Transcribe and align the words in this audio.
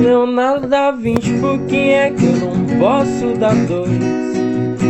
Leonardo 0.00 0.66
da 0.66 0.90
Vinci, 0.90 1.32
por 1.40 1.58
que 1.66 1.76
é 1.90 2.10
que 2.10 2.24
eu 2.24 2.32
não 2.36 2.78
posso 2.78 3.38
dar 3.38 3.54
dois? 3.66 3.90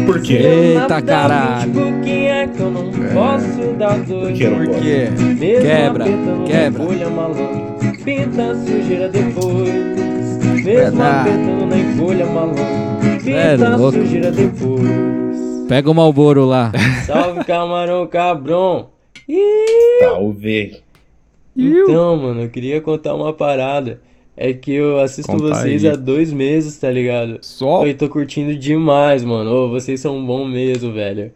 Por 0.07 0.21
quê? 0.23 0.35
Eita, 0.35 1.01
caralho. 1.03 1.73
Por 1.73 2.01
que 2.03 2.27
é 2.27 2.47
que 2.47 2.61
eu 2.61 2.71
não 2.71 2.91
posso 2.91 3.73
dar 3.79 3.99
dois? 4.01 4.29
Por 4.29 4.33
que 4.39 4.49
não 4.49 4.57
Por 4.59 4.67
pode? 4.69 4.81
quê? 4.81 5.09
Mesmo 5.39 5.63
Quebra, 5.63 6.05
quebra. 6.47 6.71
na 6.71 6.85
folha 6.87 7.11
malandro, 7.11 8.05
pinta 8.05 8.43
a 8.51 8.55
sujeira 8.57 9.09
depois. 9.09 9.73
Mesmo 10.65 11.03
apertando 11.03 11.67
na 11.67 11.97
folha 11.97 12.27
malandro, 12.27 12.63
É 13.27 13.53
pinta 13.57 13.69
a 13.73 13.77
louco. 13.77 13.99
sujeira 13.99 14.31
depois. 14.31 14.89
Pega 15.69 15.91
o 15.91 15.95
Malboro 15.95 16.45
lá. 16.45 16.73
Salve 17.07 17.45
camarão 17.45 18.07
cabrão. 18.07 18.89
Ih, 19.29 20.01
Talvez. 20.01 20.83
Então, 21.57 22.17
mano, 22.17 22.43
eu 22.43 22.49
queria 22.49 22.81
contar 22.81 23.15
uma 23.15 23.33
parada. 23.33 24.01
É 24.37 24.53
que 24.53 24.73
eu 24.73 24.99
assisto 25.01 25.31
Conta 25.31 25.55
vocês 25.55 25.85
aí. 25.85 25.91
há 25.91 25.97
dois 25.97 26.33
meses, 26.33 26.79
tá 26.79 26.91
ligado? 26.91 27.39
Só 27.43 27.87
Eu 27.87 27.97
tô 27.97 28.09
curtindo 28.09 28.57
demais, 28.57 29.23
mano. 29.23 29.51
Ô, 29.51 29.69
vocês 29.69 30.01
são 30.01 30.25
bom 30.25 30.47
mesmo, 30.47 30.93
velho. 30.93 31.33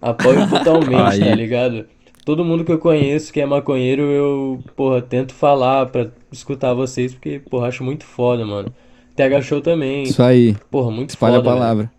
Apoio 0.00 0.48
totalmente, 0.48 1.20
tá 1.20 1.34
ligado? 1.34 1.86
Todo 2.24 2.44
mundo 2.44 2.64
que 2.64 2.72
eu 2.72 2.78
conheço 2.78 3.32
que 3.32 3.40
é 3.40 3.46
maconheiro, 3.46 4.02
eu, 4.02 4.60
porra, 4.76 5.00
tento 5.00 5.32
falar 5.32 5.86
pra 5.86 6.08
escutar 6.32 6.74
vocês, 6.74 7.12
porque, 7.12 7.38
porra, 7.38 7.68
acho 7.68 7.84
muito 7.84 8.04
foda, 8.04 8.44
mano. 8.44 8.72
TH 9.16 9.42
Show 9.42 9.60
também. 9.60 10.02
Isso 10.04 10.22
aí. 10.22 10.56
Porra, 10.70 10.90
muito 10.90 11.10
Espalha 11.10 11.34
a 11.34 11.36
foda, 11.38 11.48
velho. 11.50 11.60
palavra. 11.60 11.92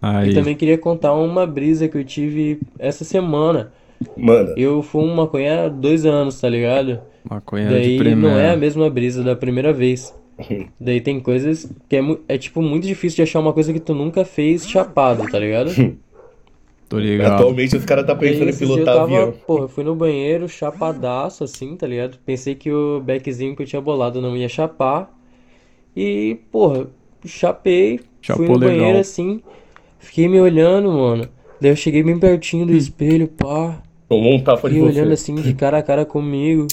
aí. 0.00 0.30
E 0.30 0.34
também 0.34 0.54
queria 0.56 0.78
contar 0.78 1.12
uma 1.14 1.46
brisa 1.46 1.86
que 1.88 1.96
eu 1.98 2.04
tive 2.04 2.60
essa 2.78 3.04
semana. 3.04 3.72
Manda. 4.16 4.54
Eu 4.56 4.82
fumo 4.82 5.14
maconha 5.14 5.66
há 5.66 5.68
dois 5.68 6.04
anos, 6.06 6.40
tá 6.40 6.48
ligado? 6.48 7.00
Maconha 7.28 7.70
Daí 7.70 7.98
de 7.98 8.14
não 8.14 8.30
é 8.38 8.50
a 8.50 8.56
mesma 8.56 8.88
brisa 8.90 9.22
da 9.22 9.36
primeira 9.36 9.72
vez. 9.72 10.14
Daí 10.80 11.00
tem 11.00 11.20
coisas 11.20 11.70
que 11.88 11.96
é, 11.96 12.00
é 12.28 12.38
tipo 12.38 12.60
muito 12.62 12.86
difícil 12.86 13.16
de 13.16 13.22
achar 13.22 13.40
uma 13.40 13.52
coisa 13.52 13.72
que 13.72 13.80
tu 13.80 13.94
nunca 13.94 14.24
fez 14.24 14.68
chapado, 14.68 15.28
tá 15.30 15.38
ligado? 15.38 15.70
Tô 16.88 16.98
ligado. 16.98 17.32
Atualmente 17.34 17.76
os 17.76 17.84
caras 17.84 18.04
tá 18.06 18.14
Daí 18.14 18.30
pensando 18.30 18.50
em 18.50 18.52
dia 18.52 18.68
eu 18.76 18.76
pilotar 18.76 18.94
tava, 18.96 19.04
avião. 19.04 19.32
porra, 19.46 19.64
eu 19.64 19.68
fui 19.68 19.82
no 19.84 19.94
banheiro 19.94 20.48
chapadaço 20.48 21.42
assim, 21.44 21.74
tá 21.76 21.86
ligado? 21.86 22.18
Pensei 22.24 22.54
que 22.54 22.70
o 22.70 23.00
beckzinho 23.00 23.56
que 23.56 23.62
eu 23.62 23.66
tinha 23.66 23.80
bolado 23.80 24.20
não 24.20 24.36
ia 24.36 24.48
chapar. 24.48 25.10
E, 25.96 26.38
porra, 26.50 26.88
chapei, 27.24 27.98
fui 27.98 28.06
Chapou 28.20 28.58
no 28.58 28.66
legal. 28.66 28.76
banheiro 28.78 28.98
assim, 28.98 29.42
fiquei 29.98 30.28
me 30.28 30.40
olhando, 30.40 30.90
mano. 30.92 31.28
Daí 31.60 31.70
eu 31.70 31.76
cheguei 31.76 32.02
bem 32.02 32.18
pertinho 32.18 32.66
do 32.66 32.72
espelho, 32.76 33.28
pá. 33.28 33.82
Tomou 34.12 34.34
um 34.34 34.40
tapa 34.40 34.68
de 34.68 34.74
Fiquei 34.74 34.88
olhando 34.88 35.12
assim, 35.12 35.34
de 35.34 35.54
cara 35.54 35.78
a 35.78 35.82
cara 35.82 36.04
comigo. 36.04 36.66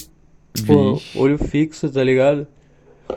Pô, 0.66 0.94
Vixe. 0.94 1.18
olho 1.18 1.38
fixo, 1.38 1.88
tá 1.88 2.02
ligado? 2.04 2.46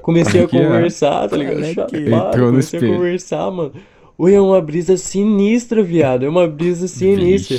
Comecei 0.02 0.42
a 0.42 0.46
Aqui, 0.46 0.58
ó. 0.58 0.64
conversar, 0.64 1.28
tá 1.30 1.36
ligado? 1.38 1.58
Aqui. 1.60 1.74
Chapado, 1.74 1.96
Entrou 2.30 2.46
no 2.46 2.52
comecei 2.52 2.80
a 2.80 2.82
espelho. 2.82 2.94
conversar, 2.98 3.52
mano. 3.52 3.72
Oi, 4.18 4.34
é 4.34 4.40
uma 4.42 4.62
brisa 4.62 4.96
sinistra, 4.98 5.84
viado. 5.84 6.26
É 6.26 6.30
uma 6.30 6.48
brisa 6.48 6.88
sinistra. 6.88 7.58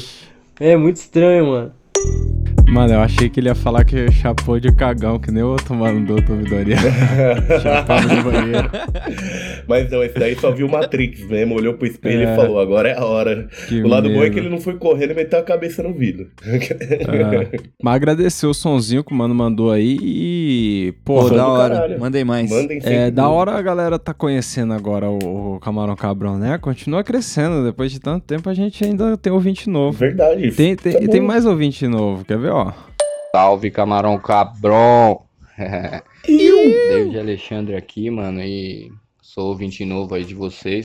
É 0.58 0.76
muito 0.76 0.96
estranho, 0.96 1.46
mano. 1.48 1.72
Mano, 2.68 2.92
eu 2.94 3.00
achei 3.00 3.28
que 3.28 3.38
ele 3.38 3.48
ia 3.48 3.54
falar 3.54 3.84
que 3.84 4.10
chapou 4.10 4.58
de 4.58 4.72
cagão, 4.72 5.18
que 5.18 5.30
nem 5.30 5.42
o 5.44 5.48
outro 5.48 5.74
mano 5.74 6.04
do 6.04 6.14
outro 6.14 6.34
vidoria. 6.34 6.76
Chapava 7.62 8.02
no 8.14 8.22
banheiro. 8.24 8.70
Mas 9.68 9.88
não, 9.90 10.02
esse 10.02 10.18
daí 10.18 10.34
só 10.34 10.50
viu 10.50 10.68
Matrix 10.68 11.24
mesmo, 11.28 11.54
olhou 11.54 11.74
pro 11.74 11.86
espelho 11.86 12.26
É. 12.28 12.32
e 12.32 12.36
falou, 12.36 12.58
agora 12.58 12.88
é 12.88 12.98
a 12.98 13.04
hora. 13.04 13.46
Que 13.68 13.80
o 13.80 13.86
lado 13.86 14.08
bom 14.08 14.16
é 14.16 14.20
medo. 14.22 14.32
que 14.32 14.38
ele 14.40 14.48
não 14.48 14.58
foi 14.60 14.74
correndo 14.74 15.12
e 15.12 15.14
meteu 15.14 15.38
a 15.38 15.42
cabeça 15.42 15.82
no 15.84 15.92
vidro. 15.94 16.26
É. 16.44 17.58
Mas 17.82 17.94
agradecer 17.94 18.46
o 18.46 18.54
sonzinho 18.54 19.04
que 19.04 19.12
o 19.12 19.14
mano 19.16 19.34
mandou 19.34 19.70
aí 19.70 19.96
e. 20.02 20.94
Pô, 21.04 21.14
Porra, 21.14 21.28
Fã 21.28 21.36
da 21.36 21.46
hora. 21.48 21.74
caralho. 21.74 22.00
Mandem 22.00 22.24
mais. 22.24 22.50
Mandem 22.50 22.80
sempre. 22.80 22.96
É 22.96 23.10
da 23.10 23.28
hora 23.28 23.52
a 23.52 23.62
galera 23.62 23.98
tá 23.98 24.12
conhecendo 24.12 24.72
agora 24.72 25.08
o, 25.08 25.54
o 25.54 25.60
Camarão 25.60 25.94
Cabrão, 25.94 26.38
né? 26.38 26.58
Continua 26.58 27.04
crescendo. 27.04 27.62
Depois 27.64 27.92
de 27.92 28.00
tanto 28.00 28.24
tempo 28.24 28.48
a 28.50 28.54
gente 28.54 28.84
ainda 28.84 29.16
tem 29.16 29.32
ouvinte 29.32 29.68
novo. 29.70 29.96
Verdade. 29.96 30.50
Tem, 30.52 30.74
tem, 30.74 30.92
Tá 30.94 30.98
e 31.00 31.08
tem 31.08 31.20
mais 31.20 31.46
ouvinte 31.46 31.86
novo, 31.86 32.24
quer 32.24 32.38
ver, 32.38 32.50
ó? 32.54 32.72
Salve, 33.32 33.70
camarão 33.70 34.18
cabrão! 34.18 35.22
David 36.26 37.18
Alexandre 37.18 37.76
aqui, 37.76 38.08
mano, 38.10 38.40
e 38.40 38.92
sou 39.20 39.48
ouvinte 39.48 39.84
novo 39.84 40.14
aí 40.14 40.24
de 40.24 40.34
vocês. 40.34 40.84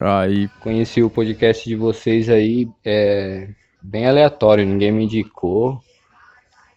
Aí, 0.00 0.48
Conheci 0.60 1.02
o 1.02 1.10
podcast 1.10 1.68
de 1.68 1.74
vocês 1.76 2.28
aí, 2.28 2.68
é 2.84 3.48
bem 3.82 4.06
aleatório, 4.06 4.66
ninguém 4.66 4.92
me 4.92 5.04
indicou. 5.04 5.80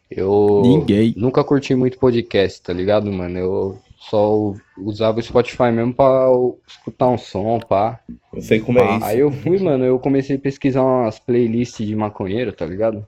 Eu 0.10 0.62
ninguém. 0.64 1.14
nunca 1.16 1.44
curti 1.44 1.74
muito 1.74 1.98
podcast, 1.98 2.62
tá 2.62 2.74
ligado, 2.74 3.12
mano? 3.12 3.38
Eu 3.38 3.80
só 3.98 4.54
usava 4.78 5.20
o 5.20 5.24
Spotify 5.24 5.72
mesmo 5.72 5.94
pra 5.94 6.28
escutar 6.68 7.08
um 7.08 7.18
som, 7.18 7.60
pá. 7.60 8.00
Eu 8.34 8.42
sei 8.42 8.60
como 8.60 8.80
é 8.80 8.98
isso. 8.98 9.06
Aí 9.06 9.20
eu 9.20 9.32
fui, 9.32 9.58
mano, 9.60 9.86
eu 9.86 10.00
comecei 10.00 10.36
a 10.36 10.40
pesquisar 10.40 10.84
umas 10.84 11.18
playlists 11.18 11.86
de 11.86 11.96
maconheiro, 11.96 12.52
tá 12.52 12.66
ligado? 12.66 13.06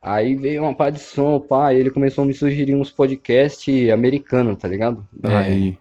Aí 0.00 0.34
veio 0.36 0.62
uma 0.62 0.74
pá 0.74 0.90
de 0.90 1.00
som, 1.00 1.40
pá, 1.40 1.72
e 1.74 1.78
ele 1.78 1.90
começou 1.90 2.22
a 2.24 2.26
me 2.26 2.32
sugerir 2.32 2.74
uns 2.74 2.90
podcasts 2.90 3.90
americanos, 3.90 4.56
tá 4.56 4.68
ligado? 4.68 5.04
É, 5.24 5.36
Aí. 5.36 5.78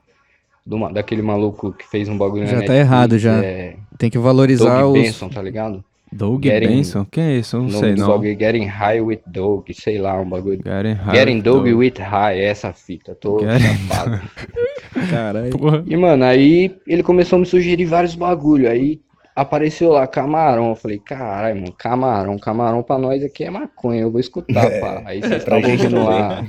do 0.65 0.77
ma- 0.77 0.91
daquele 0.91 1.21
maluco 1.21 1.71
que 1.71 1.87
fez 1.87 2.09
um 2.09 2.17
bagulho 2.17 2.41
na 2.43 2.47
Já 2.47 2.53
tá 2.53 2.57
Netflix, 2.61 2.79
errado, 2.81 3.19
já. 3.19 3.43
É, 3.43 3.75
Tem 3.97 4.09
que 4.09 4.17
valorizar 4.17 4.81
Doug 4.81 4.95
os. 4.97 5.03
Benson, 5.03 5.29
tá 5.29 5.41
ligado? 5.41 5.83
Doug 6.11 6.41
Getting- 6.43 6.67
Benson? 6.67 7.05
Quem 7.11 7.23
é 7.25 7.37
isso? 7.37 7.57
Não 7.61 7.69
sei, 7.69 7.93
do 7.93 8.01
não. 8.01 8.07
bagulho 8.07 8.31
é 8.31 8.35
Getting 8.39 8.65
High 8.65 9.01
with 9.01 9.19
Doug, 9.27 9.65
sei 9.73 9.97
lá, 9.99 10.19
um 10.19 10.27
bagulho. 10.27 10.61
Getting 10.63 10.93
High 10.93 11.15
Getting 11.15 11.39
Doug 11.41 11.65
Doug. 11.65 11.77
with 11.77 11.93
High, 11.99 12.39
é 12.39 12.45
essa 12.45 12.71
fita, 12.73 13.13
tô 13.13 13.39
Getting-. 13.39 13.87
Caralho. 15.11 15.49
E, 15.85 15.95
mano, 15.95 16.23
aí 16.23 16.75
ele 16.87 17.03
começou 17.03 17.37
a 17.37 17.39
me 17.39 17.45
sugerir 17.45 17.85
vários 17.85 18.15
bagulho. 18.15 18.69
Aí 18.69 18.99
apareceu 19.37 19.89
lá 19.91 20.05
camarão. 20.07 20.69
Eu 20.69 20.75
falei, 20.75 20.97
caralho, 20.99 21.55
mano, 21.61 21.71
camarão, 21.73 22.37
camarão 22.37 22.83
pra 22.83 22.97
nós 22.97 23.23
aqui 23.23 23.43
é 23.43 23.49
maconha, 23.49 24.01
eu 24.01 24.11
vou 24.11 24.19
escutar, 24.19 24.69
pá. 24.79 25.03
Aí 25.05 25.21
vocês 25.21 25.43
pra 25.43 25.57
estavam 25.59 25.71
ouvindo 25.77 26.03
lá. 26.03 26.43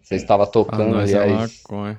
Vocês 0.00 0.22
estavam 0.22 0.46
tocando, 0.46 0.98
é 1.00 1.02
aliás, 1.02 1.62
maconha. 1.64 1.98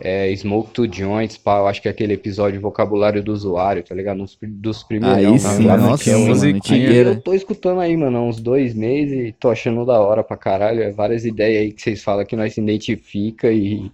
é, 0.00 0.34
Smoke 0.34 0.70
to 0.72 0.92
Joints, 0.92 1.36
pá. 1.36 1.58
Eu 1.58 1.68
acho 1.68 1.80
que 1.80 1.86
é 1.88 1.90
aquele 1.90 2.14
episódio 2.14 2.60
vocabulário 2.60 3.22
do 3.22 3.32
usuário, 3.32 3.82
tá 3.84 3.94
ligado? 3.94 4.18
Dos, 4.18 4.34
pri- 4.34 4.48
dos 4.48 4.82
primeiros. 4.82 5.18
Aí 5.18 5.38
sim, 5.38 5.64
Classiquão, 5.64 5.76
nossa, 5.90 6.10
mano. 6.10 6.26
Musiquinha. 6.26 6.90
Eu 6.92 7.20
tô 7.20 7.32
escutando 7.34 7.80
aí, 7.80 7.96
mano, 7.96 8.22
uns 8.26 8.40
dois 8.40 8.74
meses 8.74 9.28
e 9.28 9.32
tô 9.32 9.50
achando 9.50 9.84
da 9.86 10.00
hora 10.00 10.24
pra 10.24 10.36
caralho. 10.36 10.82
É 10.82 10.90
várias 10.90 11.24
ideias 11.24 11.62
aí 11.62 11.72
que 11.72 11.80
vocês 11.82 12.02
falam 12.02 12.24
que 12.24 12.34
nós 12.34 12.54
se 12.54 12.60
identifica 12.60 13.52
e 13.52 13.90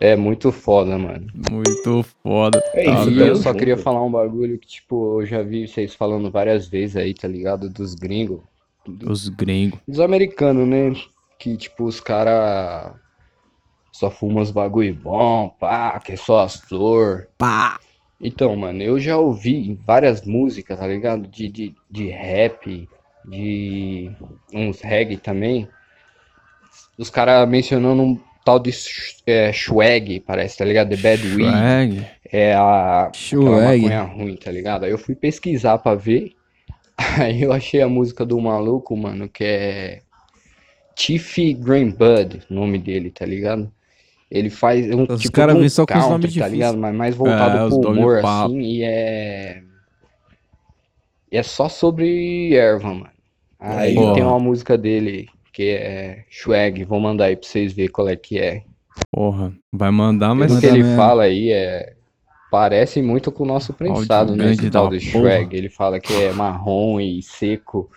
é 0.00 0.16
muito 0.16 0.50
foda, 0.52 0.98
mano. 0.98 1.26
Muito 1.34 2.02
foda. 2.22 2.58
É 2.74 2.84
Tá 2.84 2.90
isso, 3.00 3.10
E 3.10 3.14
vendo? 3.14 3.26
eu 3.28 3.36
só 3.36 3.52
queria 3.54 3.76
falar 3.76 4.02
um 4.02 4.10
bagulho 4.10 4.58
que, 4.58 4.66
tipo, 4.66 5.20
eu 5.20 5.26
já 5.26 5.42
vi 5.42 5.66
vocês 5.66 5.94
falando 5.94 6.30
várias 6.30 6.66
vezes 6.66 6.96
aí, 6.96 7.14
tá 7.14 7.28
ligado? 7.28 7.68
Dos 7.70 7.94
gringos, 7.94 8.40
Os 9.06 9.28
gringos. 9.28 9.78
dos 9.86 10.00
americanos, 10.00 10.66
né? 10.68 10.92
Que, 11.38 11.56
tipo, 11.56 11.84
os 11.84 12.00
caras 12.00 12.92
só 13.92 14.10
fumam 14.10 14.42
os 14.42 14.50
bagulho 14.50 14.94
bom, 14.94 15.48
pá, 15.60 15.98
que 16.00 16.12
é 16.12 16.16
só 16.16 16.40
as 16.40 16.56
flor. 16.56 17.28
Pá! 17.38 17.78
Então, 18.20 18.54
mano, 18.56 18.82
eu 18.82 18.98
já 18.98 19.16
ouvi 19.18 19.78
várias 19.86 20.24
músicas, 20.24 20.78
tá 20.78 20.86
ligado? 20.86 21.26
De, 21.28 21.48
de, 21.48 21.74
de 21.90 22.08
rap, 22.08 22.88
de 23.24 24.10
uns 24.52 24.80
reggae 24.80 25.16
também. 25.16 25.68
Os 26.98 27.10
caras 27.10 27.48
mencionando 27.48 28.02
um 28.02 28.20
tal 28.44 28.58
de 28.58 28.70
é, 29.26 29.52
swag, 29.52 30.20
parece, 30.20 30.58
tá 30.58 30.64
ligado? 30.64 30.90
The 30.90 30.96
Bad 30.96 31.26
Weed. 31.26 31.58
Swag. 31.58 32.06
É 32.32 32.54
a 32.54 33.10
Swag. 33.14 33.82
maconha 33.82 34.02
ruim, 34.02 34.36
tá 34.36 34.50
ligado? 34.50 34.84
Aí 34.84 34.90
eu 34.90 34.98
fui 34.98 35.14
pesquisar 35.14 35.78
pra 35.78 35.94
ver. 35.94 36.32
Aí 37.18 37.42
eu 37.42 37.52
achei 37.52 37.80
a 37.82 37.88
música 37.88 38.24
do 38.26 38.40
maluco, 38.40 38.96
mano, 38.96 39.28
que 39.28 39.44
é 39.44 40.02
Tiffy 40.94 41.54
Green 41.54 41.90
Bud, 41.90 42.42
o 42.50 42.54
nome 42.54 42.78
dele, 42.78 43.10
tá 43.10 43.26
ligado? 43.26 43.72
Ele 44.30 44.50
faz 44.50 44.90
um 44.90 45.06
Os 45.08 45.20
tipo 45.20 45.32
caras 45.32 45.58
de 45.58 45.64
um 45.64 45.68
só 45.68 45.86
com 45.86 45.98
os 45.98 46.06
country, 46.06 46.08
nomes 46.08 46.36
tá 46.36 46.48
difíceis. 46.48 46.52
ligado? 46.52 46.78
Mas 46.78 46.94
mais 46.94 47.14
voltado 47.16 47.56
É, 47.58 47.62
pro 47.68 47.80
humor, 47.80 48.24
assim, 48.24 48.60
e 48.60 48.82
é... 48.82 49.62
E 51.30 51.36
é 51.36 51.42
só 51.42 51.68
sobre 51.68 52.54
erva, 52.54 52.88
mano. 52.94 53.10
Aí 53.58 53.94
Porra. 53.94 54.14
tem 54.14 54.22
uma 54.22 54.38
música 54.38 54.76
dele 54.78 55.28
que 55.54 55.70
é 55.70 56.24
Swag, 56.28 56.84
vou 56.84 56.98
mandar 56.98 57.26
aí 57.26 57.36
pra 57.36 57.48
vocês 57.48 57.72
verem 57.72 57.90
qual 57.90 58.08
é 58.08 58.16
que 58.16 58.38
é. 58.40 58.62
Porra. 59.10 59.52
Vai 59.72 59.90
mandar, 59.92 60.34
mas. 60.34 60.48
Pelo 60.48 60.60
que 60.60 60.66
ele 60.66 60.82
mesmo. 60.82 60.96
fala 60.96 61.22
aí, 61.22 61.52
é... 61.52 61.94
parece 62.50 63.00
muito 63.00 63.30
com 63.30 63.44
o 63.44 63.46
nosso 63.46 63.72
prensado, 63.72 64.34
né? 64.34 64.52
Esse 64.52 64.68
tal 64.68 64.90
de. 64.90 64.98
Shrek. 64.98 65.54
Ele 65.54 65.68
fala 65.68 66.00
que 66.00 66.12
é 66.12 66.32
marrom 66.32 67.00
e 67.00 67.22
seco. 67.22 67.88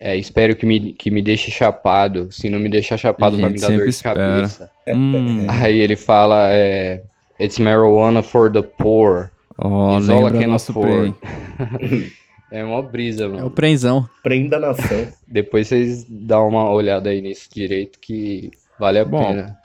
É, 0.00 0.16
espero 0.16 0.56
que 0.56 0.66
me, 0.66 0.92
que 0.92 1.10
me 1.10 1.22
deixe 1.22 1.50
chapado. 1.50 2.28
Se 2.32 2.50
não 2.50 2.58
me 2.58 2.68
deixar 2.68 2.96
chapado, 2.96 3.38
vai 3.38 3.50
me 3.50 3.60
dar 3.60 3.68
dor 3.68 3.84
de 3.84 3.90
espera. 3.90 4.14
cabeça. 4.14 4.70
Hum. 4.88 5.46
Aí 5.48 5.78
ele 5.78 5.94
fala, 5.96 6.48
é... 6.50 7.02
It's 7.38 7.58
marijuana 7.58 8.22
for 8.22 8.50
the 8.50 8.62
poor. 8.62 9.30
Ó, 9.56 9.98
Isola 9.98 10.30
quem 10.30 10.42
não 10.42 10.52
nosso 10.52 10.72
for. 10.72 11.14
É 12.50 12.64
uma 12.64 12.82
brisa, 12.82 13.24
É 13.24 13.26
o 13.28 13.32
mano. 13.32 13.50
prenzão. 13.50 14.08
Prenda 14.22 14.58
nação. 14.58 15.06
Depois 15.28 15.68
vocês 15.68 16.04
dão 16.08 16.48
uma 16.48 16.68
olhada 16.70 17.10
aí 17.10 17.20
nisso 17.20 17.48
direito 17.54 17.98
que 18.00 18.50
vale 18.78 18.98
a 18.98 19.04
Bom, 19.04 19.24
pena. 19.24 19.56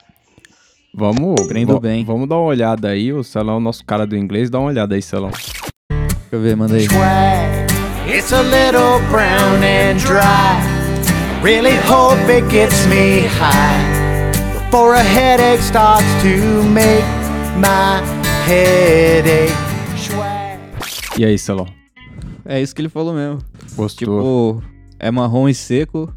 Vamos, 0.94 1.40
Aprendo 1.42 1.74
va- 1.74 1.80
bem. 1.80 2.04
Vamos 2.04 2.28
dar 2.28 2.36
uma 2.36 2.46
olhada 2.46 2.88
aí, 2.88 3.12
o 3.12 3.22
Celão, 3.24 3.58
nosso 3.60 3.84
cara 3.84 4.06
do 4.06 4.16
inglês, 4.16 4.48
dá 4.48 4.58
uma 4.58 4.68
olhada 4.68 4.94
aí, 4.94 5.02
Celão. 5.02 5.30
Deixa 5.30 6.32
eu 6.32 6.40
ver, 6.40 6.56
manda 6.56 6.74
aí. 6.76 6.86
It's 8.08 8.32
a 8.32 8.40
little 8.42 9.00
brown 9.10 9.60
and 9.62 9.96
dry. 9.98 10.62
Really 11.42 11.76
hope 11.88 12.18
it 12.32 12.48
gets 12.50 12.86
me 12.86 13.26
high 13.26 14.32
before 14.54 14.94
a 14.94 15.02
headache 15.02 15.60
starts 15.62 16.04
to 16.22 16.62
make 16.70 17.04
my 17.58 18.00
headache. 18.46 19.52
E 21.18 21.24
aí, 21.24 21.36
Celão? 21.38 21.66
É 22.46 22.60
isso 22.60 22.74
que 22.74 22.80
ele 22.80 22.88
falou 22.88 23.12
mesmo. 23.12 23.40
Gostou? 23.74 24.60
Tipo, 24.60 24.62
é 24.98 25.10
marrom 25.10 25.48
e 25.48 25.54
seco. 25.54 26.12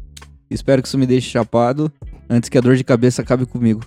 Espero 0.48 0.82
que 0.82 0.88
isso 0.88 0.98
me 0.98 1.06
deixe 1.06 1.30
chapado 1.30 1.92
antes 2.28 2.48
que 2.48 2.58
a 2.58 2.60
dor 2.60 2.76
de 2.76 2.84
cabeça 2.84 3.22
acabe 3.22 3.46
comigo. 3.46 3.80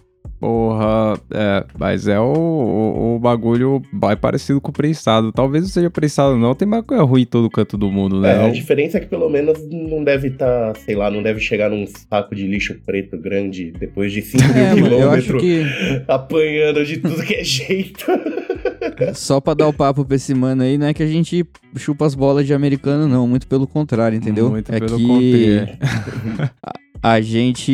Porra, 0.44 1.18
é, 1.32 1.64
mas 1.80 2.06
é 2.06 2.20
o, 2.20 2.26
o, 2.26 3.16
o 3.16 3.20
bagulho 3.20 3.82
mais 3.94 4.20
parecido 4.20 4.60
com 4.60 4.72
o 4.72 4.74
prensado. 4.74 5.32
Talvez 5.32 5.64
não 5.64 5.70
seja 5.70 5.90
prensado, 5.90 6.36
não. 6.36 6.54
Tem 6.54 6.68
maconha 6.68 7.02
ruim 7.02 7.22
em 7.22 7.26
todo 7.26 7.50
canto 7.50 7.78
do 7.78 7.90
mundo, 7.90 8.20
né? 8.20 8.34
É, 8.34 8.46
a 8.48 8.50
diferença 8.50 8.98
é 8.98 9.00
que 9.00 9.08
pelo 9.08 9.30
menos 9.30 9.58
não 9.72 10.04
deve 10.04 10.28
estar, 10.28 10.76
sei 10.76 10.98
lá, 10.98 11.10
não 11.10 11.24
deve 11.24 11.40
chegar 11.40 11.70
num 11.70 11.86
saco 11.88 12.36
de 12.36 12.46
lixo 12.46 12.76
preto 12.86 13.18
grande 13.18 13.72
depois 13.72 14.12
de 14.12 14.22
5 14.22 14.44
mil 14.52 14.54
É, 14.58 14.70
acho 14.72 14.84
quilômetros 14.84 15.42
que 15.42 15.64
apanhando 16.10 16.86
de 16.86 16.98
tudo 16.98 17.24
que 17.24 17.36
é 17.36 17.44
jeito. 17.46 18.06
só 19.14 19.40
pra 19.40 19.54
dar 19.54 19.70
o 19.70 19.74
papo 19.74 20.04
pra 20.04 20.18
esse 20.18 20.34
mano 20.36 20.62
aí, 20.64 20.78
não 20.78 20.88
é 20.88 20.94
que 20.94 21.04
a 21.04 21.08
gente 21.08 21.46
chupa 21.78 22.06
as 22.06 22.16
bolas 22.16 22.46
de 22.46 22.54
americano, 22.54 23.08
não. 23.08 23.26
Muito 23.26 23.48
pelo 23.48 23.66
contrário, 23.66 24.18
entendeu? 24.18 24.50
Muito 24.50 24.70
é 24.70 24.78
pelo 24.78 24.98
que 24.98 25.08
contrário. 25.08 26.74
a 27.06 27.20
gente 27.20 27.70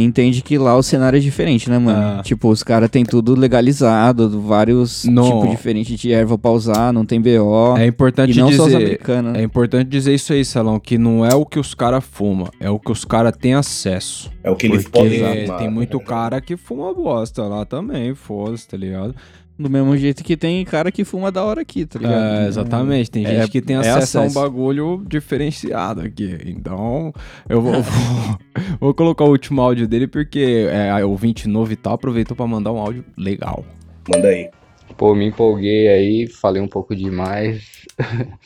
entende 0.00 0.42
que 0.42 0.58
lá 0.58 0.76
o 0.76 0.82
cenário 0.82 1.16
é 1.16 1.20
diferente, 1.20 1.70
né, 1.70 1.78
mano? 1.78 2.18
Ah. 2.18 2.22
Tipo, 2.24 2.48
os 2.48 2.64
caras 2.64 2.90
têm 2.90 3.04
tudo 3.04 3.32
legalizado, 3.36 4.40
vários 4.40 5.04
Não. 5.04 5.22
tipos 5.22 5.50
diferentes 5.50 5.96
de 5.96 6.12
erva 6.12 6.36
pra 6.36 6.50
usar, 6.50 6.92
não 6.92 7.06
tem 7.06 7.20
BO. 7.20 7.76
É 7.78 7.86
importante 7.86 8.36
e 8.36 8.40
não 8.40 8.50
só 8.50 8.62
os 8.62 8.72
dizer. 8.72 8.76
americanos, 8.78 9.32
né? 9.32 9.40
É 9.40 9.42
importante 9.44 9.88
dizer 9.88 10.12
isso 10.12 10.32
aí, 10.32 10.44
Salão, 10.44 10.80
que 10.80 10.98
não 10.98 11.24
é 11.24 11.32
o 11.32 11.46
que 11.46 11.60
os 11.60 11.72
caras 11.72 12.02
fumam, 12.04 12.48
é 12.58 12.68
o 12.68 12.80
que 12.80 12.90
os 12.90 13.04
caras 13.04 13.32
têm 13.36 13.54
acesso. 13.54 14.28
É 14.42 14.50
o 14.50 14.56
que 14.56 14.66
eles 14.66 14.88
podem 14.88 15.20
fumar. 15.20 15.58
tem 15.58 15.70
muito 15.70 16.00
cara 16.00 16.40
que 16.40 16.56
fuma 16.56 16.92
bosta 16.92 17.44
lá 17.44 17.64
também, 17.64 18.12
foda-se, 18.12 18.66
tá 18.66 18.76
ligado? 18.76 19.14
Do 19.56 19.70
mesmo 19.70 19.96
jeito 19.96 20.24
que 20.24 20.36
tem 20.36 20.64
cara 20.64 20.90
que 20.90 21.04
fuma 21.04 21.30
da 21.30 21.44
hora 21.44 21.60
aqui, 21.60 21.86
tá 21.86 21.98
ligado? 21.98 22.42
É, 22.42 22.48
exatamente. 22.48 23.08
Tem 23.10 23.24
É- 23.24 23.40
gente 23.40 23.50
que 23.52 23.62
tem 23.62 23.76
é 23.76 23.78
acesso, 23.78 24.18
a 24.18 24.22
um 24.22 24.24
acesso. 24.24 24.40
bagulho 24.40 25.04
diferenciado 25.06 26.00
aqui. 26.00 26.36
Então, 26.44 27.12
eu 27.48 27.60
vou, 27.62 27.72
vou, 27.80 28.38
vou 28.80 28.94
colocar 28.94 29.24
o 29.24 29.30
último 29.30 29.60
áudio 29.62 29.86
dele 29.86 30.08
porque 30.08 30.66
é 30.70 31.04
ouvinte 31.04 31.46
novo 31.46 31.72
e 31.72 31.76
tal, 31.76 31.94
aproveitou 31.94 32.36
pra 32.36 32.46
mandar 32.48 32.72
um 32.72 32.78
áudio 32.78 33.04
legal. 33.16 33.64
Manda 34.12 34.28
aí. 34.28 34.50
Pô, 34.96 35.14
me 35.14 35.26
empolguei 35.26 35.88
aí, 35.88 36.26
falei 36.26 36.60
um 36.60 36.68
pouco 36.68 36.94
demais. 36.94 37.62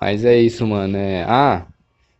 Mas 0.00 0.24
é 0.24 0.38
isso, 0.38 0.66
mano. 0.66 0.96
É... 0.96 1.24
Ah, 1.26 1.66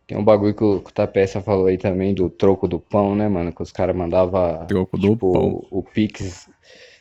tem 0.07 0.17
um 0.17 0.23
bagulho 0.23 0.53
que 0.53 0.63
o, 0.63 0.79
que 0.79 0.89
o 0.89 0.93
Tapeça 0.93 1.41
falou 1.41 1.67
aí 1.67 1.77
também 1.77 2.13
do 2.13 2.29
troco 2.29 2.67
do 2.67 2.79
pão, 2.79 3.15
né, 3.15 3.27
mano? 3.27 3.51
Que 3.51 3.61
os 3.61 3.71
caras 3.71 3.95
mandavam. 3.95 4.65
Troco 4.65 4.97
do 4.97 5.09
tipo, 5.09 5.33
pão. 5.33 5.65
o 5.69 5.83
Pix 5.83 6.49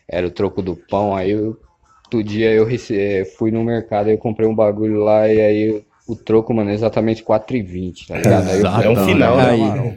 era 0.08 0.26
o 0.26 0.30
troco 0.30 0.62
do 0.62 0.76
pão. 0.76 1.14
Aí 1.14 1.30
eu, 1.30 1.58
outro 2.04 2.22
dia 2.24 2.52
eu 2.52 2.64
rece- 2.64 2.96
eh, 2.98 3.24
fui 3.24 3.50
no 3.50 3.64
mercado 3.64 4.08
e 4.08 4.12
eu 4.14 4.18
comprei 4.18 4.48
um 4.48 4.54
bagulho 4.54 5.00
lá 5.02 5.28
e 5.28 5.40
aí 5.40 5.84
o 6.06 6.14
troco, 6.14 6.54
mano, 6.54 6.70
é 6.70 6.74
exatamente 6.74 7.22
4,20, 7.22 8.08
tá 8.08 8.16
ligado? 8.16 8.48
Aí 8.48 8.60
eu. 8.60 8.66
É 8.66 8.88
um 8.90 8.96
final, 8.96 9.36
né, 9.36 9.50
Aí. 9.50 9.58
mano? 9.58 9.96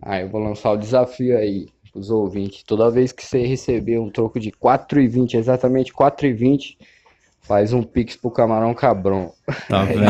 Aí 0.00 0.22
eu 0.22 0.28
vou 0.28 0.40
lançar 0.40 0.70
o 0.72 0.76
desafio 0.76 1.36
aí 1.36 1.66
pros 1.92 2.10
ouvintes. 2.10 2.62
Toda 2.64 2.90
vez 2.90 3.12
que 3.12 3.24
você 3.24 3.44
receber 3.44 3.98
um 3.98 4.10
troco 4.10 4.40
de 4.40 4.50
4,20, 4.50 5.34
exatamente 5.34 5.92
4,20, 5.92 6.76
faz 7.42 7.72
um 7.72 7.82
pix 7.82 8.16
pro 8.16 8.30
Camarão 8.30 8.74
Cabrão. 8.74 9.32
Tá 9.68 9.84
vendo? 9.84 10.02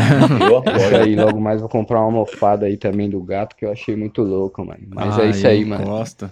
Isso 0.77 0.95
aí, 0.97 1.17
logo 1.17 1.41
mais 1.41 1.61
vou 1.61 1.69
comprar 1.69 1.99
uma 2.01 2.07
almofada 2.07 2.67
aí 2.67 2.77
também 2.77 3.09
do 3.09 3.21
gato 3.23 3.57
que 3.57 3.65
eu 3.65 3.73
achei 3.73 3.97
muito 3.97 4.23
louco, 4.23 4.65
mano. 4.65 4.81
Mas 4.89 5.19
é 5.19 5.27
isso 5.27 5.47
aí, 5.47 5.65
mano. 5.65 5.85
Gosta. 5.85 6.31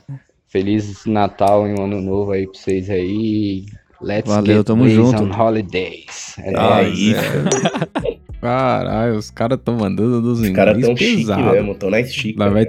Feliz 0.51 1.07
Natal 1.07 1.67
e 1.69 1.73
um 1.73 1.85
ano 1.85 2.01
novo 2.03 2.33
aí 2.33 2.45
pra 2.47 2.59
vocês 2.61 2.91
aí. 2.91 3.65
Let's 4.03 4.29
Valeu, 4.31 4.57
get 4.59 4.67
tamo 4.67 4.89
junto. 4.89 5.23
on 5.23 5.31
holidays. 5.31 6.35
É 6.39 6.53
É 6.83 6.89
isso. 6.89 7.21
Caralho, 8.41 9.17
os 9.19 9.31
caras 9.31 9.59
tão 9.63 9.77
mandando 9.77 10.23
dos 10.23 10.41
Os 10.41 10.49
caras 10.51 10.81
tão 10.81 10.97
chique 10.97 11.19
pesado. 11.19 11.53
mesmo, 11.53 11.75
tão 11.75 11.91
na 11.91 12.03
chique. 12.03 12.39
Lá 12.39 12.49
vai, 12.49 12.65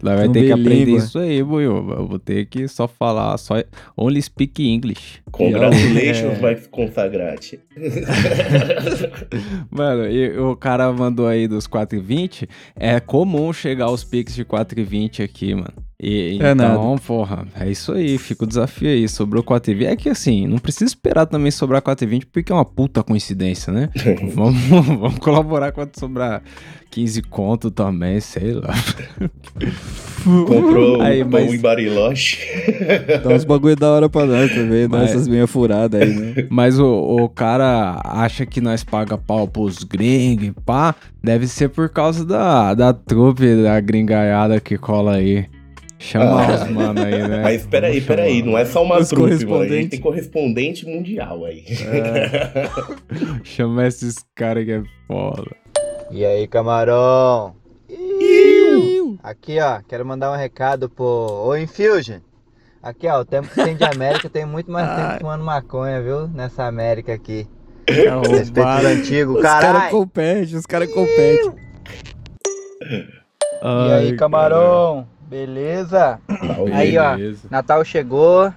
lá 0.00 0.14
vai 0.14 0.28
ter 0.28 0.46
que 0.46 0.52
aprender 0.52 0.92
isso 0.92 1.18
aí, 1.18 1.42
boiô. 1.42 1.78
Eu 1.92 2.06
vou 2.06 2.18
ter 2.20 2.46
que 2.46 2.68
só 2.68 2.86
falar, 2.86 3.36
só 3.36 3.56
only 3.96 4.22
speak 4.22 4.62
English. 4.64 5.20
Congratulations, 5.32 6.34
É. 6.36 6.38
vai 6.40 6.54
consagrar-te. 6.70 7.58
Mano, 9.70 10.06
e 10.08 10.38
o 10.38 10.54
cara 10.56 10.92
mandou 10.92 11.26
aí 11.26 11.48
dos 11.48 11.66
4,20. 11.66 12.48
É 12.76 13.00
comum 13.00 13.52
chegar 13.52 13.86
aos 13.86 14.04
piques 14.04 14.34
de 14.36 14.44
4,20 14.44 15.24
aqui, 15.24 15.52
mano. 15.54 15.74
E, 16.00 16.38
É 16.40 16.52
então, 16.52 16.96
porra, 17.04 17.44
é 17.58 17.68
isso 17.68 17.92
aí. 17.92 18.18
Fica 18.18 18.44
o 18.44 18.46
desafio 18.46 18.88
aí. 18.88 19.08
Sobrou 19.08 19.42
4,20. 19.42 19.84
É 19.86 19.96
que 19.96 20.08
assim, 20.08 20.46
não 20.46 20.58
precisa 20.58 20.84
esperar 20.84 21.26
também 21.26 21.50
sobrar 21.50 21.82
4,20 21.82 22.26
porque 22.32 22.52
é 22.52 22.54
uma 22.54 22.64
puta 22.64 23.02
coincidência, 23.02 23.72
né? 23.72 23.88
vamos, 24.32 24.60
vamos 24.70 25.18
colaborar 25.18 25.72
quando 25.72 25.98
sobrar 25.98 26.40
15 26.92 27.22
conto 27.22 27.68
também, 27.70 28.20
sei 28.20 28.52
lá. 28.52 28.72
Comprou 30.24 31.00
Aí, 31.00 31.22
um 31.22 31.28
mas- 31.28 31.52
em 31.52 31.58
Bariloche. 31.58 32.38
Dá 33.24 33.30
uns 33.34 33.44
bagulho 33.44 33.76
da 33.76 33.90
hora 33.90 34.08
pra 34.08 34.26
nós 34.26 34.52
também, 34.52 34.88
dá 34.88 34.98
Mas- 34.98 35.10
essas 35.10 35.26
meia 35.28 35.46
furadas 35.46 36.00
aí, 36.00 36.14
né? 36.14 36.46
Mas 36.50 36.78
o, 36.78 36.86
o 36.86 37.28
cara 37.28 38.00
acha 38.04 38.44
que 38.46 38.60
nós 38.60 38.84
paga 38.84 39.16
pau 39.18 39.46
pros 39.48 39.82
gringos 39.84 40.46
e 40.48 40.52
pá. 40.52 40.94
Deve 41.22 41.46
ser 41.46 41.68
por 41.70 41.88
causa 41.88 42.24
da, 42.24 42.72
da 42.74 42.92
trupe 42.92 43.62
da 43.62 43.80
gringaiada 43.80 44.60
que 44.60 44.78
cola 44.78 45.14
aí. 45.16 45.46
Chamar 45.98 46.50
Ah. 46.50 46.54
os 46.64 46.70
mano 46.70 47.02
aí, 47.02 47.26
né? 47.28 47.40
Mas 47.44 47.66
peraí, 47.66 48.00
peraí, 48.00 48.42
não 48.42 48.56
é 48.56 48.64
só 48.64 48.82
uma 48.84 48.98
Os 48.98 49.08
trupe, 49.08 49.44
mano. 49.46 49.62
A 49.64 49.68
gente 49.68 49.88
tem 49.90 50.00
correspondente 50.00 50.86
mundial 50.86 51.44
aí. 51.44 51.64
Chama 53.42 53.86
esses 53.86 54.24
caras 54.34 54.64
que 54.64 54.72
é 54.72 54.82
foda. 55.06 55.50
E 56.10 56.24
aí, 56.24 56.46
camarão? 56.46 57.54
Aqui, 59.22 59.58
ó, 59.60 59.80
quero 59.86 60.06
mandar 60.06 60.32
um 60.32 60.36
recado 60.36 60.88
pro 60.88 61.04
Ô 61.04 61.56
Infusion. 61.56 62.18
Aqui, 62.82 63.08
ó, 63.08 63.20
o 63.20 63.24
tempo 63.24 63.48
que 63.48 63.62
tem 63.62 63.74
de 63.76 63.84
América 63.84 64.30
tem 64.30 64.46
muito 64.46 64.70
mais 64.70 64.88
tempo 64.96 65.18
fumando 65.20 65.44
maconha, 65.44 66.00
viu? 66.00 66.28
Nessa 66.28 66.64
América 66.64 67.12
aqui. 67.12 67.46
Respeito 68.30 68.68
os 68.68 68.84
antigos, 68.84 69.36
Os 69.36 69.42
caras 69.42 69.90
competem, 69.90 70.56
os 70.56 70.66
caras 70.66 70.92
competem. 70.92 71.52
E 73.62 73.92
aí, 73.92 74.16
camarão? 74.16 75.06
Beleza? 75.28 76.18
Aí, 76.72 76.96
ó, 76.96 77.16
Beleza. 77.16 77.48
Natal 77.50 77.84
chegou. 77.84 78.52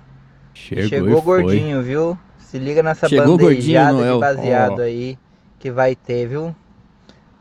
Chegou, 0.53 0.87
Chegou, 0.87 1.09
e 1.09 1.21
foi. 1.21 1.21
gordinho, 1.43 1.81
viu? 1.81 2.17
Se 2.37 2.57
liga 2.57 2.81
nessa 2.83 3.07
Chegou 3.07 3.37
bandejada 3.37 3.93
gordinho, 3.93 4.13
de 4.15 4.19
baseado 4.19 4.79
Ó. 4.79 4.81
aí 4.81 5.17
que 5.59 5.71
vai 5.71 5.95
ter, 5.95 6.27
viu? 6.27 6.55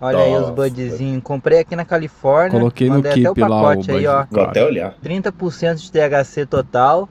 Olha 0.01 0.19
aí 0.19 0.35
os 0.35 0.41
Nossa. 0.43 0.53
budzinhos. 0.53 1.23
Comprei 1.23 1.59
aqui 1.59 1.77
na 1.77 1.85
Califórnia. 1.85 2.59
Coloquei 2.59 2.89
no 2.89 2.95
mandei 2.97 3.13
até 3.13 3.31
o 3.31 3.35
keep 3.35 3.49
lá 3.49 3.61
o 3.61 3.63
pacote 3.63 3.91
aí, 3.91 4.07
ó. 4.07 4.25
Vou 4.31 4.45
até 4.45 4.65
olhar. 4.65 4.95
30% 5.05 5.75
de 5.77 5.93
THC 5.93 6.47
total. 6.47 7.09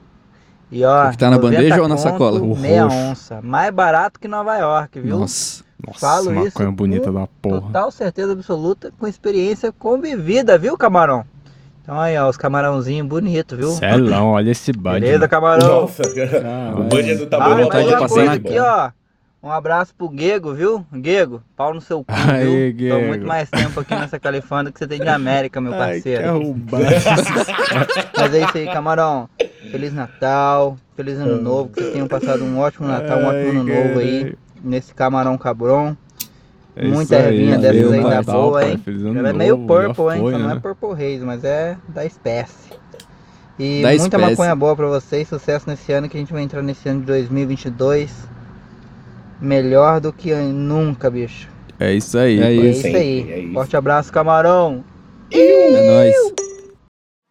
E 0.72 0.84
ó, 0.84 1.08
O 1.08 1.10
que 1.10 1.18
tá 1.18 1.30
na 1.30 1.36
90 1.36 1.56
bandeja 1.56 1.82
ou 1.82 1.88
na 1.88 1.96
sacola? 1.96 2.40
O 2.40 2.56
Meia 2.56 2.84
roxo. 2.84 2.96
onça. 2.96 3.40
Mais 3.42 3.72
barato 3.72 4.18
que 4.18 4.26
Nova 4.28 4.56
York, 4.56 5.00
viu? 5.00 5.18
Nossa. 5.18 5.64
Nossa, 5.86 5.98
Falo 6.00 6.30
isso 6.32 6.58
maconha 6.58 6.70
bonita 6.72 7.10
com 7.10 7.20
da 7.20 7.26
porra. 7.40 7.60
Total 7.62 7.90
certeza 7.90 8.32
absoluta, 8.32 8.92
com 8.98 9.06
experiência 9.06 9.72
convivida, 9.72 10.58
viu, 10.58 10.76
camarão? 10.76 11.24
Então 11.82 11.98
aí, 11.98 12.16
ó, 12.16 12.28
os 12.28 12.36
camarãozinhos 12.36 13.06
bonitos, 13.06 13.58
viu? 13.58 13.70
Celão, 13.70 14.28
olha 14.28 14.50
esse 14.50 14.72
bud. 14.72 15.00
Beleza, 15.00 15.26
camarão? 15.28 15.82
Nossa, 15.82 16.02
Ah, 16.44 16.78
o 16.78 16.82
budget 16.84 17.16
do 17.16 17.24
Ah, 17.24 17.26
tamanho 17.26 17.68
passar 17.68 18.08
coisa 18.08 18.24
na 18.24 18.32
aqui, 18.32 18.58
ó. 18.58 18.90
Um 19.42 19.50
abraço 19.50 19.94
pro 19.96 20.06
Guego, 20.10 20.52
viu? 20.52 20.84
Guego, 20.92 21.42
pau 21.56 21.72
no 21.72 21.80
seu 21.80 22.04
cu, 22.04 22.12
Aí, 22.30 22.44
viu? 22.72 22.90
Tô 22.90 22.96
Guego. 22.98 23.06
muito 23.08 23.26
mais 23.26 23.48
tempo 23.48 23.80
aqui 23.80 23.94
nessa 23.94 24.18
Califórnia 24.20 24.70
do 24.70 24.74
que 24.74 24.78
você 24.78 24.86
tem 24.86 25.00
de 25.00 25.08
América, 25.08 25.62
meu 25.62 25.72
Ai, 25.72 25.78
que 25.78 25.84
parceiro. 26.14 26.28
arrombado. 26.28 26.84
Mas 28.18 28.34
é 28.34 28.44
isso 28.44 28.58
aí, 28.58 28.66
camarão. 28.66 29.30
Feliz 29.70 29.94
Natal, 29.94 30.76
feliz 30.94 31.18
ano 31.18 31.40
novo, 31.40 31.70
que 31.70 31.80
vocês 31.80 31.92
tenham 31.94 32.06
passado 32.06 32.44
um 32.44 32.58
ótimo 32.58 32.86
Natal, 32.86 33.18
um 33.18 33.26
ótimo 33.28 33.50
ano 33.50 33.64
novo 33.64 33.98
aí, 33.98 34.34
nesse 34.62 34.92
camarão 34.94 35.38
cabrão. 35.38 35.96
É 36.76 36.84
isso 36.86 36.94
Muita 36.94 37.16
aí, 37.16 37.24
ervinha 37.24 37.56
valeu, 37.56 37.72
dessas 37.72 37.92
aí 37.92 38.02
da 38.02 38.10
Natal, 38.10 38.42
boa, 38.42 38.60
pai. 38.60 38.70
hein? 38.72 38.82
Ano 38.86 39.18
Ela 39.18 39.28
é 39.28 39.32
meio 39.32 39.58
purple, 39.66 40.04
hein? 40.14 40.20
foi, 40.20 40.32
não 40.32 40.48
né? 40.48 40.54
é 40.54 40.60
purple 40.60 40.92
haze, 40.92 41.24
mas 41.24 41.44
é 41.44 41.76
da 41.88 42.04
espécie. 42.06 42.70
E 43.58 43.82
Da 43.82 43.88
muita 43.88 44.04
espécie. 44.16 44.30
maconha 44.30 44.56
boa 44.56 44.74
pra 44.76 44.86
vocês, 44.86 45.28
sucesso 45.28 45.68
nesse 45.68 45.92
ano 45.92 46.08
que 46.08 46.16
a 46.16 46.20
gente 46.20 46.32
vai 46.32 46.42
entrar 46.42 46.62
nesse 46.62 46.88
ano 46.88 47.00
de 47.00 47.06
2022. 47.06 48.28
Melhor 49.40 50.00
do 50.00 50.12
que 50.12 50.34
nunca, 50.34 51.10
bicho. 51.10 51.48
É 51.78 51.92
isso 51.92 52.16
aí. 52.18 52.38
É 52.38 52.42
pai. 52.42 52.50
É 52.50 52.70
isso. 52.70 52.86
isso 52.86 52.96
aí. 52.96 53.32
é 53.32 53.38
isso. 53.40 53.52
Forte 53.54 53.76
abraço, 53.76 54.12
camarão. 54.12 54.84
É 55.32 55.86
nóis. 55.86 56.14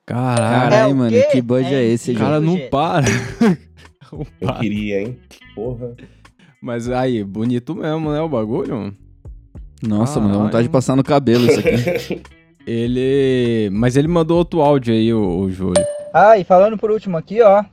Caralho, 0.06 0.94
o 0.94 0.98
mano, 0.98 1.16
que 1.32 1.42
bud 1.42 1.66
é 1.66 1.74
É 1.74 1.86
esse, 1.86 2.12
o 2.12 2.18
cara 2.18 2.40
não 2.40 2.58
para. 2.70 3.06
Não 4.12 4.26
Eu 4.42 4.48
para. 4.48 4.60
queria, 4.60 5.02
hein? 5.02 5.20
Porra. 5.54 5.96
Mas 6.62 6.90
aí, 6.90 7.24
bonito 7.24 7.76
mesmo, 7.76 8.12
né, 8.12 8.20
o 8.20 8.28
bagulho? 8.28 8.92
Nossa, 9.82 10.20
mano, 10.20 10.34
dá 10.34 10.44
vontade 10.44 10.64
de 10.64 10.70
passar 10.70 10.96
no 10.96 11.04
cabelo 11.04 11.46
isso 11.46 11.60
aqui. 11.60 12.22
Ele... 12.68 13.70
Mas 13.72 13.96
ele 13.96 14.08
mandou 14.08 14.38
outro 14.38 14.62
áudio 14.62 14.94
aí, 14.94 15.12
o, 15.12 15.40
o 15.40 15.52
Júlio. 15.52 15.84
Ah, 16.14 16.38
e 16.38 16.44
falando 16.44 16.78
por 16.78 16.92
último 16.92 17.18
aqui, 17.18 17.42
ó. 17.42 17.64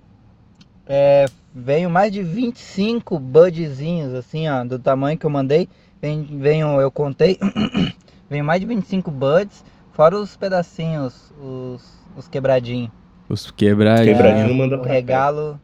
É, 0.86 1.26
veio 1.54 1.90
mais 1.90 2.12
de 2.12 2.22
25 2.22 3.18
budzinhos, 3.18 4.14
assim, 4.14 4.48
ó, 4.48 4.64
do 4.64 4.78
tamanho 4.78 5.18
que 5.18 5.26
eu 5.26 5.30
mandei. 5.30 5.68
Vem, 6.00 6.22
venham, 6.22 6.80
eu 6.80 6.90
contei. 6.90 7.38
veio 8.30 8.44
mais 8.44 8.60
de 8.60 8.66
25 8.66 9.10
buds, 9.10 9.64
fora 9.92 10.16
os 10.16 10.36
pedacinhos, 10.36 11.32
os, 11.38 11.82
os 12.16 12.28
quebradinhos. 12.28 12.90
Os 13.28 13.50
quebradinhos. 13.50 14.16
Quebradinho 14.16 14.48
não 14.48 14.54
manda 14.54 14.78
pra 14.78 14.92
regalo. 14.92 15.60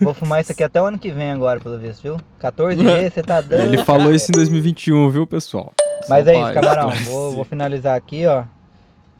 Vou 0.00 0.12
fumar 0.12 0.40
isso 0.40 0.50
aqui 0.52 0.64
até 0.64 0.82
o 0.82 0.86
ano 0.86 0.98
que 0.98 1.10
vem 1.12 1.30
agora, 1.30 1.60
pelo 1.60 1.78
visto, 1.78 2.02
viu? 2.02 2.16
14 2.40 2.76
dias, 2.76 3.12
você 3.14 3.22
tá 3.22 3.40
dando. 3.40 3.62
Ele 3.62 3.78
falou 3.84 4.12
isso 4.12 4.30
em 4.32 4.34
2021, 4.34 5.08
viu, 5.10 5.26
pessoal? 5.26 5.72
Mas 6.08 6.26
é 6.26 6.34
isso, 6.34 6.52
camarão. 6.52 6.90
Vou, 7.04 7.32
vou 7.32 7.44
finalizar 7.44 7.96
aqui, 7.96 8.26
ó. 8.26 8.42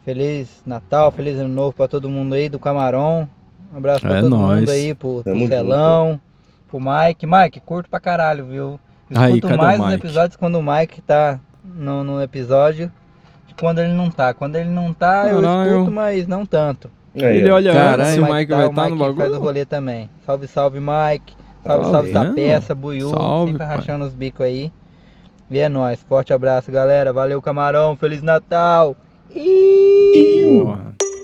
Feliz 0.04 0.48
Natal, 0.66 1.12
feliz 1.12 1.38
Ano 1.38 1.48
Novo 1.54 1.72
pra 1.72 1.86
todo 1.86 2.08
mundo 2.10 2.34
aí 2.34 2.48
do 2.48 2.58
Camarão. 2.58 3.28
Um 3.72 3.76
abraço 3.78 4.00
pra 4.00 4.18
É 4.18 4.20
todo 4.20 4.30
nóis. 4.30 4.60
mundo 4.60 4.70
aí, 4.70 4.92
pro, 4.94 5.22
pro 5.22 5.46
Celão, 5.46 6.20
pro 6.68 6.80
Mike. 6.80 7.24
Mike, 7.26 7.60
curto 7.60 7.88
pra 7.88 8.00
caralho, 8.00 8.44
viu? 8.46 8.80
Aí, 9.14 9.34
Escuto 9.36 9.54
o 9.54 9.56
mais 9.56 9.78
nos 9.78 9.88
Mike? 9.90 10.00
episódios 10.04 10.36
quando 10.36 10.58
o 10.58 10.62
Mike 10.62 11.00
tá 11.02 11.38
no, 11.64 12.02
no 12.02 12.20
episódio 12.20 12.90
de 13.46 13.54
quando 13.54 13.78
ele 13.78 13.92
não 13.92 14.10
tá. 14.10 14.34
Quando 14.34 14.56
ele 14.56 14.70
não 14.70 14.92
tá, 14.92 15.28
eu 15.28 15.40
Caralho. 15.40 15.70
escuto, 15.70 15.90
mas 15.92 16.26
não 16.26 16.44
tanto. 16.44 16.90
Aí, 17.14 17.38
Ele 17.38 17.50
ó. 17.50 17.54
olha 17.56 17.72
Caralho, 17.72 18.02
antes 18.02 18.14
se 18.14 18.20
o 18.20 18.22
Mike 18.24 18.34
Mike 18.36 18.50
tá, 18.50 18.56
vai 18.56 18.66
estar 18.68 18.88
no 18.88 18.96
Mike 18.96 19.04
faz 19.06 19.12
o 19.12 19.16
bagulho. 19.32 19.40
rolê 19.40 19.64
também. 19.64 20.10
Salve, 20.24 20.46
salve, 20.48 20.80
Mike. 20.80 21.34
Salve, 21.64 21.84
Tá 21.84 21.90
salve, 21.90 22.12
vendo? 22.12 22.26
Tapeça, 22.26 22.74
Buiú. 22.74 23.10
Salve, 23.10 23.52
sempre 23.52 23.66
rachando 23.66 24.04
os 24.04 24.14
bicos 24.14 24.44
aí. 24.46 24.72
E 25.50 25.58
é 25.58 25.68
nóis. 25.68 26.02
Forte 26.08 26.32
abraço, 26.32 26.72
galera. 26.72 27.12
Valeu, 27.12 27.40
Camarão. 27.42 27.94
Feliz 27.96 28.22
Natal. 28.22 28.96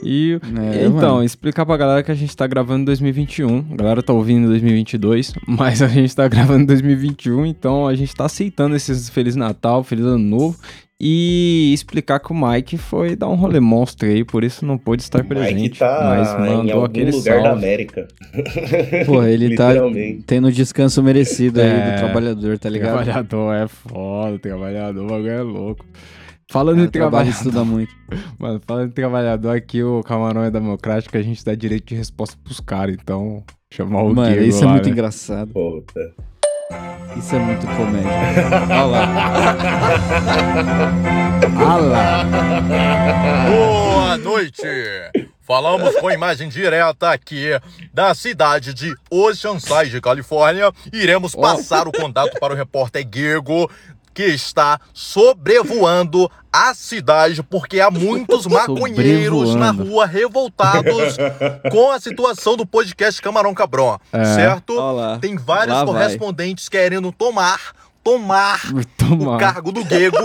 E 0.03 0.39
É, 0.73 0.87
então, 0.87 1.15
mano. 1.15 1.25
explicar 1.25 1.67
pra 1.67 1.77
galera 1.77 2.03
que 2.03 2.11
a 2.13 2.15
gente 2.15 2.37
tá 2.37 2.47
gravando 2.47 2.83
em 2.83 2.85
2021. 2.85 3.67
A 3.73 3.77
galera 3.77 4.03
tá 4.03 4.13
ouvindo 4.13 4.45
em 4.45 4.49
2022, 4.49 5.33
mas 5.49 5.83
a 5.83 5.89
gente 5.89 6.15
tá 6.15 6.29
gravando 6.29 6.63
em 6.63 6.67
2021, 6.67 7.45
então 7.47 7.87
a 7.87 7.95
gente 7.95 8.15
tá 8.15 8.27
aceitando 8.27 8.77
esses 8.77 9.09
Feliz 9.09 9.35
Natal, 9.35 9.83
Feliz 9.83 10.05
Ano 10.05 10.19
Novo. 10.19 10.57
E 11.01 11.71
explicar 11.73 12.19
que 12.19 12.33
o 12.33 12.35
Mike 12.35 12.77
foi 12.77 13.15
dar 13.15 13.29
um 13.29 13.37
rolê 13.37 13.61
monstro 13.61 14.09
aí, 14.09 14.25
por 14.25 14.43
isso 14.43 14.67
não 14.67 14.77
pôde 14.77 15.01
estar 15.03 15.19
Mike 15.23 15.29
presente. 15.29 15.79
tá 15.79 16.01
mas 16.17 16.35
em 16.35 16.57
mandou 16.57 16.73
algum 16.73 16.85
aquele 16.87 17.11
lugar 17.13 17.37
da 17.37 17.43
salve. 17.45 17.65
América. 17.65 18.09
Porra, 19.07 19.31
ele 19.31 19.55
tá 19.55 19.75
tendo 20.27 20.49
o 20.49 20.53
descanso 20.53 21.01
merecido 21.01 21.61
aí 21.61 21.69
É. 21.69 21.93
do 21.93 21.99
trabalhador, 21.99 22.59
tá 22.59 22.69
ligado? 22.69 23.05
Trabalhador 23.05 23.55
é 23.55 23.69
foda, 23.69 24.39
trabalhador, 24.41 25.05
o 25.05 25.09
bagulho 25.09 25.31
é 25.31 25.43
louco. 25.43 25.87
Falando 26.51 26.77
Cara, 26.77 26.85
em 26.87 26.89
e 26.89 26.91
trabalhador, 26.91 27.31
estuda 27.31 27.65
muito. 27.65 27.95
mano, 28.37 28.61
falando 28.67 28.89
em 28.89 28.93
trabalhador 28.93 29.51
aqui, 29.57 29.83
o 29.83 30.03
Camarão 30.03 30.43
é 30.43 30.51
democrático, 30.51 31.17
a 31.17 31.23
gente 31.23 31.45
dá 31.45 31.55
direito 31.55 31.87
de 31.87 31.95
resposta 31.95 32.37
pros 32.43 32.59
caras, 32.59 32.97
então 33.01 33.45
chamar 33.71 34.03
o 34.03 34.13
Mano, 34.15 34.43
isso 34.43 34.65
é 34.65 34.67
lá, 34.67 34.73
muito 34.73 34.87
né? 34.87 34.91
engraçado. 34.91 35.53
Puta. 35.53 36.13
Isso 37.17 37.35
é 37.35 37.39
muito 37.39 37.67
comédia. 37.67 38.11
Olha 38.71 38.85
lá. 38.85 39.09
Olha 41.57 41.87
lá. 41.87 42.25
Boa 43.49 44.17
noite! 44.19 44.67
Falamos 45.41 45.97
com 45.97 46.11
imagem 46.11 46.51
direta 46.51 47.11
aqui 47.11 47.59
da 47.95 48.15
cidade 48.15 48.75
de 48.75 48.95
Oceanside, 49.11 49.99
Califórnia. 49.99 50.71
Iremos 50.93 51.35
passar 51.35 51.89
o 51.89 51.93
contato 51.93 52.39
para 52.39 52.53
o 52.53 52.57
repórter 52.57 53.03
Guigo, 53.09 53.71
que 54.19 54.25
está 54.25 54.81
sobrevoando 54.93 56.29
a 56.53 56.75
cidade, 56.75 57.41
porque 57.41 57.79
há 57.79 57.89
muitos 57.89 58.47
maconheiros 58.51 59.55
na 59.55 59.71
rua 59.71 60.07
revoltados 60.07 61.17
com 61.71 61.93
a 61.93 62.01
situação 62.01 62.57
do 62.57 62.67
podcast 62.67 63.23
Camarão 63.23 63.55
Cabrão, 63.55 63.97
É. 64.13 64.25
certo? 64.25 64.77
Olha 64.77 64.91
lá. 65.13 65.19
Tem 65.21 65.37
vários 65.37 65.77
Lá 65.77 65.85
vai. 65.85 65.95
correspondentes 65.95 66.69
querendo 66.69 67.13
tomar, 67.13 67.61
tomar 68.09 68.61
Toma. 68.97 69.37
o 69.37 69.39
cargo 69.39 69.71
do 69.71 69.85
Diego 69.85 70.17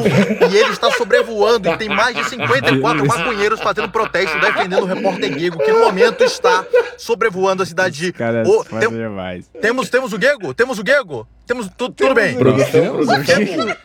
e 0.51 0.55
ele 0.57 0.71
está 0.71 0.89
sobrevoando 0.91 1.67
e 1.69 1.77
tem 1.77 1.89
mais 1.89 2.15
de 2.15 2.23
54 2.29 3.05
maconheiros 3.05 3.59
fazendo 3.59 3.89
protesto 3.89 4.39
defendendo 4.39 4.83
o 4.83 4.85
repórter 4.85 5.33
Diego 5.35 5.57
que 5.57 5.71
no 5.71 5.79
momento 5.79 6.23
está 6.23 6.63
sobrevoando 6.97 7.61
a 7.63 7.65
cidade 7.65 7.97
de 7.97 8.13
Cara, 8.13 8.43
O- 8.47 8.63
foda 8.63 8.79
tem- 8.87 8.89
demais. 8.97 9.45
temos 9.61 9.89
temos 9.89 10.13
o 10.13 10.17
Diego 10.17 10.53
temos 10.53 10.79
o 10.79 10.83
Diego 10.83 11.27
temos 11.45 11.67
tu- 11.77 11.89
tudo 11.89 12.13
bem 12.15 12.35
Produção, 12.37 12.95
produção. 12.95 13.23
Temos- 13.25 13.75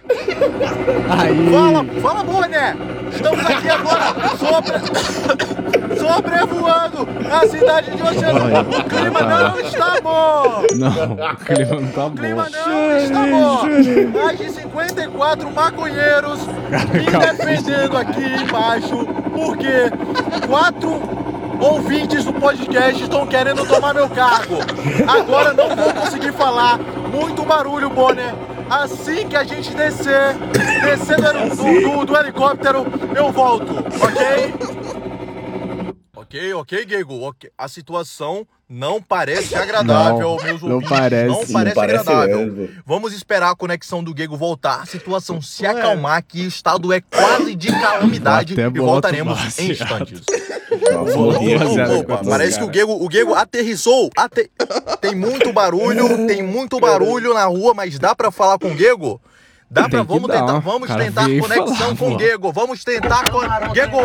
Aí. 1.11 1.51
fala 1.51 1.85
fala 2.01 2.23
Boné 2.25 2.77
estamos 3.13 3.41
aqui 3.47 3.69
agora 3.69 4.15
sobre 4.39 5.78
sobrevoando 5.99 7.09
a 7.31 7.47
cidade 7.49 7.91
de 7.91 8.03
Oceano 8.03 8.41
o 8.61 8.85
clima 8.85 9.21
não 9.23 9.61
está 9.61 10.01
bom 10.01 10.63
Não, 10.75 11.33
o 11.33 11.37
clima 11.37 11.81
não 11.81 11.89
tá 11.93 12.07
o 12.07 12.11
clima 12.13 12.45
bom. 12.45 12.69
não 12.69 12.97
está 12.99 13.21
bom. 13.27 14.23
Mais 14.23 14.39
de 14.39 14.51
54 14.51 15.51
maconheiros 15.53 16.41
me 16.47 17.11
defendendo 17.19 17.97
aqui 17.97 18.25
embaixo, 18.43 19.07
porque 19.35 19.91
quatro 20.47 21.01
ouvintes 21.61 22.25
do 22.25 22.33
podcast 22.33 23.03
estão 23.03 23.27
querendo 23.27 23.67
tomar 23.67 23.93
meu 23.95 24.09
cargo. 24.09 24.57
Agora 25.09 25.53
não 25.53 25.75
vou 25.75 25.93
conseguir 25.95 26.33
falar. 26.33 26.79
Muito 27.13 27.43
barulho, 27.45 27.91
Bonner. 27.91 28.33
Assim 28.71 29.27
que 29.27 29.35
a 29.37 29.43
gente 29.45 29.75
descer, 29.75 30.35
descer 30.83 31.17
do, 31.17 31.57
do- 31.57 31.81
do- 31.99 32.05
do 32.07 32.17
helicóptero, 32.17 32.87
eu 33.17 33.33
volto, 33.33 33.79
ok? 34.03 34.55
Ok, 36.29 36.53
ok, 36.55 36.85
Diego. 36.85 37.23
ok. 37.23 37.51
A 37.57 37.69
situação 37.69 38.47
não 38.69 39.01
parece 39.01 39.55
agradável, 39.55 40.37
Não, 40.37 40.45
meus 40.45 40.61
não 40.63 40.73
ouvintes. 40.75 40.91
parece. 40.99 41.27
Não 41.27 41.41
Não 41.41 41.47
parece, 41.53 41.75
parece 41.75 41.99
agradável. 42.11 42.71
Vamos 42.85 43.15
esperar 43.15 43.51
a 43.51 43.57
conexão 43.57 44.05
do 44.05 44.13
Diego 44.13 44.37
voltar, 44.37 44.83
a 44.83 44.87
situação 44.87 45.41
se 45.41 45.65
acalmar, 45.67 46.23
que 46.23 46.43
o 46.45 46.49
estado 46.49 46.93
é 46.93 47.01
quase 47.01 47.55
de 47.55 47.69
calamidade 47.69 48.53
Até 48.53 48.67
e 48.67 48.69
voltaremos 48.69 49.39
baseado. 49.39 49.69
em 49.69 49.73
instantes. 49.73 50.23
Opa, 51.99 52.21
Parece 52.29 52.59
que 52.59 52.65
o 52.65 52.71
Diego, 52.71 53.03
o 53.05 53.09
Diego 53.09 53.35
aterrissou. 53.35 54.11
ate- 54.15 54.51
Tem 55.01 55.15
muito 55.15 55.51
barulho, 55.53 56.27
tem 56.27 56.43
muito 56.43 56.79
barulho 56.79 57.33
na 57.33 57.47
rua, 57.47 57.73
mas 57.73 57.99
dá 57.99 58.15
pra 58.15 58.31
falar 58.31 58.59
com 58.59 58.69
o 58.73 58.75
Diego? 58.75 59.19
Dá 59.71 59.83
Tem 59.83 59.91
pra, 59.91 60.03
vamos 60.03 60.29
dar, 60.29 60.41
tentar, 60.41 60.59
vamos 60.61 60.89
Cara, 60.89 61.05
tentar 61.05 61.25
conexão 61.27 61.77
falar, 61.77 61.97
com 61.97 62.15
o. 62.15 62.17
Diego, 62.17 62.53
vamos 62.53 62.83
tentar 62.85 63.31
com 63.31 63.41
Diego. 63.73 63.99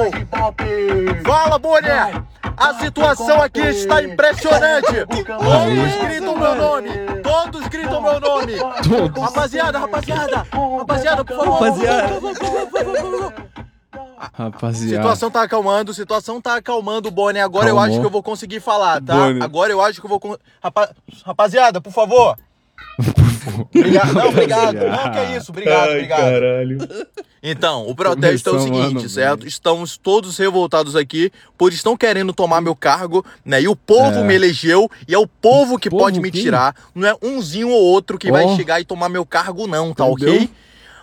Fala, 1.26 1.58
Boné! 1.58 2.22
A 2.58 2.74
situação 2.76 3.42
aqui 3.42 3.62
está 3.62 4.04
impressionante. 4.04 5.06
Todos 5.08 6.06
gritam 6.06 6.38
meu 6.38 6.56
nome. 6.56 6.90
Todos 7.24 7.68
gritam 7.70 8.02
meu 8.02 8.20
nome. 8.20 8.54
Rapaziada, 9.22 9.80
rapaziada. 9.80 10.46
Rapaziada, 10.78 11.24
por 11.26 11.38
favor. 11.38 11.54
Rapaziada. 11.62 12.20
Rapaziada. 14.34 14.96
Situação 15.04 15.32
tá 15.32 15.44
acalmando, 15.44 15.94
situação 15.94 16.42
tá 16.42 16.56
acalmando, 16.58 17.10
Bonnie. 17.10 17.42
Agora 17.42 17.68
eu 17.70 17.76
Calmou. 17.76 17.84
acho 17.92 18.00
que 18.00 18.06
eu 18.06 18.10
vou 18.12 18.24
conseguir 18.24 18.60
falar, 18.60 19.02
tá? 19.02 19.16
Bonnie. 19.16 19.42
Agora 19.44 19.72
eu 19.72 19.82
acho 19.82 20.00
que 20.00 20.06
eu 20.06 20.10
vou. 20.10 20.20
con- 20.20 20.38
Rapa- 20.62 20.92
Rapaziada, 21.26 21.80
por 21.82 21.92
favor. 21.94 22.38
Obrigado. 23.74 24.14
Não, 24.14 24.30
obrigado. 24.30 24.74
Não, 24.76 25.12
que 25.12 25.18
é 25.20 25.38
isso. 25.38 25.52
Obrigado, 25.52 25.90
Ai, 25.90 25.94
obrigado. 25.96 26.20
caralho. 26.20 26.78
Então, 27.46 27.88
o 27.90 27.94
protesto 27.94 28.50
é 28.50 28.54
o 28.54 28.56
Começou, 28.56 28.76
seguinte, 28.82 28.96
mano, 28.96 29.10
certo? 29.10 29.46
Estamos 29.46 29.98
todos 29.98 30.38
revoltados 30.38 30.96
aqui, 30.96 31.30
pois 31.58 31.74
estão 31.74 31.98
querendo 31.98 32.32
tomar 32.34 32.62
meu 32.62 32.74
cargo, 32.76 33.26
né? 33.44 33.62
E 33.62 33.68
o 33.68 33.76
povo 33.76 34.20
É. 34.20 34.24
me 34.24 34.34
elegeu, 34.34 34.90
e 35.08 35.14
é 35.14 35.18
o 35.18 35.28
povo 35.28 35.78
que 35.78 35.90
Povo 35.90 36.04
pode 36.04 36.20
me 36.22 36.32
quem? 36.32 36.42
tirar. 36.42 36.74
Não 36.96 37.08
é 37.08 37.16
umzinho 37.22 37.68
ou 37.70 37.82
outro 37.82 38.18
que 38.18 38.32
vai 38.32 38.46
Ó. 38.46 38.56
chegar 38.56 38.80
e 38.80 38.86
tomar 38.86 39.10
meu 39.10 39.26
cargo, 39.26 39.68
não, 39.68 39.94
tá 39.94 40.08
Entendeu? 40.08 40.36
ok? 40.36 40.50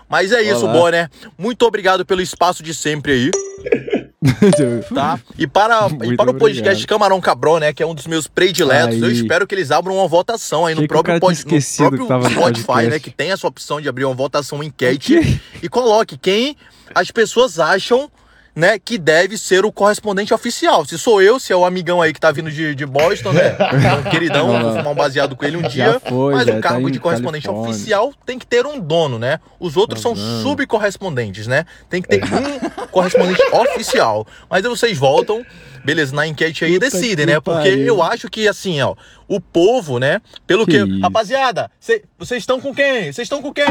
Mas 0.08 0.32
é 0.32 0.42
isso, 0.42 0.64
Olá. 0.64 0.72
Bonner. 0.72 1.10
Muito 1.38 1.64
obrigado 1.66 2.04
pelo 2.06 2.20
espaço 2.22 2.62
de 2.62 2.72
sempre 2.74 3.12
aí 3.12 3.30
tá? 4.94 5.18
E 5.38 5.46
para, 5.46 5.88
e 6.04 6.16
para 6.16 6.30
o 6.30 6.34
podcast 6.34 6.70
obrigado. 6.70 6.86
Camarão 6.86 7.20
Cabrão, 7.20 7.58
né, 7.58 7.72
que 7.72 7.82
é 7.82 7.86
um 7.86 7.94
dos 7.94 8.06
meus 8.06 8.26
prediletos, 8.26 9.00
eu 9.00 9.08
Aí. 9.08 9.14
espero 9.14 9.46
que 9.46 9.54
eles 9.54 9.70
abram 9.70 9.96
uma 9.96 10.06
votação 10.06 10.66
aí 10.66 10.74
no 10.74 10.86
próprio, 10.86 11.18
pod, 11.18 11.38
no 11.38 12.06
próprio 12.06 12.30
Spotify, 12.30 12.66
podcast. 12.66 12.90
né, 12.90 12.98
que 12.98 13.10
tem 13.10 13.30
essa 13.32 13.46
opção 13.46 13.80
de 13.80 13.88
abrir 13.88 14.04
uma 14.04 14.14
votação 14.14 14.62
enquete 14.62 15.40
e 15.62 15.68
coloque 15.68 16.18
quem 16.18 16.56
as 16.94 17.10
pessoas 17.10 17.58
acham 17.58 18.10
né, 18.54 18.78
que 18.78 18.98
deve 18.98 19.38
ser 19.38 19.64
o 19.64 19.72
correspondente 19.72 20.34
oficial. 20.34 20.84
Se 20.84 20.98
sou 20.98 21.22
eu, 21.22 21.38
se 21.38 21.52
é 21.52 21.56
o 21.56 21.64
amigão 21.64 22.02
aí 22.02 22.12
que 22.12 22.20
tá 22.20 22.30
vindo 22.32 22.50
de, 22.50 22.74
de 22.74 22.84
Boston, 22.86 23.32
né? 23.32 23.56
um 23.98 24.10
queridão, 24.10 24.48
vou 24.60 24.70
fumar 24.76 24.88
um 24.88 24.94
baseado 24.94 25.36
com 25.36 25.44
ele 25.44 25.56
um 25.56 25.62
dia. 25.62 26.00
foi, 26.00 26.34
mas 26.34 26.48
o 26.48 26.52
tá 26.52 26.60
cargo 26.60 26.88
em 26.88 26.92
de 26.92 26.98
correspondente 26.98 27.46
Califórnia. 27.46 27.74
oficial 27.74 28.12
tem 28.26 28.38
que 28.38 28.46
ter 28.46 28.66
um 28.66 28.78
dono, 28.80 29.18
né? 29.18 29.38
Os 29.58 29.76
outros 29.76 30.00
são 30.00 30.12
Uhum. 30.12 30.42
subcorrespondentes, 30.42 31.46
né? 31.46 31.64
Tem 31.88 32.02
que 32.02 32.08
ter 32.08 32.22
um 32.24 32.86
correspondente 32.88 33.40
oficial. 33.52 34.26
Mas 34.48 34.64
aí 34.64 34.70
vocês 34.70 34.98
voltam. 34.98 35.44
Beleza, 35.84 36.14
na 36.14 36.26
enquete 36.26 36.64
aí 36.64 36.74
Puta 36.74 36.90
decide, 36.90 37.24
né? 37.26 37.40
Porque 37.40 37.70
pariu. 37.70 37.86
eu 37.86 38.02
acho 38.02 38.28
que, 38.28 38.46
assim, 38.48 38.80
ó, 38.82 38.94
o 39.28 39.40
povo, 39.40 39.98
né? 39.98 40.20
Pelo 40.46 40.66
Que 40.66 40.84
que. 40.84 41.00
Rapaziada, 41.00 41.70
cê- 41.80 42.04
vocês 42.18 42.42
estão 42.42 42.60
com 42.60 42.74
quem? 42.74 43.04
Vocês 43.12 43.18
estão 43.26 43.40
com 43.42 43.52
quem? 43.52 43.64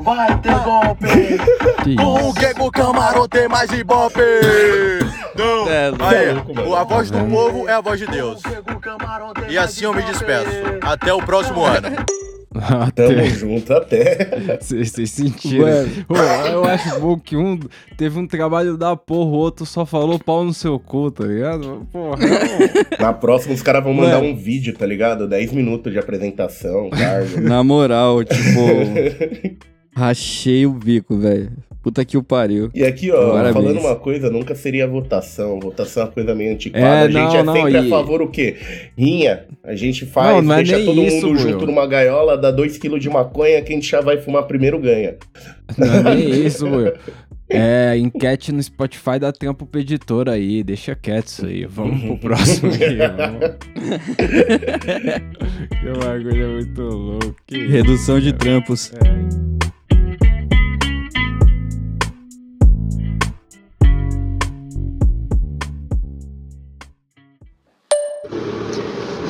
Vai 0.00 0.38
ter 0.40 0.58
golpe. 0.60 1.06
Com 1.96 2.28
o 2.30 2.34
que 2.34 2.46
o 2.60 2.70
camarão 2.70 3.28
tem 3.28 3.48
mais 3.48 3.70
ibope? 3.72 4.20
Não. 5.36 5.68
É, 5.68 5.92
Aí, 6.00 6.32
louco, 6.32 6.54
mano. 6.54 6.74
a 6.74 6.84
voz 6.84 7.10
do 7.10 7.18
povo 7.26 7.68
é 7.68 7.72
a 7.72 7.80
voz 7.80 7.98
de 8.00 8.06
Deus. 8.06 8.40
E 9.48 9.56
assim 9.58 9.84
eu 9.84 9.92
me 9.94 10.02
despeço. 10.02 10.46
Até 10.82 11.12
o 11.12 11.22
próximo 11.22 11.64
ano. 11.64 11.88
Tamo 12.94 13.10
Até. 13.10 13.24
junto 13.26 13.72
até. 13.72 14.58
Vocês 14.60 15.10
sentiram. 15.10 15.66
Eu 16.50 16.64
acho 16.64 17.00
bom 17.00 17.18
que 17.18 17.36
um 17.36 17.58
teve 17.96 18.18
um 18.18 18.26
trabalho 18.26 18.76
da 18.76 18.96
porra, 18.96 19.30
o 19.30 19.34
outro 19.34 19.66
só 19.66 19.84
falou 19.84 20.18
pau 20.18 20.44
no 20.44 20.54
seu 20.54 20.78
cu, 20.78 21.10
tá 21.10 21.24
ligado? 21.24 21.86
Porra, 21.92 22.16
não. 22.18 22.98
Na 22.98 23.12
próxima 23.12 23.54
os 23.54 23.62
caras 23.62 23.82
vão 23.82 23.92
mandar 23.92 24.20
um 24.20 24.34
vídeo, 24.34 24.74
tá 24.74 24.86
ligado? 24.86 25.28
10 25.28 25.52
minutos 25.52 25.92
de 25.92 25.98
apresentação, 25.98 26.90
cargo. 26.90 27.40
Na 27.40 27.62
moral, 27.62 28.24
tipo, 28.24 29.56
rachei 29.96 30.66
o 30.66 30.72
bico, 30.72 31.16
velho. 31.16 31.50
Puta 31.82 32.04
que 32.04 32.16
o 32.18 32.22
pariu. 32.22 32.68
E 32.74 32.84
aqui, 32.84 33.12
ó, 33.12 33.30
Parabéns. 33.30 33.54
falando 33.54 33.78
uma 33.80 33.94
coisa, 33.94 34.28
nunca 34.28 34.56
seria 34.56 34.88
votação. 34.88 35.60
Votação 35.60 36.02
é 36.02 36.06
uma 36.06 36.12
coisa 36.12 36.34
meio 36.34 36.52
antiquada. 36.52 36.84
É, 36.84 37.02
a 37.02 37.06
gente 37.06 37.14
não, 37.14 37.36
é 37.36 37.42
não, 37.44 37.52
sempre 37.54 37.72
e- 37.72 37.76
a 37.76 37.88
favor 37.88 38.20
o 38.22 38.28
quê? 38.28 38.56
Rinha. 38.98 39.44
A 39.62 39.76
gente 39.76 40.04
faz, 40.04 40.34
Não, 40.34 40.42
não 40.42 40.54
é 40.54 40.56
deixa 40.58 40.76
nem 40.78 40.84
todo 40.84 41.00
isso, 41.02 41.26
mundo 41.28 41.38
junto 41.38 41.64
numa 41.66 41.86
gaiola, 41.86 42.36
dá 42.36 42.52
2kg 42.52 42.98
de 42.98 43.08
maconha, 43.08 43.62
quem 43.62 43.80
já 43.80 44.00
vai 44.00 44.18
fumar 44.20 44.42
primeiro 44.48 44.80
ganha. 44.80 45.14
Não 45.78 45.86
é 46.10 46.14
nem 46.16 46.46
isso, 46.46 46.68
meu. 46.68 46.92
É, 47.48 47.96
enquete 47.96 48.50
no 48.50 48.60
Spotify 48.60 49.20
dá 49.20 49.30
tempo 49.32 49.64
pro 49.64 49.80
editor 49.80 50.28
aí, 50.28 50.64
deixa 50.64 50.96
quieto 50.96 51.28
isso 51.28 51.46
aí. 51.46 51.64
Vamos 51.64 52.02
pro 52.02 52.18
próximo 52.18 52.72
aqui. 52.72 52.96
Vamos. 53.16 53.56
que 55.70 56.04
bagulho 56.04 56.42
é 56.42 56.48
muito 56.48 56.82
louco. 56.82 57.36
que 57.46 57.64
Redução 57.68 58.18
de 58.18 58.32
trampos. 58.32 58.92
É. 58.92 59.45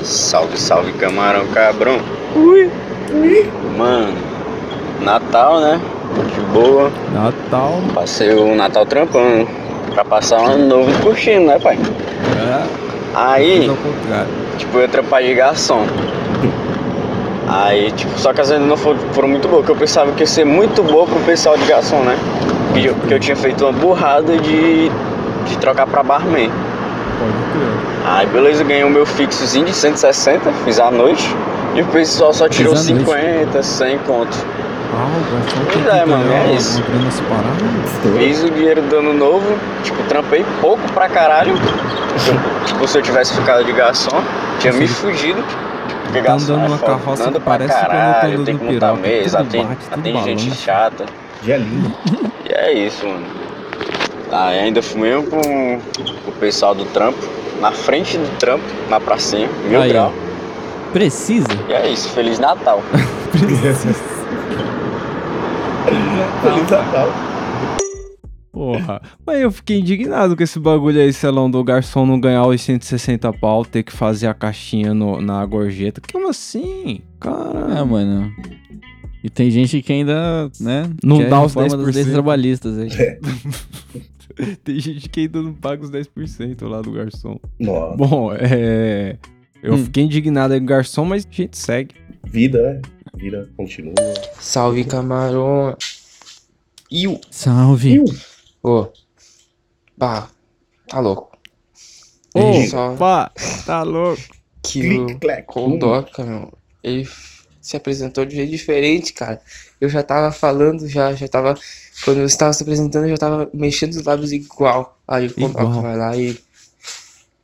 Salve, 0.07 0.57
salve 0.57 0.93
camarão 0.93 1.49
cabrão. 1.49 1.99
Ui, 2.37 2.71
ui. 3.13 3.51
Mano, 3.77 4.15
Natal, 5.01 5.59
né? 5.61 5.81
De 6.33 6.41
boa. 6.53 6.93
Natal. 7.13 7.81
Passei 7.93 8.33
o 8.33 8.55
Natal 8.55 8.87
trampando. 8.87 9.49
Pra 9.93 10.05
passar 10.05 10.41
um 10.43 10.47
ano 10.47 10.67
novo 10.69 11.03
curtindo, 11.03 11.47
né, 11.47 11.59
pai? 11.59 11.77
É, 11.77 12.63
Aí, 13.17 13.69
tipo, 14.59 14.77
eu 14.77 14.83
ia 14.83 14.89
trampar 14.89 15.25
de 15.25 15.35
garçom. 15.35 15.85
Aí, 17.49 17.91
tipo, 17.91 18.17
só 18.17 18.33
que 18.33 18.41
as 18.41 18.49
vendas 18.51 18.69
não 18.69 18.77
foram, 18.77 18.99
foram 19.11 19.29
muito 19.29 19.49
boas, 19.49 19.63
porque 19.63 19.73
eu 19.73 19.77
pensava 19.77 20.13
que 20.13 20.23
ia 20.23 20.27
ser 20.27 20.45
muito 20.45 20.85
boa 20.85 21.05
pro 21.07 21.19
pessoal 21.21 21.57
de 21.57 21.65
garçom, 21.65 21.99
né? 22.03 22.17
Porque 22.71 22.89
eu, 22.89 22.95
porque 22.95 23.15
eu 23.15 23.21
tinha 23.21 23.37
feito 23.37 23.65
uma 23.65 23.73
burrada 23.73 24.37
de, 24.39 24.89
de 25.47 25.59
trocar 25.59 25.87
pra 25.89 26.05
barman. 26.05 26.49
Pode 27.19 27.33
crer. 27.53 28.13
Aí 28.13 28.27
beleza, 28.27 28.65
ganhei 28.65 28.85
o 28.85 28.91
meu 28.91 29.07
fixozinho 29.07 29.67
de 29.67 29.73
160, 29.73 30.53
fiz 30.65 30.79
à 30.79 30.91
noite. 30.91 31.35
E 31.75 31.83
o 31.83 31.87
pessoal 31.87 32.33
só 32.33 32.49
tirou 32.49 32.73
noite? 32.73 32.87
50, 32.87 33.63
100 33.63 33.99
conto. 33.99 34.37
Ah, 34.95 35.09
o 35.09 35.35
garçom 35.35 35.65
tem 35.65 35.83
Pois 35.83 35.95
é, 35.95 36.07
mano, 36.07 36.33
é 36.33 36.53
isso. 36.55 36.83
Fiz 38.19 38.43
o 38.43 38.51
dinheiro 38.51 38.83
do 38.83 38.97
ano 38.97 39.13
novo, 39.13 39.59
tipo, 39.83 40.03
trampei 40.05 40.45
pouco 40.61 40.81
pra 40.93 41.09
caralho. 41.09 41.55
tipo, 42.65 42.89
se 42.89 42.99
eu 42.99 43.03
tivesse 43.03 43.35
ficado 43.35 43.65
de 43.65 43.73
garçom, 43.73 44.23
tinha 44.59 44.73
me 44.73 44.87
fugido. 44.87 45.43
Porque 46.05 46.23
Tá 46.23 46.29
garçom 46.29 46.55
andando 46.55 46.75
é 46.75 46.79
foda, 46.79 46.93
carroça 46.93 47.23
anda 47.25 47.33
que 47.33 47.45
pra 47.45 47.59
parece 47.59 47.75
eu 47.75 47.81
caralho, 47.81 48.35
andando 48.35 48.47
tem 48.47 48.59
que 48.59 48.65
montar 48.65 48.93
piroca, 48.93 49.09
mesa, 49.09 49.41
atende, 49.41 49.67
bate, 49.67 49.87
atende 49.91 50.23
gente 50.23 50.55
chata. 50.55 51.05
Dia 51.43 51.57
lindo. 51.59 51.93
E 52.49 52.53
é 52.53 52.73
isso, 52.73 53.07
mano. 53.07 53.27
Aí 54.31 54.59
ainda 54.59 54.83
fumei 54.83 55.15
um 55.17 55.25
com 55.25 55.41
o 56.27 56.33
pessoal 56.41 56.75
do 56.75 56.85
trampo, 56.87 57.19
na 57.61 57.73
frente 57.73 58.19
do 58.19 58.39
trampo, 58.39 58.65
na 58.91 58.99
pracinha, 59.01 59.49
mil 59.69 59.81
Aí, 59.81 59.89
grau. 59.91 60.13
Precisa? 60.93 61.47
E 61.69 61.73
é 61.73 61.89
isso, 61.91 62.09
Feliz 62.11 62.39
Natal. 62.39 62.83
Feliz 66.43 66.71
Natal. 66.71 67.09
Porra. 68.53 69.03
Mas 69.27 69.41
eu 69.41 69.51
fiquei 69.53 69.81
indignado 69.81 70.35
com 70.35 70.43
esse 70.43 70.59
bagulho 70.59 70.99
aí, 71.01 71.13
Celão, 71.13 71.51
do 71.51 71.63
garçom 71.63 72.07
não 72.07 72.19
ganhar 72.19 72.47
os 72.47 72.61
160 72.63 73.31
pau, 73.35 73.65
ter 73.65 73.83
que 73.83 73.93
fazer 73.93 74.27
a 74.29 74.35
caixinha 74.35 74.95
no- 74.95 75.21
na 75.21 75.45
gorjeta. 75.45 76.01
Como 76.11 76.29
assim? 76.29 77.03
Cara. 77.21 77.79
É, 77.79 77.85
mano. 77.85 78.33
E 79.23 79.29
tem 79.29 79.51
gente 79.51 79.83
que 79.83 79.93
ainda, 79.93 80.51
né? 80.59 80.89
Não 81.05 81.19
dá 81.29 81.43
os 81.43 81.55
reforma 81.55 81.85
das 81.85 81.95
leis 81.95 82.07
10%. 82.09 82.13
trabalhistas 82.13 82.79
aí. 82.79 82.89
Tem 84.65 84.79
gente 84.81 85.09
que 85.09 85.21
ainda 85.21 85.43
não 85.43 85.55
paga 85.55 85.83
os 85.83 85.91
10% 85.91 86.63
lá 86.69 86.81
do 86.83 86.93
garçom. 86.93 87.39
Nossa, 87.59 87.97
Bom, 87.97 88.33
é. 88.35 89.17
Eu 89.63 89.75
Hum. 89.75 89.85
fiquei 89.85 90.05
indignado 90.05 90.53
aí 90.55 90.61
com 90.61 90.65
o 90.65 90.69
garçom, 90.69 91.05
mas 91.05 91.27
a 91.27 91.35
gente 91.35 91.57
segue. 91.57 91.95
vida, 92.25 92.63
né? 92.75 92.83
Vida 93.17 93.49
continua. 93.57 93.95
Salve, 94.39 94.85
camarão. 94.85 95.75
Iu. 96.91 97.19
Salve. 97.31 97.99
Ô. 98.63 98.87
Bah, 99.97 100.29
tá 100.87 101.01
louco. 101.01 101.37
Ô, 102.35 102.63
Só 102.69 102.95
pá, 102.97 103.33
tá 103.65 103.83
louco. 103.83 104.21
que 104.63 104.81
Clique, 104.83 105.15
o 105.15 105.19
clac, 105.19 105.47
Kondoka, 105.47 106.23
meu, 106.25 106.53
ele 106.83 107.09
se 107.67 107.77
apresentou 107.77 108.25
de 108.25 108.35
um 108.35 108.37
jeito 108.39 108.51
diferente, 108.51 109.13
cara. 109.13 109.41
Eu 109.81 109.89
já 109.89 110.03
tava 110.03 110.31
falando, 110.33 110.89
já, 110.89 111.13
já 111.15 111.27
tava. 111.29 111.55
Quando 112.05 112.21
você 112.23 112.37
tava 112.37 112.53
se 112.53 112.63
apresentando, 112.63 113.05
eu 113.05 113.11
já 113.11 113.17
tava 113.19 113.51
mexendo 113.53 113.93
os 113.93 114.05
lábios 114.05 114.33
igual. 114.33 114.99
Aí 115.09 115.27
o 115.29 115.41
Igual. 115.41 115.83
vai 115.83 115.97
lá 115.97 116.17
e 116.17 116.39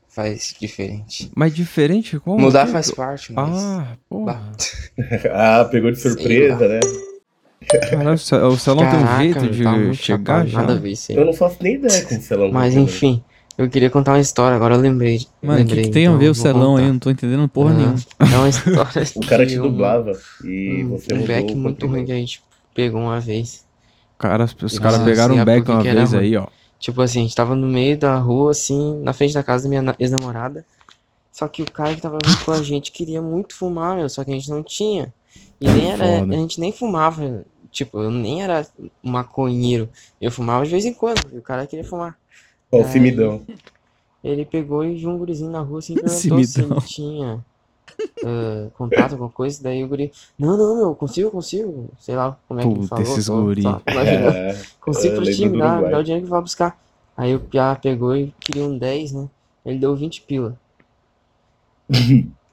faz 0.09 0.55
diferente. 0.61 1.31
Mas 1.35 1.55
diferente 1.55 2.19
como? 2.21 2.39
Mudar 2.41 2.67
Que- 2.67 2.73
faz 2.73 2.91
parte, 2.91 3.33
mas. 3.33 3.51
Ah, 3.63 3.97
porra. 4.09 4.53
Ah, 5.33 5.65
pegou 5.71 5.91
de 5.91 5.99
surpresa, 5.99 6.69
né? 6.69 6.81
Caralho, 7.91 8.15
o 8.15 8.19
Ce- 8.19 8.35
o 8.35 8.57
Celão 8.59 8.89
tem 8.91 8.99
um 8.99 9.19
jeito 9.19 9.41
meu, 9.41 9.91
de 9.93 9.99
tá 9.99 10.05
chegar 10.05 10.47
já. 10.47 10.61
Nada 10.61 10.73
a 10.75 10.77
ver 10.77 10.91
isso 10.93 11.13
aí. 11.13 11.19
Eu 11.19 11.25
não 11.25 11.33
faço 11.33 11.57
nem 11.63 11.75
ideia 11.77 12.03
como 12.05 12.21
você 12.21 12.35
lançou. 12.37 12.53
Mas 12.53 12.75
enfim, 12.77 13.25
eu 13.62 13.70
queria 13.70 13.90
contar 13.90 14.12
uma 14.12 14.20
história, 14.20 14.57
agora 14.57 14.75
eu 14.75 14.81
lembrei. 14.81 15.27
Mano, 15.42 15.55
o 15.55 15.57
que, 15.66 15.68
lembrei, 15.70 15.85
que 15.85 15.90
tem 15.90 16.07
a 16.07 16.11
então 16.11 16.18
ver 16.18 16.27
eu 16.27 16.31
o 16.33 16.35
celão 16.35 16.77
aí? 16.77 16.88
não 16.88 16.98
tô 16.98 17.11
entendendo 17.11 17.48
porra 17.48 17.70
Ah, 17.72 17.75
nenhuma. 17.75 17.96
É 18.33 18.37
uma 18.38 18.48
história. 18.48 19.03
O 19.16 19.27
cara 19.27 19.46
te 19.46 19.57
dublava 19.57 20.12
e 20.44 20.85
um, 20.85 20.90
você 20.90 21.12
um 21.14 21.18
mudou 21.18 21.29
back 21.37 21.55
muito 21.55 21.87
ruim 21.87 22.05
que 22.05 22.12
a 22.12 22.16
gente 22.16 22.42
pegou 22.75 23.01
uma 23.01 23.20
vez. 23.20 23.64
Cara, 24.18 24.44
os 24.44 24.79
caras 24.79 25.03
pegaram 25.03 25.35
assim, 25.35 25.42
um 25.42 25.44
back 25.44 25.70
uma 25.70 25.83
vez 25.83 26.12
ruim. 26.12 26.20
aí, 26.22 26.37
ó. 26.37 26.46
Tipo 26.79 27.03
assim, 27.03 27.20
a 27.20 27.22
gente 27.22 27.35
tava 27.35 27.55
no 27.55 27.66
meio 27.66 27.96
da 27.98 28.16
rua, 28.18 28.51
assim, 28.51 29.01
na 29.03 29.12
frente 29.12 29.35
da 29.35 29.42
casa 29.42 29.64
da 29.64 29.68
minha 29.68 29.83
na- 29.83 29.96
ex-namorada. 29.98 30.64
Só 31.33 31.48
que 31.48 31.62
o 31.62 31.70
cara 31.70 31.94
que 31.94 32.01
tava 32.01 32.18
junto 32.25 32.44
com 32.44 32.53
a 32.53 32.62
gente 32.62 32.92
queria 32.92 33.22
muito 33.22 33.55
fumar, 33.57 33.96
meu, 33.96 34.09
só 34.09 34.22
que 34.25 34.31
a 34.31 34.35
gente 34.35 34.51
não 34.51 34.62
tinha. 34.62 35.12
E 35.61 35.66
nem 35.68 35.90
era, 35.92 36.20
Foda. 36.20 36.35
a 36.35 36.37
gente 36.37 36.61
nem 36.61 36.72
fumava. 36.72 37.44
Tipo, 37.70 38.01
eu 38.01 38.11
nem 38.11 38.42
era 38.42 38.66
maconheiro. 39.03 39.88
Eu 40.20 40.31
fumava 40.31 40.64
de 40.64 40.70
vez 40.70 40.85
em 40.85 40.92
quando, 40.92 41.20
e 41.33 41.38
o 41.38 41.42
cara 41.42 41.66
queria 41.66 41.85
fumar. 41.85 42.16
Ó, 42.73 42.81
o 42.81 42.85
Cimidão. 42.85 43.43
Ele 44.25 44.45
pegou 44.45 44.85
e 44.85 44.95
viu 44.97 45.11
um 45.11 45.19
gurizinho 45.19 45.51
na 45.51 45.61
rua 45.61 45.81
assim, 45.81 45.95
perguntou 46.01 46.45
se 46.45 46.63
ele 46.63 46.81
tinha 46.81 47.45
ah, 48.25 48.71
contato, 48.75 49.13
alguma 49.13 49.31
coisa. 49.31 49.63
Daí 49.63 49.85
o 49.85 49.89
guri, 49.89 50.13
não, 50.39 50.57
não, 50.57 50.77
meu, 50.77 50.95
consigo, 50.95 51.31
consigo. 51.31 51.91
Sei 51.99 52.17
lá 52.17 52.37
como 52.49 52.61
é 52.61 52.63
que 52.63 52.69
ele 52.69 52.81
Puta, 52.81 52.89
falou. 52.89 53.05
esses 53.05 53.25
só- 53.27 53.41
guri. 53.41 53.63
É, 53.87 54.63
Consigo 54.81 55.15
eu 55.15 55.23
pra 55.23 55.25
lembro 55.25 55.35
ti, 55.35 55.49
do 55.49 55.51
me 55.55 55.59
dá, 55.59 55.77
me 55.81 55.91
dá 55.91 55.99
o 55.99 56.03
dinheiro 56.03 56.25
que 56.25 56.31
vai 56.31 56.41
buscar. 56.41 56.81
Aí 57.17 57.35
o 57.35 57.41
Piá 57.41 57.77
pegou 57.77 58.17
e 58.17 58.33
queria 58.41 58.65
um 58.65 58.77
10, 58.77 59.13
né? 59.13 59.29
Ele 59.65 59.79
deu 59.79 59.95
20 59.95 60.23
pila. 60.23 60.57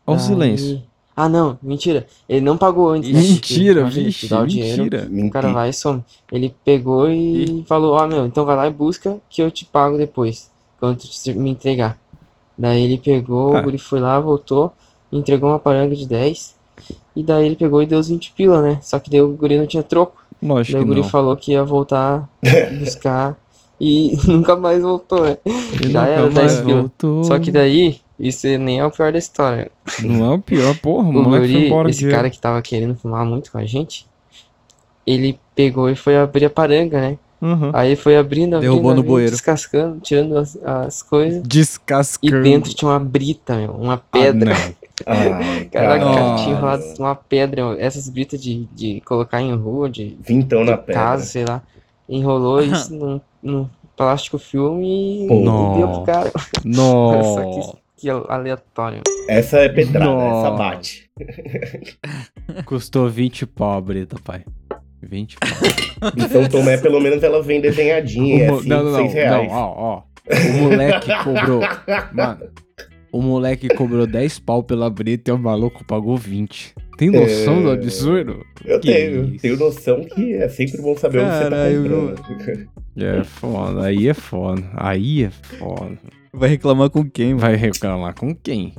Olha 0.06 0.18
o 0.18 0.20
silêncio. 0.20 0.84
Ah, 1.22 1.28
não, 1.28 1.58
mentira. 1.62 2.08
Ele 2.30 2.42
não 2.42 2.58
pagou 2.58 2.90
antes, 2.90 3.12
né? 3.12 3.20
Mentira, 3.20 3.84
tu 3.84 3.90
vixe, 3.92 4.28
dá 4.28 4.42
o 4.42 4.48
dinheiro, 4.48 4.84
mentira. 4.84 5.28
o 5.28 5.30
cara 5.32 5.52
vai 5.52 5.70
e 5.70 5.74
some. 5.74 6.02
Ele 6.32 6.56
pegou 6.64 7.10
e 7.10 7.64
falou, 7.68 7.94
ó, 7.96 8.08
meu, 8.08 8.26
então 8.26 8.46
vai 8.46 8.56
lá 8.56 8.68
e 8.68 8.72
busca 8.72 9.18
que 9.30 9.42
eu 9.42 9.52
te 9.52 9.66
pago 9.66 9.98
depois, 9.98 10.50
quando 10.80 11.00
tu 11.00 11.08
te- 11.10 11.34
me 11.34 11.50
entregar. 11.50 11.98
Daí 12.58 12.84
ele 12.84 12.98
pegou, 12.98 13.56
Ah. 13.56 13.60
o 13.60 13.64
guri 13.64 13.78
foi 13.78 14.00
lá, 14.00 14.20
voltou, 14.20 14.72
entregou 15.12 15.50
uma 15.50 15.60
paranga 15.60 15.96
de 15.96 16.08
10. 16.08 16.56
E 17.16 17.22
daí 17.22 17.46
ele 17.48 17.56
pegou 17.58 17.82
e 17.84 17.86
deu 17.86 18.00
os 18.00 18.08
20 18.08 18.32
pila, 18.32 18.62
né? 18.62 18.80
Só 18.82 18.98
que 19.00 19.10
daí 19.10 19.22
o 19.22 19.30
guri 19.36 19.58
não 19.58 19.68
tinha 19.68 19.84
troco. 19.84 20.24
Lógico 20.42 20.78
Daí 20.78 20.84
o 20.84 20.88
guri 20.88 21.02
não. 21.02 21.10
falou 21.10 21.36
que 21.36 21.52
ia 21.52 21.64
voltar 21.66 22.30
buscar 22.80 23.38
e 23.80 24.16
nunca 24.26 24.56
mais 24.56 24.82
voltou, 24.82 25.22
né? 25.24 25.38
Ele 25.46 25.92
Já 25.92 26.00
nunca 26.02 26.12
era 26.12 26.22
mais 26.22 26.34
10 26.36 26.62
pila. 26.62 26.82
voltou. 26.82 27.24
Só 27.26 27.38
que 27.40 27.52
daí, 27.52 28.00
isso 28.20 28.48
nem 28.58 28.80
é 28.80 28.86
o 28.86 28.92
pior 28.92 29.12
da 29.12 29.18
história. 29.18 29.72
Não 30.04 30.26
é 30.32 30.36
o 30.36 30.40
pior, 30.40 30.76
porra. 30.80 31.08
O 31.08 31.10
O 31.10 31.14
moleque 31.14 31.46
foi 31.48 31.54
guri, 31.54 31.68
embora 31.68 31.90
esse 31.90 32.00
de 32.06 32.10
cara 32.12 32.30
que 32.30 32.40
tava 32.40 32.62
querendo 32.62 32.96
fumar 32.96 33.26
muito 33.26 33.52
com 33.52 33.58
a 33.58 33.66
gente, 33.66 34.06
ele 35.06 35.40
pegou 35.56 35.90
e 35.90 35.96
foi 35.96 36.18
abrir 36.18 36.46
a 36.46 36.50
paranga, 36.50 37.00
né? 37.00 37.18
Uhum. 37.42 37.72
Aí 37.74 37.96
foi 37.96 38.18
abrindo, 38.18 38.56
abrindo, 38.58 38.70
Derrubou 38.72 38.92
no 38.94 39.00
abrindo, 39.00 39.08
bueiro. 39.14 39.32
descascando, 39.32 40.00
tirando 40.02 40.38
as, 40.38 40.58
as 40.62 41.02
coisas. 41.02 41.40
E 41.40 41.48
Descascando. 41.48 42.42
dentro 42.44 42.74
tinha 42.74 42.92
uma 42.92 43.00
brita, 43.00 43.56
meu, 43.56 43.72
uma 43.72 43.98
pedra. 43.98 44.54
Ah, 45.06 45.16
não. 45.16 45.34
Ai, 45.40 45.66
Caraca, 45.72 46.04
cara. 46.06 46.36
tinha 46.36 46.50
enrolado 46.52 46.84
uma 47.00 47.16
pedra, 47.16 47.64
meu. 47.70 47.80
essas 47.80 48.10
britas 48.10 48.42
de, 48.42 48.66
de 48.76 49.00
colocar 49.06 49.42
em 49.42 49.56
rua, 49.56 49.90
de, 49.90 50.18
Vintão 50.20 50.66
na 50.66 50.74
de 50.74 50.80
pedra. 50.80 50.94
casa, 51.02 51.24
sei 51.26 51.46
lá. 51.46 51.64
Enrolou 52.10 52.60
isso 52.62 52.94
num, 52.94 53.22
num 53.42 53.70
plástico 53.96 54.38
filme 54.38 54.86
e, 54.86 55.26
e 55.26 55.78
deu 55.78 55.88
pro 55.88 56.04
cara. 56.04 56.32
Nossa, 56.66 57.46
Nossa. 57.46 57.72
que, 57.72 57.78
que 58.00 58.10
aleatório. 58.10 59.02
Essa 59.28 59.60
é 59.60 59.70
pedrada, 59.70 60.06
Nossa. 60.06 60.48
essa 60.48 60.56
bate. 60.58 61.10
Custou 62.66 63.10
20 63.10 63.46
pau, 63.46 63.82
Brita, 63.82 64.18
pai. 64.24 64.44
20 65.02 65.38
pau. 65.38 66.12
Em 66.18 66.30
São 66.30 66.48
Tomé, 66.48 66.78
pelo 66.78 67.00
menos, 67.00 67.22
ela 67.24 67.42
vem 67.42 67.62
desenhadinha. 67.62 68.46
é 68.46 68.52
O 68.52 68.56
mo- 68.56 68.62
5, 68.62 68.70
não, 68.70 68.84
não, 68.84 68.96
6 68.96 69.06
não, 69.08 69.14
reais. 69.14 69.48
não, 69.52 69.58
ó, 69.58 69.74
ó. 69.78 70.04
O 70.32 70.62
moleque 70.64 71.10
cobrou. 71.24 71.62
Mano, 72.14 72.40
o 73.12 73.22
moleque 73.22 73.68
cobrou 73.70 74.06
10 74.06 74.40
pau 74.40 74.64
pela 74.64 74.90
Brita 74.90 75.32
e 75.32 75.34
o 75.34 75.38
maluco 75.38 75.84
pagou 75.86 76.16
20. 76.18 76.74
Tem 76.98 77.10
noção 77.10 77.64
do 77.64 77.70
É. 77.72 77.74
absurdo? 77.74 78.46
Eu 78.66 78.80
Que 78.80 78.92
tenho, 78.92 79.26
isso. 79.26 79.42
tenho 79.42 79.58
noção 79.58 80.02
que 80.04 80.34
é 80.36 80.50
sempre 80.50 80.82
bom 80.82 80.96
saber 80.98 81.20
onde 81.20 81.30
Caralho, 81.30 81.82
você 81.84 82.14
tá 82.16 82.24
comprando. 82.24 82.70
É 82.98 83.24
foda, 83.24 83.86
aí 83.86 84.08
é 84.10 84.14
foda. 84.14 84.64
Aí 84.76 85.24
é 85.24 85.30
foda. 85.30 85.98
Vai 86.34 86.50
reclamar 86.50 86.90
com 86.90 87.10
quem, 87.10 87.30
mano? 87.30 87.40
Vai 87.40 87.56
reclamar 87.56 88.14
com 88.14 88.36
quem? 88.36 88.74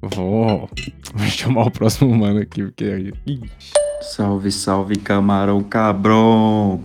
Vou, 0.00 0.68
vou 1.14 1.26
chamar 1.28 1.66
o 1.66 1.70
próximo 1.70 2.14
mano 2.14 2.40
aqui, 2.40 2.62
porque 2.62 3.12
Salve, 4.02 4.50
salve, 4.52 4.96
camarão 4.96 5.62
cabrão. 5.62 6.82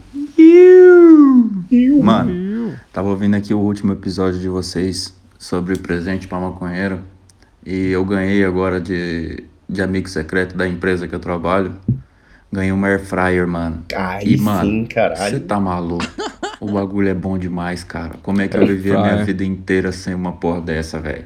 Mano, 2.01 2.79
tava 2.93 3.09
ouvindo 3.09 3.35
aqui 3.35 3.53
o 3.53 3.59
último 3.59 3.93
episódio 3.93 4.39
de 4.39 4.47
vocês 4.47 5.13
sobre 5.37 5.77
presente 5.77 6.27
pra 6.27 6.39
maconheiro. 6.39 7.01
E 7.65 7.87
eu 7.87 8.03
ganhei 8.05 8.43
agora 8.43 8.79
de, 8.79 9.43
de 9.67 9.81
amigo 9.81 10.07
secreto 10.07 10.55
da 10.55 10.67
empresa 10.67 11.07
que 11.07 11.13
eu 11.15 11.19
trabalho. 11.19 11.73
Ganhei 12.51 12.71
uma 12.71 12.87
air 12.87 12.99
fryer, 13.05 13.47
mano. 13.47 13.83
Aí 13.95 14.33
E, 14.33 14.37
mano, 14.37 14.69
sim, 14.69 14.85
caralho. 14.85 15.37
Você 15.37 15.39
tá 15.41 15.59
maluco? 15.59 16.05
O 16.59 16.71
bagulho 16.71 17.07
é 17.07 17.13
bom 17.13 17.37
demais, 17.37 17.83
cara. 17.83 18.15
Como 18.21 18.41
é 18.41 18.47
que 18.47 18.57
eu 18.57 18.65
vivi 18.67 18.91
a 18.91 19.01
minha 19.01 19.23
vida 19.23 19.43
inteira 19.45 19.91
sem 19.91 20.13
uma 20.13 20.33
porra 20.33 20.59
dessa, 20.61 20.99
velho? 20.99 21.25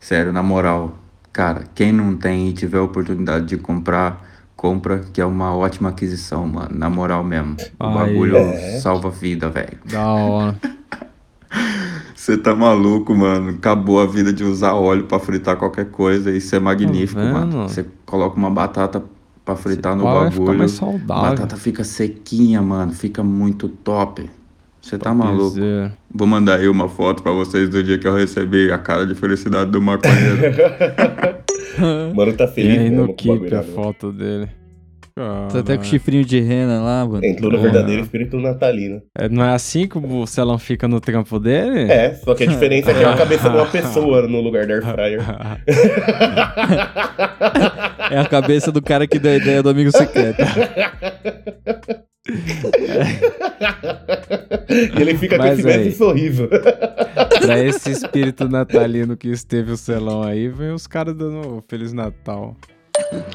Sério, 0.00 0.32
na 0.32 0.42
moral. 0.42 0.98
Cara, 1.32 1.64
quem 1.74 1.92
não 1.92 2.16
tem 2.16 2.48
e 2.48 2.52
tiver 2.52 2.78
a 2.78 2.82
oportunidade 2.82 3.46
de 3.46 3.56
comprar, 3.56 4.24
compra, 4.56 5.00
que 5.12 5.20
é 5.20 5.24
uma 5.24 5.54
ótima 5.54 5.90
aquisição, 5.90 6.46
mano. 6.48 6.70
Na 6.76 6.90
moral 6.90 7.22
mesmo. 7.22 7.56
O 7.78 7.90
bagulho 7.90 8.36
é. 8.36 8.80
salva 8.80 9.10
vida, 9.10 9.48
velho. 9.48 9.78
Da 9.84 10.04
hora. 10.06 10.56
Você 12.14 12.36
tá 12.36 12.54
maluco, 12.54 13.14
mano. 13.14 13.50
Acabou 13.50 14.00
a 14.00 14.06
vida 14.06 14.32
de 14.32 14.42
usar 14.44 14.74
óleo 14.74 15.04
pra 15.04 15.18
fritar 15.20 15.56
qualquer 15.56 15.86
coisa. 15.86 16.30
Isso 16.30 16.54
é 16.54 16.58
magnífico, 16.58 17.20
vendo? 17.20 17.32
mano. 17.32 17.68
Você 17.68 17.86
coloca 18.04 18.36
uma 18.36 18.50
batata 18.50 19.02
pra 19.44 19.56
fritar 19.56 19.96
no 19.96 20.02
vai 20.02 20.30
ficar 20.30 20.40
bagulho. 20.40 20.58
mais 20.58 20.74
A 20.74 20.76
saudável. 20.76 21.30
batata 21.30 21.56
fica 21.56 21.84
sequinha, 21.84 22.60
mano. 22.60 22.92
Fica 22.92 23.22
muito 23.22 23.68
top. 23.68 24.28
Você 24.88 24.96
tá 24.96 25.12
maluco. 25.12 25.50
Dizer. 25.50 25.92
Vou 26.14 26.26
mandar 26.26 26.58
aí 26.58 26.66
uma 26.68 26.88
foto 26.88 27.22
pra 27.22 27.30
vocês 27.32 27.68
do 27.68 27.82
dia 27.82 27.98
que 27.98 28.08
eu 28.08 28.14
recebi 28.14 28.72
a 28.72 28.78
cara 28.78 29.06
de 29.06 29.14
felicidade 29.14 29.70
do 29.70 29.82
maconheiro. 29.82 30.38
Mano, 32.14 32.32
tá 32.32 32.44
E 32.44 32.48
feliz 32.48 32.78
aí 32.78 32.88
mesmo 32.90 33.06
no 33.08 33.14
keep 33.14 33.54
a 33.54 33.58
né? 33.58 33.62
foto 33.62 34.10
dele. 34.10 34.48
Tá 35.50 35.58
até 35.58 35.76
com 35.76 35.82
chifrinho 35.82 36.24
de 36.24 36.40
rena 36.40 36.80
lá, 36.80 37.04
mano. 37.04 37.24
Entrou 37.24 37.50
no 37.50 37.58
Porra. 37.58 37.70
verdadeiro 37.72 38.02
espírito 38.02 38.38
natalino. 38.38 39.02
É, 39.18 39.28
não 39.28 39.42
é 39.44 39.52
assim 39.52 39.86
que 39.88 39.98
o 39.98 40.26
Celão 40.26 40.58
fica 40.58 40.86
no 40.86 41.00
trampo 41.00 41.40
dele? 41.40 41.90
É, 41.90 42.14
só 42.14 42.36
que 42.36 42.44
a 42.44 42.46
diferença 42.46 42.92
é 42.92 42.94
que 42.94 43.02
é 43.02 43.04
a 43.04 43.16
cabeça 43.16 43.50
de 43.50 43.56
uma 43.56 43.66
pessoa 43.70 44.28
no 44.28 44.40
lugar 44.40 44.64
da 44.66 44.74
air 44.74 44.82
fryer. 44.84 45.20
É 48.10 48.18
a 48.18 48.24
cabeça 48.24 48.72
do 48.72 48.80
cara 48.80 49.06
que 49.06 49.18
deu 49.18 49.32
a 49.32 49.36
ideia 49.36 49.62
do 49.62 49.68
amigo 49.68 49.92
secreto. 49.92 50.38
E 54.68 55.00
ele 55.00 55.16
fica 55.16 55.36
com 55.36 55.42
Mas 55.44 55.58
esse 55.58 55.66
mesmo 55.66 55.92
sorriso. 55.92 56.48
pra 57.40 57.58
esse 57.64 57.90
espírito 57.90 58.48
natalino 58.48 59.16
que 59.16 59.28
esteve 59.28 59.72
o 59.72 59.76
Celão 59.76 60.22
aí, 60.22 60.48
vem 60.48 60.72
os 60.72 60.86
caras 60.86 61.14
dando 61.14 61.62
Feliz 61.68 61.92
Natal. 61.92 62.56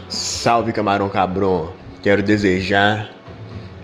Salve 0.10 0.71
camarão 0.71 1.10
cabrão, 1.10 1.71
quero 2.01 2.21
desejar 2.21 3.10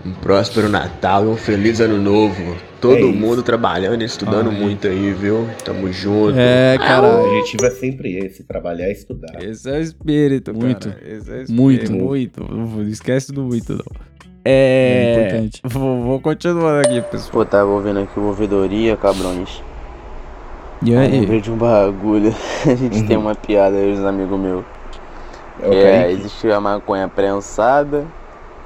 um 0.04 0.12
próspero 0.12 0.68
Natal 0.68 1.24
e 1.24 1.28
um 1.28 1.36
feliz 1.36 1.80
ano 1.80 1.98
novo. 2.00 2.56
Todo 2.80 2.96
É 2.96 3.12
mundo 3.12 3.42
trabalhando 3.42 4.00
e 4.00 4.06
estudando 4.06 4.48
Aí. 4.48 4.56
muito 4.58 4.88
aí, 4.88 5.12
viu? 5.12 5.46
Tamo 5.62 5.92
junto. 5.92 6.32
É, 6.38 6.76
O 6.76 6.78
caralho. 6.78 7.26
objetivo 7.26 7.66
é 7.66 7.70
sempre 7.70 8.16
esse, 8.16 8.42
trabalhar 8.44 8.88
e 8.88 8.92
estudar. 8.92 9.42
Esse 9.44 9.68
é 9.68 9.74
o 9.76 9.80
espírito, 9.82 10.54
Muito. 10.54 10.88
cara. 10.88 11.00
Esse 11.06 11.30
é 11.30 11.34
o 11.34 11.42
espírito. 11.42 11.92
Muito. 11.92 12.42
Muito. 12.42 12.54
Não 12.54 12.82
esquece 12.88 13.30
do 13.32 13.42
muito, 13.42 13.74
não. 13.74 14.09
É 14.44 14.50
É. 14.52 15.20
importante. 15.20 15.60
Vou, 15.64 16.02
vou 16.02 16.20
continuar 16.20 16.80
aqui, 16.80 17.00
pessoal. 17.02 17.32
Pô, 17.32 17.44
tava 17.44 17.70
ouvindo 17.70 18.00
aqui 18.00 18.18
o 18.18 18.24
ouvidoria, 18.26 18.96
cabrões. 18.96 19.62
E 20.82 20.94
Aí 20.96 21.06
aí? 21.06 21.20
lembrei 21.20 21.40
de 21.40 21.50
um 21.50 21.56
bagulho. 21.56 22.34
A 22.66 22.74
gente 22.74 23.00
Uhum. 23.00 23.06
tem 23.06 23.16
uma 23.16 23.34
piada 23.34 23.76
aí, 23.76 23.92
os 23.92 24.04
amigos 24.04 24.38
meus. 24.38 24.64
É 25.62 25.74
É, 26.06 26.10
existe 26.12 26.50
a 26.50 26.58
maconha 26.58 27.06
prensada, 27.06 28.04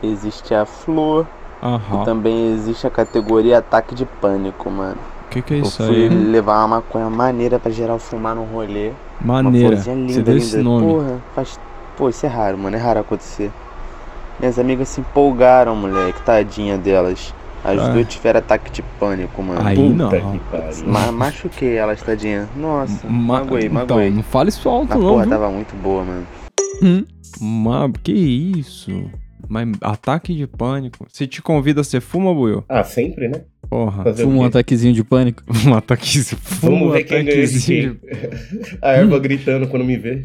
existe 0.01 0.55
a 0.55 0.65
flor 0.65 1.27
e 1.61 1.67
Aham. 1.67 2.05
também 2.05 2.53
existe 2.55 2.87
a 2.87 2.91
categoria 2.91 3.59
ataque 3.59 3.97
de 3.97 4.05
pânico, 4.05 4.71
mano. 4.71 4.97
O 5.27 5.29
que, 5.31 5.43
que 5.43 5.55
é 5.55 5.57
Eu 5.59 5.63
isso 5.63 5.83
fui 5.85 6.05
aí? 6.05 6.09
levar 6.09 6.59
uma 6.61 6.77
maconha 6.77 7.11
maneira 7.11 7.59
pra 7.59 7.73
geral 7.73 7.99
fumar 7.99 8.37
no 8.37 8.45
rolê. 8.45 8.93
Maneira. 9.21 9.69
Uma 9.71 9.83
florzinha 9.83 9.97
Você 9.97 10.03
linda, 10.13 10.23
deu 10.23 10.35
linda. 10.35 10.47
esse 10.47 10.59
nome. 10.59 10.87
Porra, 10.87 11.19
faz... 11.35 11.59
Pô, 11.97 12.09
isso 12.09 12.25
é 12.25 12.29
raro, 12.29 12.57
mano. 12.59 12.77
É 12.77 12.79
raro 12.79 13.01
acontecer. 13.01 13.51
Minhas 14.41 14.59
amigas 14.59 14.89
se 14.89 15.01
empolgaram, 15.01 15.75
moleque. 15.77 16.21
Tadinha 16.23 16.77
delas. 16.79 17.35
As 17.65 17.81
Ah. 17.81 17.89
duas 17.93 18.07
tiveram 18.09 18.41
ataque 18.41 18.71
de 18.71 18.83
pânico, 19.01 19.43
mano. 19.43 19.67
Aí 19.67 19.75
Puta 19.77 19.95
não. 20.21 20.33
que 20.33 20.39
pariu. 20.51 20.87
Ma 20.87 21.11
machuquei 21.11 21.77
elas, 21.77 22.03
tadinha. 22.03 22.47
Nossa, 22.55 23.07
Ma- 23.07 23.39
magoei, 23.41 23.63
então, 23.67 23.75
magoei. 23.75 24.11
não 24.11 24.23
fale 24.23 24.51
isso 24.51 24.69
alto, 24.69 24.89
Mas 24.91 24.99
não. 24.99 25.09
porra, 25.09 25.23
viu? 25.23 25.31
tava 25.31 25.51
muito 25.51 25.75
boa, 25.77 26.05
mano. 26.05 26.27
Mas 27.41 27.93
que 28.03 28.13
isso? 28.13 28.91
Mas 29.49 29.69
ataque 29.81 30.35
de 30.35 30.47
pânico. 30.47 31.07
Se 31.11 31.27
te 31.27 31.41
convida, 31.41 31.83
você 31.83 32.01
fuma, 32.01 32.35
Buiu? 32.35 32.65
Ah, 32.69 32.85
sempre, 32.85 33.29
né? 33.29 33.43
Porra. 33.75 34.05
Fazer 34.05 34.25
um 34.25 34.45
ataquezinho 34.45 34.95
de 34.95 35.03
pânico. 35.03 35.43
Um 35.67 35.75
ataque. 35.75 36.21
Fuma 36.23 36.71
Vamos 36.77 36.89
um 36.89 36.93
ver 36.93 37.03
quem 37.03 37.25
ganha 37.25 37.25
de 37.25 37.43
ataquezinho. 37.43 37.97
quem. 37.97 38.79
A 38.81 38.93
erva 38.93 39.19
gritando 39.19 39.67
quando 39.67 39.85
me 39.85 39.97
vê. 39.97 40.25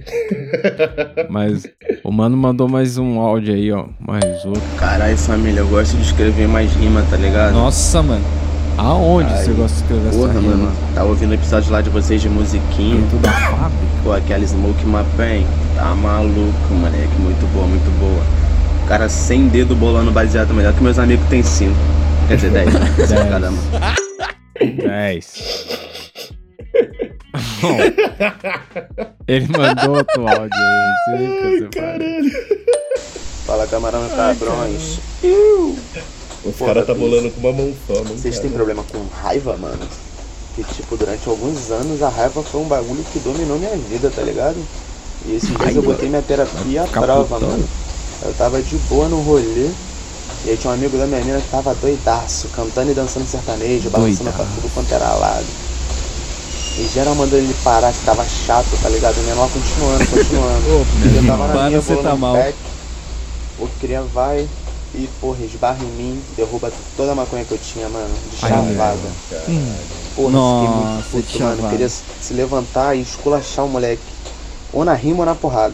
Mas 1.31 1.67
o 2.03 2.11
mano 2.11 2.37
mandou 2.37 2.67
mais 2.67 2.99
um 2.99 3.19
áudio 3.19 3.55
aí, 3.55 3.71
ó. 3.71 3.87
Mais 4.05 4.45
outro. 4.45 4.61
Caralho, 4.77 5.17
família, 5.17 5.61
eu 5.61 5.67
gosto 5.67 5.97
de 5.97 6.03
escrever 6.03 6.47
mais 6.47 6.71
rima, 6.75 7.03
tá 7.09 7.17
ligado? 7.17 7.53
Nossa, 7.53 8.03
mano. 8.03 8.23
Aonde 8.77 9.33
Ai, 9.33 9.43
você 9.43 9.51
gosta 9.53 9.77
de 9.77 9.81
escrever 9.81 10.09
essa 10.09 10.17
Porra, 10.19 10.39
rima? 10.39 10.55
mano. 10.55 10.71
Tava 10.93 11.09
ouvindo 11.09 11.31
o 11.31 11.33
episódio 11.33 11.71
lá 11.71 11.81
de 11.81 11.89
vocês 11.89 12.21
de 12.21 12.29
musiquinha. 12.29 12.97
Dentro 13.01 13.17
da 13.17 13.31
fábrica? 13.31 13.73
Pô, 14.03 14.13
aquela 14.13 14.45
Smoke 14.45 14.85
Mapen. 14.85 15.43
Tá 15.75 15.95
maluco, 15.95 16.73
moleque. 16.73 17.19
Muito 17.19 17.51
boa, 17.51 17.65
muito 17.65 17.89
boa. 17.99 18.23
O 18.83 18.87
cara 18.87 19.09
sem 19.09 19.47
dedo 19.47 19.75
bolando 19.75 20.11
baseado 20.11 20.53
melhor 20.53 20.71
que 20.73 20.83
meus 20.83 20.99
amigos 20.99 21.25
tem 21.29 21.41
cinco. 21.41 21.98
Quer 22.29 22.35
dizer, 22.35 22.51
dez. 22.51 22.71
né? 22.71 22.85
Cinco 22.95 23.07
Dez. 23.07 23.29
cada 23.29 23.49
um. 23.49 23.57
10. 24.77 25.65
Bom, 27.59 27.77
ele 29.27 29.47
mandou 29.47 29.97
outro 29.97 30.27
áudio 30.27 30.49
aí. 30.53 31.17
Sempre 31.17 31.59
você 31.59 31.69
fala. 31.73 31.99
Fala, 33.47 33.67
camarão 33.67 34.07
cabrões. 34.09 34.99
Os 36.45 36.55
caras 36.55 36.85
tá 36.85 36.93
bolando 36.93 37.31
com 37.31 37.39
uma 37.39 37.51
mão 37.51 37.73
só, 37.87 37.95
mano. 37.95 38.15
Vocês 38.15 38.37
têm 38.37 38.51
problema 38.51 38.83
com 38.83 39.03
raiva, 39.23 39.57
mano? 39.57 39.87
Que, 40.55 40.63
tipo, 40.65 40.95
durante 40.97 41.27
alguns 41.27 41.71
anos 41.71 42.03
a 42.03 42.09
raiva 42.09 42.43
foi 42.43 42.61
um 42.61 42.67
bagulho 42.67 43.03
que 43.11 43.17
dominou 43.19 43.57
minha 43.57 43.75
vida, 43.75 44.11
tá 44.15 44.21
ligado? 44.21 44.63
E 45.25 45.35
esses 45.35 45.49
dias 45.49 45.75
eu 45.75 45.81
botei 45.81 46.07
minha 46.09 46.21
terapia 46.21 46.83
à 46.83 46.87
prova, 46.87 47.39
mano. 47.39 47.67
Eu 48.21 48.33
tava 48.35 48.61
de 48.61 48.75
boa 48.87 49.09
no 49.09 49.19
rolê. 49.21 49.71
E 50.45 50.51
aí 50.51 50.57
tinha 50.57 50.71
um 50.71 50.73
amigo 50.73 50.97
da 50.97 51.05
minha 51.05 51.21
mina 51.21 51.41
que 51.41 51.49
tava 51.49 51.75
doidaço, 51.75 52.47
cantando 52.49 52.91
e 52.91 52.93
dançando 52.93 53.27
sertanejo, 53.27 53.89
balançando 53.89 54.31
pra 54.31 54.45
tudo 54.45 54.73
quanto 54.73 54.93
era 54.93 55.13
lado. 55.15 55.45
E 56.77 56.87
geral 56.93 57.13
mandando 57.13 57.43
ele 57.43 57.53
parar, 57.61 57.91
que 57.91 58.05
tava 58.05 58.23
chato, 58.25 58.67
tá 58.81 58.87
ligado? 58.87 59.17
O 59.17 59.23
menor 59.23 59.49
continuando, 59.49 60.07
continuando. 60.07 60.87
E 61.03 61.15
eu 61.17 61.25
tava 61.27 61.47
na 61.47 61.53
Para, 61.53 61.67
minha, 61.67 61.81
você 61.81 61.95
tá 61.97 62.15
mal. 62.15 62.35
pack. 62.35 62.55
O 63.59 63.67
cria 63.81 64.01
vai 64.01 64.47
e, 64.95 65.09
porra, 65.19 65.43
esbarra 65.43 65.83
em 65.83 65.87
mim, 65.87 66.21
derruba 66.37 66.71
toda 66.95 67.11
a 67.11 67.15
maconha 67.15 67.43
que 67.43 67.51
eu 67.51 67.57
tinha, 67.57 67.89
mano, 67.89 68.09
de 68.31 68.37
chavada. 68.37 68.97
Porra, 70.15 70.29
Nossa, 70.31 71.03
fiquei 71.03 71.21
muito 71.21 71.27
puto, 71.33 71.43
mano. 71.43 71.69
Queria 71.69 71.89
se 71.89 72.33
levantar 72.33 72.95
e 72.95 73.01
esculachar 73.01 73.65
o 73.65 73.69
moleque. 73.69 74.01
Ou 74.71 74.85
na 74.85 74.93
rima 74.93 75.19
ou 75.19 75.25
na 75.25 75.35
porrada. 75.35 75.73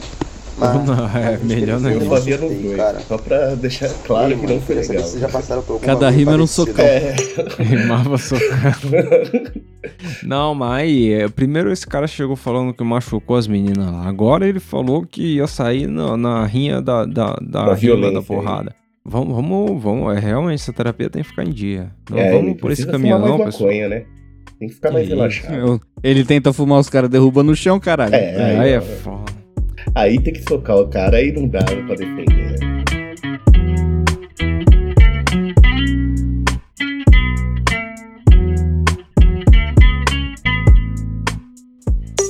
Ou 0.58 0.84
não, 0.86 1.06
é 1.18 1.38
melhor 1.44 1.80
não. 1.82 1.90
Eu 1.92 2.02
fazia 2.02 2.38
nos 2.38 2.52
Sim, 2.52 2.62
dois, 2.64 2.78
cara. 2.78 3.00
só 3.02 3.18
pra 3.18 3.56
deixar 3.56 3.90
claro 4.06 4.30
Ei, 4.32 4.36
que 4.38 4.42
mano, 4.44 4.54
não 4.56 4.62
foi 4.62 4.76
legal. 4.76 5.04
Vocês 5.04 5.22
já 5.22 5.28
passaram 5.30 5.62
por 5.64 5.80
Cada 5.82 6.10
rima 6.10 6.34
era 6.34 6.42
um 6.42 6.48
socão. 6.48 6.86
É, 6.86 7.16
Rimava 7.62 8.18
socando. 8.18 9.62
Não, 10.24 10.56
mas 10.56 10.82
aí, 10.82 11.14
é, 11.14 11.28
primeiro 11.28 11.72
esse 11.72 11.86
cara 11.86 12.08
chegou 12.08 12.36
falando 12.36 12.74
que 12.74 12.84
machucou 12.84 13.36
as 13.36 13.48
meninas 13.48 13.92
lá. 13.92 14.08
Agora 14.08 14.48
ele 14.48 14.60
falou 14.60 15.06
que 15.06 15.36
ia 15.36 15.48
sair 15.48 15.88
na, 15.88 16.16
na 16.16 16.46
rinha 16.46 16.82
da, 16.82 17.06
da, 17.06 17.34
da, 17.42 17.66
Da 17.66 17.74
violência 17.74 18.14
da 18.14 18.20
aí. 18.20 18.26
porrada. 18.26 18.76
Vamos, 19.04 19.36
vamos, 19.36 19.84
vamos. 19.84 20.16
É, 20.16 20.20
realmente, 20.20 20.62
essa 20.62 20.74
terapia 20.74 21.10
tem 21.10 21.22
que 21.22 21.30
ficar 21.30 21.44
em 21.44 21.52
dia. 21.52 21.92
Não 22.10 22.18
é, 22.18 22.32
vamos 22.32 22.58
por 22.60 22.72
esse 22.72 22.88
caminho, 22.88 23.20
não, 23.20 23.38
pessoal. 23.44 23.70
maconha, 23.70 23.90
né? 23.90 24.04
Tem 24.58 24.70
que 24.70 24.74
ficar 24.76 24.90
mais 24.92 25.06
Que 25.08 25.14
relaxado. 25.14 25.54
Eu- 25.54 25.82
Ele 26.02 26.24
tenta 26.24 26.52
fumar 26.54 26.80
os 26.80 26.90
caras, 26.90 27.10
derruba 27.10 27.44
no 27.44 27.56
chão, 27.56 27.80
caralho. 27.80 28.16
É, 28.16 28.36
Aí, 28.52 28.60
aí, 28.60 28.72
é 28.72 28.78
ó, 28.80 28.82
foda. 28.82 29.32
Aí 29.96 30.22
tem 30.22 30.34
que 30.34 30.44
socar 30.44 30.78
o 30.78 30.90
cara, 30.90 31.18
aí 31.18 31.32
não 31.32 31.48
dá 31.48 31.64
pra 31.64 31.96
defender, 31.96 32.60
né? 32.60 32.76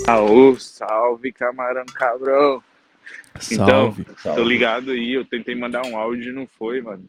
Aô, 0.08 0.56
salve, 0.56 1.32
camarão 1.32 1.86
cabrão. 1.88 2.62
Salve. 3.40 3.54
Então, 3.54 3.94
tô 3.94 4.22
Salve. 4.22 4.44
ligado 4.44 4.92
aí, 4.92 5.14
eu 5.14 5.26
tentei 5.26 5.56
mandar 5.56 5.86
um 5.86 5.98
áudio 5.98 6.32
e 6.32 6.36
não 6.36 6.48
foi, 6.48 6.82
mano. 6.82 7.04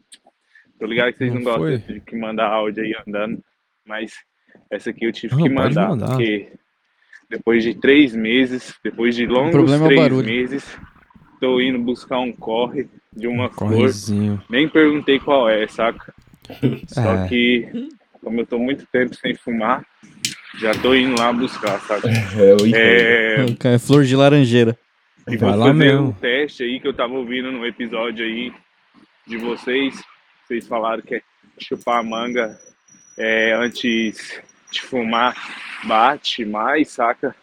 Tô 0.79 0.85
ligado 0.85 1.11
que 1.13 1.19
vocês 1.19 1.33
não, 1.33 1.41
Não 1.41 1.51
gostam 1.57 1.93
de 1.95 2.01
que 2.01 2.15
mandar 2.15 2.47
áudio 2.47 2.83
aí 2.83 2.95
andando, 3.07 3.43
mas 3.85 4.13
essa 4.69 4.89
aqui 4.89 5.05
eu 5.05 5.11
tive 5.11 5.35
Não, 5.35 5.43
que 5.43 5.49
mandar, 5.49 5.89
mandar. 5.89 6.07
porque 6.09 6.51
depois 7.29 7.63
de 7.63 7.73
três 7.75 8.15
meses, 8.15 8.73
depois 8.83 9.15
de 9.15 9.25
longos 9.25 9.51
problema 9.51 9.85
é 9.85 9.87
três 9.87 10.01
barulho. 10.01 10.25
meses, 10.27 10.77
tô 11.39 11.59
indo 11.61 11.79
buscar 11.79 12.19
um 12.19 12.31
corre 12.31 12.87
de 13.15 13.27
uma 13.27 13.49
flor. 13.49 13.71
Correzinho. 13.73 14.41
Nem 14.49 14.67
perguntei 14.69 15.19
qual 15.19 15.49
é, 15.49 15.67
saca? 15.67 16.13
Só 16.87 17.25
É. 17.25 17.27
que, 17.27 17.89
como 18.23 18.39
eu 18.41 18.45
tô 18.45 18.57
muito 18.57 18.85
tempo 18.91 19.13
sem 19.15 19.35
fumar, 19.35 19.85
já 20.59 20.71
tô 20.75 20.95
indo 20.95 21.19
lá 21.19 21.31
buscar, 21.33 21.79
saca? 21.81 22.07
É. 22.73 23.41
É, 23.71 23.73
É 23.75 23.79
flor 23.79 24.03
de 24.05 24.15
laranjeira. 24.15 24.77
e 25.27 25.35
Vai 25.37 25.49
vou 25.51 25.59
lá 25.59 25.67
fazer 25.67 25.77
mesmo. 25.79 26.07
um 26.07 26.11
teste 26.13 26.63
aí 26.63 26.79
que 26.79 26.87
eu 26.87 26.93
tava 26.93 27.13
ouvindo 27.13 27.51
no 27.51 27.65
episódio 27.65 28.25
aí 28.25 28.51
de 29.27 29.37
vocês. 29.37 30.01
Vocês 30.47 30.65
falaram 30.65 31.01
que 31.03 31.15
é 31.15 31.21
chupar 31.59 32.01
manga 32.03 32.57
é, 33.17 33.53
antes 33.55 34.41
de 34.71 34.81
fumar 34.81 35.35
bate 35.85 36.45
mais, 36.45 36.89
saca? 36.89 37.35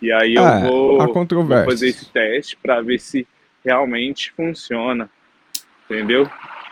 E 0.00 0.12
aí 0.12 0.34
eu 0.34 0.46
É, 0.46 0.62
vou, 0.62 0.98
vou 0.98 1.64
fazer 1.64 1.88
esse 1.88 2.10
teste 2.10 2.56
pra 2.56 2.80
ver 2.80 2.98
se 2.98 3.26
realmente 3.64 4.32
funciona. 4.32 5.10
Entendeu? 5.84 6.28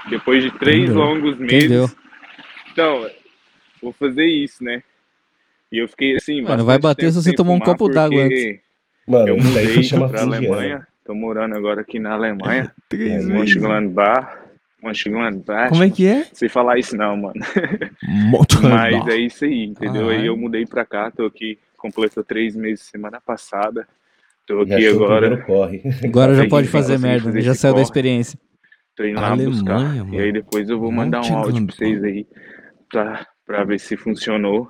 Depois 0.08 0.42
de 0.42 0.50
três 0.58 0.84
Entendeu. 0.84 0.98
longos 1.02 1.38
meses. 1.38 1.64
Entendeu? 1.64 1.90
Então, 2.72 3.10
vou 3.82 3.92
fazer 3.92 4.24
isso, 4.24 4.62
né? 4.62 4.82
E 5.70 5.78
eu 5.78 5.88
fiquei 5.88 6.16
assim. 6.16 6.40
Mano, 6.42 6.64
vai 6.64 6.78
bater 6.78 7.10
se 7.12 7.22
você 7.22 7.32
tomar 7.32 7.52
um 7.52 7.60
copo 7.60 7.88
d'água 7.88 8.22
porque 8.22 8.60
Mano, 9.06 9.28
eu 9.28 9.36
mudei 9.36 9.88
pra. 9.88 10.22
Alemanha. 10.22 10.86
Tô 11.04 11.14
morando 11.14 11.56
agora 11.56 11.80
aqui 11.80 11.98
na 11.98 12.12
Alemanha. 12.12 12.72
Três 12.88 13.28
É, 13.28 14.39
vezes. 14.82 15.04
Mönchengladbach. 15.04 15.70
Mönchengladbach. 15.70 15.70
Como 15.70 15.84
é 15.84 15.90
que 15.90 16.06
é? 16.06 16.24
Sei 16.32 16.48
falar 16.48 16.78
isso 16.78 16.96
não, 16.96 17.16
mano. 17.16 17.34
Mas 18.62 19.06
é 19.08 19.16
isso 19.16 19.44
aí, 19.44 19.64
entendeu? 19.64 20.08
Aí 20.08 20.26
eu 20.26 20.36
mudei 20.36 20.66
pra 20.66 20.84
cá, 20.84 21.10
tô 21.10 21.24
aqui, 21.26 21.58
completou 21.76 22.22
três 22.24 22.54
meses 22.56 22.84
semana 22.86 23.20
passada. 23.20 23.86
Tô 24.46 24.66
Já 24.66 24.76
aqui 24.76 24.88
o 24.88 24.94
agora, 25.04 25.36
corre. 25.44 25.82
Agora 26.04 26.34
já 26.34 26.48
pode 26.48 26.68
fazer 26.68 26.98
merda, 26.98 27.24
fazer 27.26 27.42
já 27.42 27.54
saiu 27.54 27.72
da 27.72 27.76
corre. 27.76 27.84
experiência. 27.84 28.38
tô 28.96 29.04
indo 29.04 29.20
lá 29.20 29.28
Alemanha, 29.28 29.50
buscar. 29.50 29.78
mano. 29.80 30.14
E 30.14 30.20
aí 30.20 30.32
depois 30.32 30.68
eu 30.68 30.78
vou 30.80 30.90
mandar 30.90 31.20
um 31.24 31.36
áudio 31.36 31.66
pra 31.66 31.74
vocês 31.76 32.02
aí 32.02 32.26
pra, 32.90 33.26
pra 33.46 33.64
ver 33.64 33.78
se 33.78 33.96
funcionou 33.96 34.68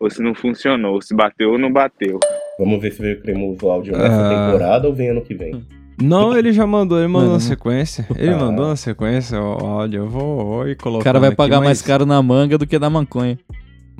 ou 0.00 0.10
se 0.10 0.20
não 0.22 0.34
funcionou, 0.34 1.00
se 1.00 1.14
bateu 1.14 1.52
ou 1.52 1.58
não 1.58 1.72
bateu. 1.72 2.18
Vamos 2.58 2.80
ver 2.80 2.90
se 2.92 3.00
veio 3.00 3.20
cremoso 3.22 3.68
áudio 3.70 3.96
nessa 3.96 4.26
Ah. 4.26 4.46
temporada 4.50 4.88
ou 4.88 4.94
vem 4.94 5.10
ano 5.10 5.22
que 5.22 5.34
vem. 5.34 5.64
Não, 6.00 6.36
ele 6.36 6.52
já 6.52 6.66
mandou, 6.66 6.98
ele 6.98 7.08
mandou 7.08 7.34
na 7.34 7.40
sequência. 7.40 8.06
Ele 8.16 8.34
mandou 8.34 8.68
na 8.68 8.76
sequência 8.76 9.40
o 9.40 9.66
áudio. 9.66 10.02
Eu 10.04 10.08
vou, 10.08 10.44
vou 10.44 10.68
ir 10.68 10.72
O 10.72 10.76
colocando. 10.76 11.04
cara 11.04 11.20
vai 11.20 11.28
aqui, 11.28 11.36
pagar 11.36 11.58
mas, 11.58 11.66
mais 11.66 11.82
caro 11.82 12.06
na 12.06 12.22
manga 12.22 12.56
do 12.56 12.66
que 12.66 12.78
na 12.78 12.88
maconha. 12.88 13.38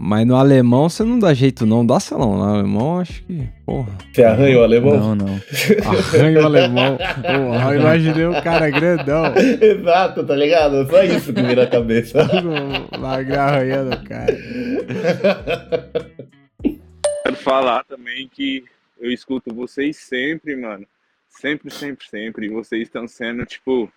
Mas 0.03 0.27
no 0.27 0.35
alemão 0.35 0.89
você 0.89 1.05
não 1.05 1.19
dá 1.19 1.35
jeito, 1.35 1.67
não. 1.67 1.85
Dá 1.85 2.01
salão. 2.01 2.39
No 2.39 2.43
alemão, 2.43 3.01
acho 3.01 3.23
que. 3.25 3.47
Porra. 3.67 3.93
Você 4.11 4.25
arranha 4.25 4.59
o 4.59 4.63
alemão? 4.63 4.99
Não, 4.99 5.15
não. 5.15 5.41
Arranha 5.85 6.41
o 6.41 6.47
alemão. 6.47 6.97
Porra, 6.97 7.75
eu 7.75 7.81
imaginei 7.81 8.25
o 8.25 8.43
cara 8.43 8.71
grandão. 8.71 9.25
Exato, 9.61 10.25
tá 10.25 10.35
ligado? 10.35 10.89
Só 10.89 11.03
isso 11.05 11.35
que 11.35 11.43
me 11.43 11.49
vem 11.49 11.57
na 11.57 11.67
cabeça. 11.67 12.27
Magre 12.99 13.37
arranhando 13.37 13.95
o 13.95 14.05
cara. 14.05 14.35
Quero 17.23 17.37
falar 17.37 17.85
também 17.85 18.27
que 18.33 18.65
eu 18.99 19.11
escuto 19.11 19.55
vocês 19.55 19.99
sempre, 19.99 20.57
mano. 20.57 20.87
Sempre, 21.31 21.71
sempre, 21.73 22.07
sempre. 22.09 22.47
E 22.47 22.49
vocês 22.51 22.83
estão 22.83 23.07
sendo, 23.09 23.47
tipo, 23.47 23.91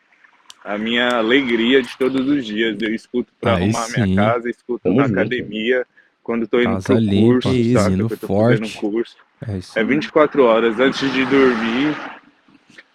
a 0.63 0.78
minha 0.78 1.10
alegria 1.10 1.82
de 1.82 1.98
todos 1.98 2.26
os 2.28 2.46
dias. 2.46 2.78
Eu 2.82 2.93
escuto 2.93 3.34
pra 3.41 3.56
Aí 3.58 3.63
arrumar 3.63 3.80
sim. 3.88 4.02
minha 4.04 4.15
casa, 4.15 4.50
escuto 4.50 4.84
Tamo 4.84 4.96
na 4.96 5.08
junto. 5.08 5.19
academia, 5.19 5.86
quando 6.22 6.48
tô 6.48 6.60
indo 6.62 6.69
Casa 6.76 6.86
pro 6.93 6.98
limpa, 7.00 7.34
curso, 7.34 7.48
easy, 7.50 7.74
saca? 7.74 7.91
indo 7.91 8.08
Que 8.08 8.13
eu 8.13 8.17
tô 8.17 8.28
forte. 8.28 8.60
fazendo 8.60 8.80
curso. 8.80 9.17
É 9.46 9.58
isso. 9.58 9.78
É 9.80 9.84
24 9.84 10.43
horas 10.43 10.80
antes 10.80 11.12
de 11.12 11.26
dormir. 11.26 11.98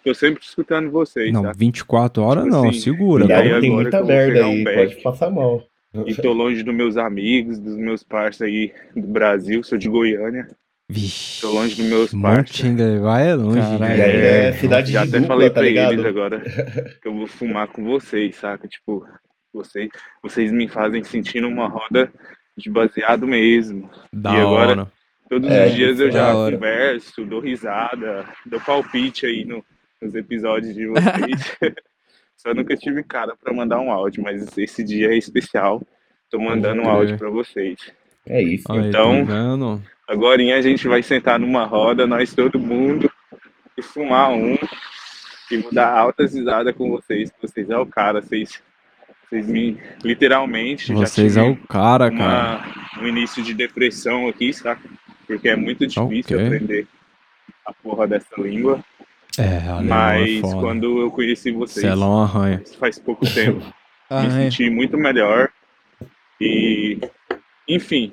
Tô 0.03 0.13
sempre 0.15 0.43
escutando 0.43 0.89
vocês, 0.89 1.31
Não, 1.31 1.43
saca? 1.43 1.57
24 1.57 2.23
horas 2.23 2.43
Tipo 2.45 2.55
não, 2.55 2.69
assim, 2.69 2.79
segura. 2.79 3.25
E 3.25 3.33
aí 3.33 3.41
tem 3.43 3.51
agora 3.51 3.69
muita 3.69 4.03
merda 4.03 4.47
um 4.47 4.51
aí, 4.51 4.63
back, 4.63 4.77
pode 4.91 5.03
passar 5.03 5.29
mal. 5.29 5.63
E 6.05 6.15
tô 6.15 6.31
longe 6.33 6.63
dos 6.63 6.73
meus 6.73 6.97
amigos, 6.97 7.59
dos 7.59 7.75
meus 7.75 8.01
parceiros 8.03 8.41
aí 8.55 8.73
do 8.95 9.07
Brasil, 9.07 9.61
sou 9.63 9.77
de 9.77 9.89
Goiânia. 9.89 10.47
Vixe. 10.89 11.41
Tô 11.41 11.51
longe 11.51 11.75
dos 11.75 11.85
meus 11.85 12.11
parceiros. 12.11 12.61
Mönchengladbach 12.63 13.21
é 13.21 13.35
longe. 13.35 13.59
Caralho. 13.59 13.79
né? 13.79 13.97
E 13.97 14.01
aí 14.01 14.17
é 14.47 14.51
cidade 14.53 14.91
Já 14.91 15.03
de 15.03 15.09
até 15.09 15.19
dupla, 15.19 15.35
falei 15.35 15.49
tá 15.49 15.53
pra 15.53 15.63
ligado? 15.63 15.93
eles 15.93 16.05
agora 16.05 16.39
que 17.01 17.07
eu 17.07 17.13
vou 17.13 17.27
fumar 17.27 17.67
com 17.67 17.83
vocês, 17.83 18.35
saca? 18.37 18.67
Tipo, 18.67 19.05
vocês, 19.53 19.89
vocês 20.23 20.51
me 20.51 20.67
fazem 20.67 21.03
sentir 21.03 21.41
numa 21.41 21.67
roda 21.67 22.11
de 22.57 22.69
baseado 22.71 23.27
mesmo. 23.27 23.89
Da 24.11 24.33
e 24.33 24.39
agora, 24.41 24.71
hora. 24.71 24.91
todos 25.29 25.49
É, 25.51 25.67
os 25.67 25.73
dias 25.75 25.99
eu 25.99 26.11
já 26.11 26.33
hora. 26.35 26.55
converso, 26.55 27.23
dou 27.25 27.39
risada, 27.39 28.25
dou 28.45 28.59
palpite 28.59 29.25
aí 29.27 29.45
no- 29.45 29.63
nos 30.01 30.15
episódios 30.15 30.73
de 30.73 30.87
vocês. 30.87 31.57
Só 32.35 32.53
nunca 32.53 32.75
tive 32.75 33.03
cara 33.03 33.35
pra 33.35 33.53
mandar 33.53 33.79
um 33.79 33.91
áudio, 33.91 34.23
mas 34.23 34.57
esse 34.57 34.83
dia 34.83 35.11
é 35.13 35.17
especial. 35.17 35.81
Tô 36.31 36.39
mandando 36.39 36.81
um 36.81 36.89
áudio 36.89 37.17
pra 37.17 37.29
vocês. 37.29 37.77
É 38.27 38.41
isso. 38.41 38.71
Aí, 38.71 38.87
Então- 38.87 39.25
tá? 39.25 39.79
Agora 40.09 40.41
a 40.41 40.61
gente 40.61 40.87
vai 40.87 41.03
sentar 41.03 41.39
numa 41.39 41.65
roda, 41.65 42.07
nós 42.07 42.33
todo 42.33 42.59
mundo, 42.59 43.11
e 43.77 43.81
fumar 43.83 44.31
um. 44.31 44.57
E 45.51 45.57
vou 45.57 45.71
dar 45.71 45.95
altas 45.95 46.33
risadas 46.33 46.75
com 46.75 46.89
vocês, 46.89 47.31
vocês 47.39 47.69
é 47.69 47.77
o 47.77 47.85
cara, 47.85 48.19
vocês, 48.19 48.59
vocês 49.29 49.45
me 49.47 49.79
literalmente 50.03 50.91
Vocês 50.93 51.33
já 51.33 51.43
é 51.43 51.47
o 51.49 51.55
cara, 51.55 52.09
cara. 52.09 52.63
uma, 52.95 53.03
um 53.03 53.07
início 53.07 53.43
de 53.43 53.53
depressão 53.53 54.27
aqui, 54.27 54.51
saca? 54.51 54.81
Porque 55.27 55.47
é 55.47 55.55
muito 55.55 55.85
difícil 55.85 56.37
Ok. 56.37 56.45
aprender 56.47 56.87
a 57.65 57.71
porra 57.73 58.07
dessa 58.07 58.29
língua. 58.39 58.83
É, 59.37 59.57
alemão 59.67 59.83
Mas 59.85 60.37
é 60.37 60.41
foda. 60.41 60.55
quando 60.59 61.01
eu 61.01 61.11
conheci 61.11 61.51
vocês, 61.51 61.85
Celão 61.85 62.23
arranha. 62.23 62.63
faz 62.79 62.97
pouco 62.97 63.31
tempo, 63.31 63.63
me 64.09 64.31
senti 64.31 64.71
muito 64.71 64.97
melhor. 64.97 65.49
E, 66.41 66.99
enfim, 67.67 68.11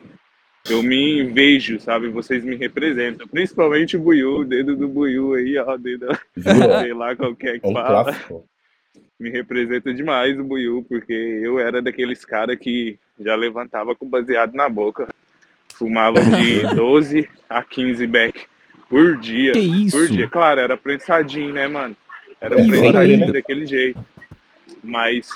eu 0.68 0.82
me 0.82 1.22
vejo, 1.24 1.78
sabe? 1.80 2.08
Vocês 2.08 2.44
me 2.44 2.56
representam. 2.56 3.26
Principalmente 3.28 3.96
o 3.96 4.00
Buiu, 4.00 4.38
o 4.40 4.44
dedo 4.44 4.76
do 4.76 4.88
Buiu 4.88 5.34
aí, 5.34 5.56
ó, 5.58 5.74
o 5.74 5.78
dedo, 5.78 6.06
sei 6.82 6.92
lá 6.92 7.14
qual 7.14 7.34
que 7.34 7.46
é 7.48 7.58
que 7.58 7.66
um 7.66 7.72
fala. 7.72 8.04
clássico. 8.04 8.44
Me 9.18 9.30
representa 9.30 9.94
demais 9.94 10.38
o 10.38 10.44
Buiu, 10.44 10.84
porque 10.88 11.12
eu 11.12 11.58
era 11.58 11.80
daqueles 11.80 12.24
caras 12.24 12.58
que 12.58 12.98
já 13.18 13.34
levantava 13.34 13.94
com 13.94 14.06
baseado 14.08 14.54
na 14.54 14.68
boca. 14.68 15.08
Fumava 15.74 16.20
de 16.20 16.62
12 16.74 17.28
a 17.48 17.62
15 17.62 18.06
beck 18.06 18.44
por 18.88 19.16
dia. 19.16 19.52
Que 19.52 19.58
isso? 19.60 19.96
Por 19.96 20.08
dia. 20.08 20.28
Claro, 20.28 20.60
era 20.60 20.76
prensadinho, 20.76 21.52
né, 21.52 21.66
mano? 21.66 21.96
Era 22.40 22.60
É, 22.60 22.66
prensadinho 22.66 23.32
daquele 23.32 23.66
jeito. 23.66 23.98
Mas 24.82 25.30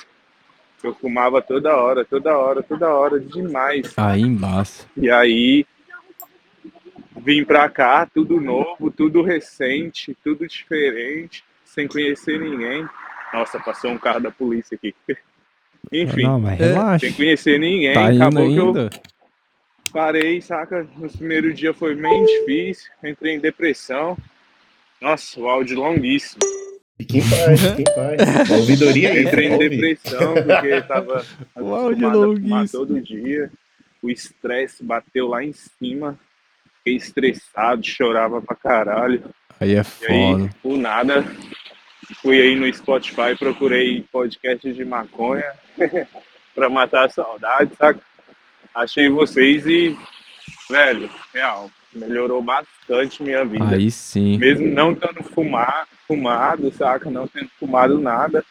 eu 0.87 0.95
fumava 0.95 1.43
toda 1.43 1.77
hora, 1.77 2.05
toda 2.05 2.37
hora, 2.37 2.63
toda 2.63 2.89
hora, 2.89 3.21
demais. 3.21 3.93
Aí 3.97 4.23
embaixo. 4.23 4.87
E 4.97 5.11
aí 5.11 5.67
vim 7.19 7.45
pra 7.45 7.69
cá, 7.69 8.07
tudo 8.07 8.41
novo, 8.41 8.91
tudo 8.91 9.23
recente, 9.23 10.17
tudo 10.25 10.47
diferente, 10.47 11.45
sem 11.65 11.87
conhecer 11.87 12.41
ninguém. 12.41 12.89
Nossa, 13.33 13.61
passou 13.61 13.91
um 13.91 13.99
carro 13.99 14.21
da 14.21 14.31
polícia 14.31 14.75
aqui. 14.75 14.95
Enfim, 15.93 16.23
Não, 16.25 16.39
mas 16.39 16.59
relaxa. 16.59 17.07
sem 17.07 17.15
conhecer 17.15 17.59
ninguém, 17.59 17.95
Tá 17.95 18.09
acabou 18.09 18.49
que 18.49 18.57
eu 18.57 18.91
parei, 19.93 20.41
saca? 20.41 20.87
No 20.97 21.11
primeiro 21.11 21.53
dia 21.53 21.73
foi 21.73 21.95
bem 21.95 22.25
difícil, 22.25 22.91
entrei 23.03 23.35
em 23.35 23.41
depressão. 23.41 24.17
Nossa, 25.01 25.41
o 25.41 25.49
áudio 25.49 25.79
longuíssimo. 25.79 26.41
Fique 27.01 27.19
em 27.19 27.23
paz, 27.23 27.61
fique 27.63 27.81
em 27.83 27.95
paz. 27.95 28.51
Ouvidoria 28.51 29.11
aí, 29.11 29.23
Entrei 29.25 29.47
em 29.47 29.59
depressão 29.59 30.35
porque 30.35 30.83
tava 30.83 31.25
O 31.57 31.75
áudio 31.75 32.09
acostumado 32.09 32.67
a 32.67 32.69
todo 32.71 33.01
dia. 33.01 33.51
O 34.03 34.11
estresse 34.11 34.85
bateu 34.85 35.29
lá 35.29 35.43
em 35.43 35.53
cima. 35.53 36.19
Fiquei 36.79 36.97
estressado, 36.97 37.87
chorava 37.87 38.43
pra 38.43 38.55
caralho. 38.55 39.25
Aí 39.59 39.75
é 39.75 39.83
E 40.03 40.07
aí, 40.13 40.33
foda. 40.33 40.51
por 40.63 40.77
nada, 40.77 41.25
fui 42.21 42.41
aí 42.41 42.55
no 42.55 42.73
Spotify, 42.73 43.35
procurei 43.39 44.05
podcast 44.13 44.71
de 44.71 44.85
maconha 44.85 45.53
pra 46.55 46.69
matar 46.69 47.07
a 47.07 47.11
saudade, 47.11 47.71
saca? 47.79 48.01
Achei 48.75 49.09
vocês 49.09 49.67
e, 49.67 49.97
velho, 50.71 51.11
real, 51.33 51.71
melhorou 51.95 52.43
bastante 52.43 53.23
minha 53.23 53.45
vida. 53.45 53.77
Aí 53.77 53.91
sim. 53.91 54.39
Mesmo 54.39 54.67
não 54.67 54.95
tendo 54.95 55.23
fumar, 55.23 55.87
fumado, 56.07 56.73
saca? 56.73 57.11
Não 57.11 57.27
tendo 57.27 57.49
fumado 57.59 57.99
nada. 57.99 58.45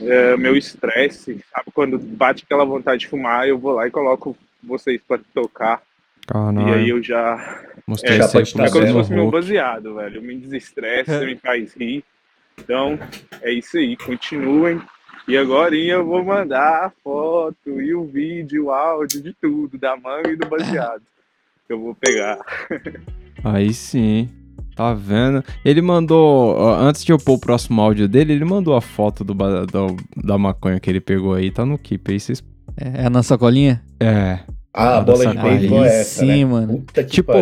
é, 0.00 0.36
meu 0.36 0.56
estresse, 0.56 1.42
sabe? 1.50 1.70
Quando 1.72 1.98
bate 1.98 2.44
aquela 2.44 2.64
vontade 2.64 3.00
de 3.00 3.08
fumar, 3.08 3.48
eu 3.48 3.58
vou 3.58 3.72
lá 3.72 3.86
e 3.86 3.90
coloco 3.90 4.36
vocês 4.62 5.00
pra 5.06 5.18
tocar. 5.34 5.82
Caralho. 6.26 6.68
E 6.68 6.74
aí 6.74 6.88
eu 6.90 7.02
já. 7.02 7.64
Mostrei 7.86 8.18
é, 8.18 8.28
pro 8.28 8.40
é 8.40 8.70
como 8.70 8.86
se 8.86 8.92
fosse 8.92 9.12
meu 9.12 9.30
baseado, 9.30 9.94
velho. 9.94 10.20
Me 10.20 10.36
desestressa, 10.36 11.24
me 11.24 11.36
faz 11.36 11.72
rir. 11.74 12.04
Então, 12.58 12.98
é 13.42 13.52
isso 13.52 13.76
aí. 13.76 13.96
Continuem. 13.96 14.80
E 15.28 15.36
agora 15.36 15.74
eu 15.74 16.04
vou 16.04 16.24
mandar 16.24 16.86
a 16.86 16.92
foto 17.02 17.80
e 17.80 17.94
o 17.94 18.04
vídeo, 18.04 18.66
o 18.66 18.70
áudio 18.70 19.22
de 19.22 19.32
tudo, 19.32 19.76
da 19.76 19.96
manga 19.96 20.30
e 20.30 20.36
do 20.36 20.46
baseado. 20.46 21.02
Que 21.66 21.72
eu 21.72 21.80
vou 21.80 21.94
pegar. 21.94 22.38
Aí 23.44 23.72
sim. 23.74 24.28
Tá 24.74 24.92
vendo? 24.92 25.42
Ele 25.64 25.80
mandou, 25.80 26.54
antes 26.78 27.02
de 27.02 27.10
eu 27.10 27.18
pôr 27.18 27.34
o 27.34 27.40
próximo 27.40 27.80
áudio 27.80 28.06
dele, 28.06 28.34
ele 28.34 28.44
mandou 28.44 28.76
a 28.76 28.80
foto 28.80 29.24
do, 29.24 29.32
do- 29.32 29.96
da 30.22 30.36
maconha 30.36 30.78
que 30.78 30.90
ele 30.90 31.00
pegou 31.00 31.32
aí. 31.34 31.50
Tá 31.50 31.64
no 31.64 31.78
keep 31.78 32.12
aí, 32.12 32.20
vocês. 32.20 32.44
É, 32.76 33.06
é 33.06 33.08
na 33.08 33.22
sacolinha? 33.22 33.82
É. 33.98 34.40
Ah, 34.76 34.98
a 34.98 35.00
bola 35.00 35.26
de 35.26 35.38
beisebol 35.38 35.84
é 35.84 36.00
essa, 36.00 36.20
sim, 36.20 36.26
né? 36.26 36.44
mano. 36.44 36.78
Puta 36.80 37.02
que 37.02 37.10
Tipo, 37.10 37.32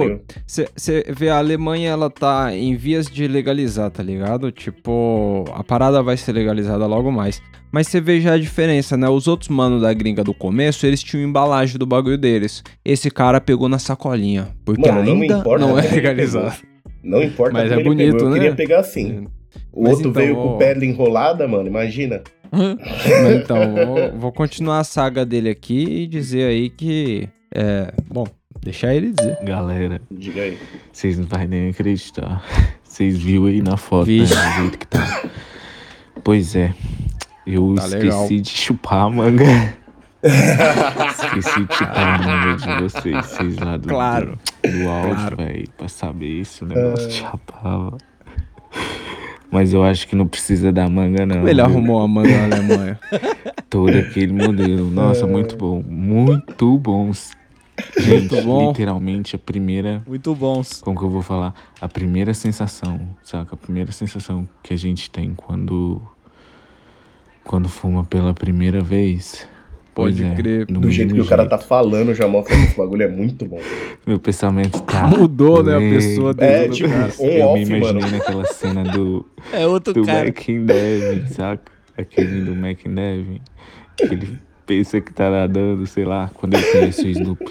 você 0.47 1.05
vê, 1.09 1.29
a 1.29 1.39
Alemanha, 1.39 1.91
ela 1.91 2.09
tá 2.09 2.55
em 2.55 2.77
vias 2.77 3.07
de 3.07 3.27
legalizar, 3.27 3.91
tá 3.91 4.03
ligado? 4.03 4.53
Tipo, 4.53 5.45
a 5.53 5.65
parada 5.65 6.01
vai 6.01 6.17
ser 6.17 6.33
legalizada 6.33 6.87
logo 6.87 7.11
mais. 7.11 7.43
Mas 7.73 7.89
você 7.89 8.01
vê 8.01 8.21
já 8.21 8.35
a 8.35 8.39
diferença, 8.39 8.97
né? 8.97 9.09
Os 9.09 9.27
outros 9.27 9.49
manos 9.49 9.83
da 9.83 9.93
gringa 9.93 10.23
do 10.23 10.33
começo, 10.33 10.87
eles 10.87 11.03
tinham 11.03 11.29
embalagem 11.29 11.77
do 11.77 11.85
bagulho 11.85 12.17
deles. 12.17 12.63
Esse 12.85 13.11
cara 13.11 13.41
pegou 13.41 13.69
na 13.69 13.81
sacolinha. 13.81 14.51
Porque 14.65 14.89
Mano, 14.89 15.03
não 15.03 15.21
ainda 15.23 15.39
importa 15.39 15.67
não 15.67 15.77
é 15.77 15.83
legalizado. 15.91 16.55
Não 17.03 17.21
importa 17.21 17.53
Mas 17.53 17.73
é 17.73 17.83
bonito, 17.83 18.13
pegou, 18.13 18.29
eu 18.29 18.31
né? 18.31 18.35
queria 18.39 18.55
pegar 18.55 18.79
assim. 18.79 19.27
O 19.73 19.83
Mas 19.83 19.95
outro 19.95 20.11
então, 20.11 20.23
veio 20.23 20.39
ó. 20.39 20.53
com 20.53 20.59
pele 20.59 20.87
enrolada, 20.87 21.49
mano, 21.49 21.67
imagina. 21.67 22.23
Então, 22.53 23.75
vou, 23.87 24.13
vou 24.19 24.33
continuar 24.33 24.81
a 24.81 24.85
saga 24.85 25.25
dele 25.25 25.49
aqui 25.51 26.03
e 26.03 26.07
dizer 26.07 26.45
aí 26.49 26.71
que. 26.71 27.29
É. 27.55 27.93
Bom, 28.09 28.27
deixar 28.61 28.95
ele 28.95 29.13
dizer. 29.13 29.39
Galera, 29.45 30.01
Diga 30.11 30.43
aí. 30.43 30.59
vocês 30.93 31.19
não 31.19 31.27
vai 31.27 31.47
nem 31.47 31.71
acreditar. 31.71 32.43
Vocês 32.83 33.19
viram 33.19 33.47
aí 33.47 33.61
na 33.63 33.77
foto, 33.77 34.09
né, 34.11 34.19
do 34.25 34.27
jeito 34.63 34.79
que 34.79 34.87
tá. 34.87 35.23
Pois 36.23 36.55
é, 36.55 36.73
eu 37.47 37.75
Tá 37.77 37.85
esqueci 37.87 38.05
legal. 38.05 38.29
de 38.29 38.49
chupar 38.49 39.03
a 39.05 39.11
manga. 39.11 39.45
esqueci 40.23 41.65
de 41.67 41.75
chupar 41.75 41.99
a 42.15 42.19
manga 42.19 42.57
de 42.57 42.83
vocês, 42.83 43.27
vocês 43.27 43.57
lá 43.59 43.77
do, 43.77 43.89
Claro. 43.89 44.39
do, 44.65 44.71
do 44.71 44.89
áudio, 44.89 45.15
Claro. 45.17 45.37
velho, 45.37 45.69
pra 45.77 45.89
saber 45.89 46.45
se 46.45 46.63
o 46.63 46.67
negócio 46.67 47.11
chapava. 47.11 47.99
Mas 49.55 49.73
eu 49.73 49.85
acho 49.85 50.09
que 50.09 50.17
não 50.17 50.27
precisa 50.27 50.73
da 50.73 50.89
manga, 50.89 51.25
não. 51.25 51.47
Ele 51.47 51.61
arrumou 51.61 52.03
a 52.03 52.09
manga 52.09 52.49
na 52.49 52.57
Alemanha. 52.57 52.99
Todo 53.71 53.97
aquele 53.97 54.33
modelo. 54.33 54.91
Nossa, 54.91 55.29
muito 55.29 55.57
bom. 55.57 55.81
Muito 55.81 56.77
bons. 56.77 57.31
Gente, 57.97 58.33
Muito 58.33 58.45
bom. 58.45 58.69
literalmente 58.69 59.37
a 59.37 59.39
primeira. 59.39 60.03
Muito 60.09 60.35
bons. 60.35 60.81
Como 60.83 60.99
que 60.99 61.05
eu 61.05 61.09
vou 61.09 61.23
falar? 61.23 61.55
A 61.81 61.89
primeira 61.89 62.35
sensação, 62.35 63.01
saca? 63.23 63.55
A 63.55 63.57
primeira 63.57 63.93
sensação 63.93 64.49
que 64.61 64.75
a 64.75 64.77
gente 64.77 65.09
tem 65.09 65.33
quando. 65.37 66.03
Quando 67.45 67.69
fuma 67.69 68.03
pela 68.03 68.35
primeira 68.35 68.81
vez. 68.81 69.47
Pode 69.95 70.21
Pois 70.21 70.33
é, 70.33 70.35
crer. 70.35 70.67
Do 70.67 70.91
jeito 70.91 71.09
que 71.11 71.15
mesmo 71.15 71.27
o 71.27 71.29
cara 71.29 71.47
tá 71.49 71.57
falando, 71.57 72.13
já 72.15 72.27
mostra 72.27 72.57
que 72.57 72.63
esse 72.65 72.77
bagulho 72.77 73.03
é 73.05 73.09
muito 73.09 73.45
bom. 73.47 73.61
Meu 74.07 74.19
pensamento 74.19 74.81
tá. 74.83 75.07
Mudou, 75.09 75.63
né, 75.63 75.77
a 75.77 75.79
pessoa 75.79 76.35
É, 76.39 76.69
tipo, 76.69 76.89
cara. 76.89 77.13
on 77.21 77.25
eu 77.27 77.35
me 77.35 77.43
off, 77.43 77.63
imaginei 77.63 77.81
mano. 78.03 78.11
naquela 78.17 78.45
cena 78.47 78.83
do. 78.85 79.25
É 79.53 79.67
outro 79.67 79.93
do 79.95 80.05
cara. 80.05 80.25
Mac 80.27 80.49
and 80.49 80.65
Devin, 80.65 81.27
saca? 81.29 81.73
Aquele 81.97 82.41
do 82.41 82.57
Mac 82.57 82.79
and 82.87 82.95
Devin. 82.95 83.41
Que 83.97 84.05
ele 84.05 84.39
pensa 84.67 85.01
que 85.01 85.13
tá 85.13 85.31
nadando, 85.31 85.87
sei 85.87 86.05
lá, 86.05 86.29
quando 86.35 86.55
ele 86.55 86.65
conhece 86.65 87.03
o 87.07 87.09
Snoop. 87.11 87.45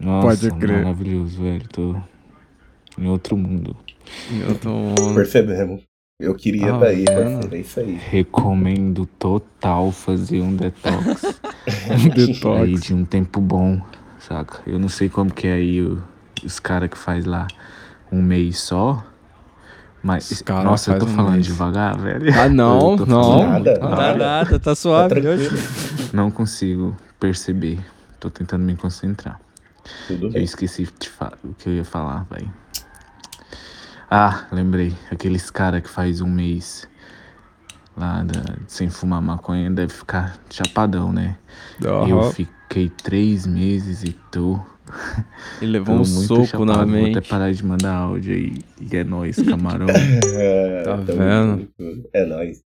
Nossa, 0.00 0.48
Pode 0.48 0.58
crer. 0.58 0.78
maravilhoso, 0.82 1.42
velho. 1.42 1.68
Tô 1.72 1.94
em 2.98 3.06
outro 3.06 3.36
mundo. 3.36 3.76
Eu 4.32 4.54
tô. 4.56 5.14
Percebemos. 5.14 5.82
Eu 6.20 6.34
queria 6.34 6.74
Ah, 6.74 6.78
tá 6.78 6.86
aí, 6.86 7.04
vendo? 7.04 7.06
parceiro. 7.40 7.56
É 7.56 7.58
isso 7.58 7.80
aí. 7.80 7.94
Recomendo 8.10 9.06
total 9.18 9.90
fazer 9.90 10.40
um 10.42 10.54
detox. 10.54 11.40
Um 11.90 12.08
detox. 12.08 12.62
Aí 12.62 12.74
de 12.74 12.92
um 12.94 13.04
tempo 13.04 13.40
bom, 13.40 13.80
saca? 14.18 14.60
Eu 14.66 14.78
não 14.78 14.88
sei 14.88 15.08
como 15.08 15.32
que 15.32 15.46
é 15.46 15.54
aí 15.54 15.80
o- 15.82 16.02
os 16.44 16.58
caras 16.60 16.90
que 16.90 16.98
faz 16.98 17.24
lá 17.24 17.46
um 18.12 18.20
mês 18.20 18.58
só. 18.60 19.02
Mas, 20.02 20.40
cara 20.42 20.64
nossa, 20.64 20.92
eu 20.92 20.98
tô 20.98 21.04
um 21.06 21.08
falando 21.08 21.34
mês. 21.34 21.46
devagar, 21.46 21.96
velho. 21.98 22.32
Ah, 22.38 22.48
não, 22.50 22.96
não. 22.96 23.38
Nada, 23.46 23.78
Não 23.78 23.90
nada. 23.90 23.96
tá 24.12 24.14
nada, 24.16 24.58
tá 24.58 24.74
suave. 24.74 25.14
Tá 25.14 25.20
tranquilo. 25.20 25.54
hoje. 25.54 26.10
Não 26.12 26.30
consigo 26.30 26.96
perceber. 27.18 27.78
Tô 28.18 28.30
tentando 28.30 28.64
me 28.64 28.74
concentrar. 28.76 29.38
Tudo 30.06 30.26
Eu 30.26 30.30
bem. 30.32 30.42
esqueci 30.44 30.84
o 30.84 31.54
que 31.54 31.68
eu 31.68 31.74
ia 31.74 31.84
falar, 31.84 32.26
velho. 32.30 32.50
Ah, 34.10 34.46
lembrei. 34.52 34.92
Aqueles 35.10 35.50
cara 35.50 35.80
que 35.80 35.88
faz 35.88 36.20
um 36.20 36.28
mês 36.28 36.88
lá 37.96 38.22
da- 38.22 38.56
sem 38.66 38.90
fumar 38.90 39.22
maconha 39.22 39.70
deve 39.70 39.92
ficar 39.92 40.36
chapadão, 40.50 41.12
né? 41.12 41.36
Eu 41.80 42.20
Aham. 42.20 42.32
fiquei 42.32 42.88
três 42.88 43.46
meses 43.46 44.02
e 44.02 44.12
tô. 44.32 44.58
Ele 45.62 45.72
levou 45.72 45.94
tô 45.96 46.02
um 46.02 46.04
muito 46.04 46.26
soco 46.26 46.46
chapado. 46.46 46.64
na 46.66 46.74
Vou 46.84 46.84
até 46.84 47.02
mente. 47.14 47.28
parar 47.28 47.52
de 47.52 47.64
mandar 47.64 47.94
áudio 47.94 48.34
aí. 48.34 48.54
E 48.80 48.96
é 48.96 49.04
nóis, 49.04 49.36
camarão. 49.42 49.86
É, 50.42 50.82
Tá 50.84 50.96
vendo? 50.96 51.68
É 52.12 52.24
nóis. 52.24 52.62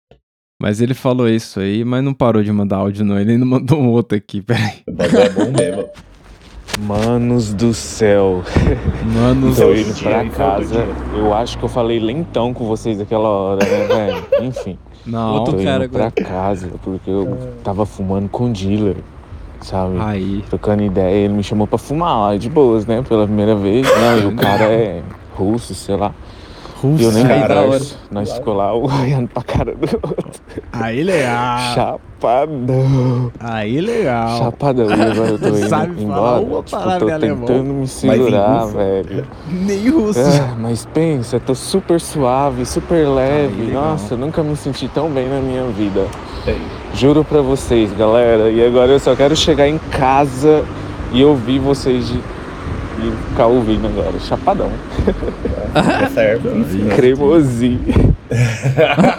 Mas 0.62 0.82
ele 0.82 0.94
falou 0.94 1.30
isso 1.30 1.60
aí, 1.62 1.86
mas 1.86 2.04
não 2.04 2.14
parou 2.14 2.44
de 2.44 2.52
mandar 2.52 2.78
áudio, 2.78 3.06
não. 3.06 3.18
Ele 3.18 3.32
ainda 3.34 3.46
mandou 3.46 3.80
um 3.80 3.88
outro 3.88 4.18
aqui, 4.18 4.42
peraí. 4.42 4.82
O 4.90 4.92
bagulho 4.92 5.22
é 5.22 5.30
bom 5.30 5.52
mesmo. 5.54 5.90
Manos 6.82 7.54
do 7.54 7.74
céu. 7.74 8.42
Mano, 9.14 9.50
Então, 9.52 9.68
Tô 9.68 9.74
esse 9.74 9.90
indo 9.90 9.94
dia 9.96 10.10
pra 10.10 10.20
foi 10.20 10.30
casa. 10.30 10.88
Eu 11.16 11.34
acho 11.34 11.58
que 11.58 11.64
eu 11.64 11.70
falei 11.70 12.00
lentão 12.00 12.54
com 12.54 12.66
vocês 12.66 13.00
aquela 13.02 13.28
hora, 13.28 13.66
né, 13.66 13.88
velho? 13.88 14.26
Enfim. 14.42 14.78
não. 15.06 15.36
Outro 15.36 15.58
Tô 15.58 15.64
cara 15.64 15.86
indo 15.86 15.92
pra 15.92 16.06
agora. 16.08 16.24
casa, 16.26 16.70
porque 16.84 17.10
eu 17.10 17.38
tava 17.64 17.86
fumando 17.86 18.30
com 18.30 18.46
o 18.46 18.50
dealer, 18.54 18.98
sabe? 19.62 19.96
Aí. 20.00 20.44
Trocando 20.50 20.84
ideia, 20.84 21.26
ele 21.26 21.34
me 21.34 21.44
chamou 21.44 21.68
pra 21.68 21.78
fumar 21.78 22.18
lá, 22.20 22.38
de 22.38 22.50
boas, 22.50 22.86
né? 22.86 23.04
Pela 23.08 23.26
primeira 23.26 23.56
vez. 23.56 23.86
Não, 23.86 24.18
e 24.20 24.26
o 24.28 24.36
cara 24.36 24.64
é 24.66 25.02
russo, 25.36 25.76
sei 25.76 25.96
lá. 25.98 26.14
E 26.84 27.04
eu 27.04 27.12
nem 27.12 27.24
converso. 27.24 27.98
Nós 28.12 28.32
ficou 28.34 28.54
lá 28.56 28.74
olhando 28.76 29.28
pra 29.28 29.44
cara 29.44 29.76
do 29.76 29.86
outro. 30.02 30.42
Aí 30.72 31.04
legal. 31.04 31.60
Chapadão. 31.76 33.32
Aí 33.40 33.82
legal. 33.82 34.38
Chapadão. 34.38 34.90
E 34.90 34.94
agora 34.94 35.30
eu 35.32 35.40
tô 35.40 35.48
indo 35.50 35.68
Sabe 35.70 35.96
falar 35.96 36.42
embora. 36.42 36.42
uma 36.42 36.64
tipo, 36.64 37.00
tô 37.00 37.10
em 37.10 37.12
alemão. 37.12 37.46
tentando 37.48 37.74
me 37.74 37.88
segurar, 37.88 38.62
russo? 38.64 38.78
velho. 38.78 39.26
Nem 39.50 39.90
russo. 39.90 40.20
Ah, 40.20 40.56
mas 40.60 40.86
pensa, 40.86 41.40
tô 41.40 41.54
super 41.56 42.00
suave, 42.00 42.66
super 42.66 43.08
leve. 43.08 43.64
legal. 43.66 43.84
Nossa, 43.92 44.14
eu 44.14 44.18
nunca 44.18 44.42
me 44.44 44.56
senti 44.56 44.88
tão 44.88 45.10
bem 45.10 45.28
na 45.28 45.40
minha 45.40 45.66
vida. 45.68 46.08
É 46.48 46.52
isso. 46.52 46.60
Juro 46.94 47.24
pra 47.24 47.42
vocês, 47.42 47.92
galera. 47.94 48.50
E 48.50 48.66
agora 48.66 48.92
eu 48.92 49.00
só 49.00 49.16
quero 49.16 49.36
chegar 49.36 49.68
em 49.68 49.78
casa 49.78 50.64
e 51.12 51.24
ouvir 51.24 51.60
vocês 51.60 52.08
de... 52.08 52.20
e 53.08 53.30
ficar 53.30 53.48
ouvindo 53.48 53.88
agora. 53.88 54.20
Chapadão. 54.20 54.70
Tá 55.74 56.10
certo. 56.10 56.48
Cremosinho. 56.96 57.80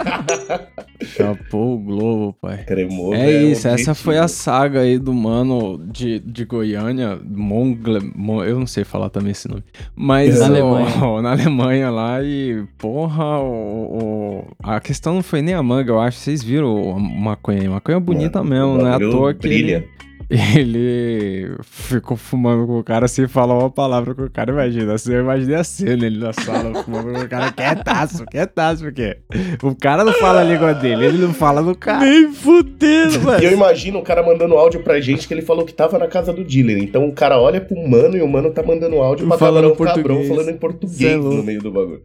Chapou 1.03 1.75
o 1.75 1.79
globo, 1.79 2.33
pai. 2.39 2.57
Cremoso. 2.63 3.15
É 3.15 3.31
isso, 3.43 3.67
um 3.67 3.71
essa 3.71 3.95
foi 3.95 4.17
a 4.17 4.27
saga 4.27 4.81
aí 4.81 4.99
do 4.99 5.13
mano 5.13 5.77
de, 5.91 6.19
de 6.19 6.45
Goiânia, 6.45 7.19
Mongle, 7.27 7.99
Mon- 8.15 8.43
eu 8.43 8.59
não 8.59 8.67
sei 8.67 8.83
falar 8.83 9.09
também 9.09 9.31
esse 9.31 9.47
nome, 9.47 9.63
mas 9.95 10.39
Na 10.39 10.45
o- 10.45 10.49
Alemanha. 10.49 10.87
na 11.21 11.31
Alemanha 11.31 11.89
lá 11.89 12.21
e 12.23 12.63
porra, 12.77 13.39
o, 13.39 13.45
o- 13.45 14.45
a 14.63 14.79
questão 14.79 15.15
não 15.15 15.23
foi 15.23 15.41
nem 15.41 15.55
a 15.55 15.63
manga, 15.63 15.91
eu 15.91 15.99
acho, 15.99 16.19
vocês 16.19 16.43
viram 16.43 16.95
a 16.95 16.99
maconha, 16.99 17.61
aí, 17.61 17.67
maconha 17.67 17.99
bonita 17.99 18.43
Mano, 18.43 18.49
mesmo, 18.51 18.73
o 18.75 18.77
não 18.77 18.87
é 18.87 18.95
à 18.95 18.99
toa 18.99 19.33
que 19.33 19.47
brilha. 19.47 19.75
ele, 19.77 19.87
ele 20.31 21.51
ficou 21.63 22.15
fumando 22.15 22.65
com 22.65 22.79
o 22.79 22.83
cara 22.83 23.07
sem 23.07 23.27
falar 23.27 23.57
uma 23.57 23.69
palavra 23.69 24.15
com 24.15 24.23
o 24.23 24.29
cara. 24.29 24.51
Imagina, 24.51 24.93
assim, 24.93 25.13
eu 25.13 25.21
imaginei 25.21 25.55
a 25.55 25.63
cena 25.63 26.05
ele 26.05 26.17
na 26.19 26.31
sala 26.31 26.83
fumando 26.83 27.13
com 27.13 27.19
o 27.21 27.27
cara 27.29 27.51
quietaço, 27.51 28.25
quietaço, 28.25 28.83
porque 28.83 29.17
o 29.61 29.75
cara 29.75 30.03
não 30.03 30.13
fala 30.13 30.41
a 30.41 30.43
língua 30.43 30.73
dele, 30.73 31.05
ele 31.05 31.17
não 31.17 31.33
fala 31.33 31.61
no 31.61 31.75
cara. 31.75 32.05
Nem 32.05 32.31
fudendo, 32.31 33.19
E 33.41 33.45
eu 33.45 33.51
imagino 33.51 33.99
o 33.99 34.03
cara 34.03 34.23
mandando 34.23 34.55
áudio 34.55 34.81
pra 34.81 34.99
gente 35.01 35.27
que 35.27 35.33
ele 35.33 35.41
falou 35.41 35.65
que 35.65 35.73
tava 35.73 35.97
na 35.99 36.07
casa 36.07 36.31
do 36.31 36.43
dealer. 36.43 36.77
Então 36.77 37.05
o 37.07 37.13
cara 37.13 37.39
olha 37.39 37.59
pro 37.59 37.75
mano 37.87 38.15
e 38.15 38.21
o 38.21 38.27
mano 38.27 38.51
tá 38.51 38.63
mandando 38.63 38.95
áudio 38.97 39.27
pra 39.27 39.37
Falando 39.37 39.69
cabrão, 39.75 39.87
cabrão 39.95 40.15
português. 40.15 40.27
falando 40.29 40.49
em 40.49 40.53
é 40.53 40.57
português 40.57 41.17
louco. 41.17 41.37
no 41.37 41.43
meio 41.43 41.61
do 41.61 41.71
bagulho. 41.71 42.01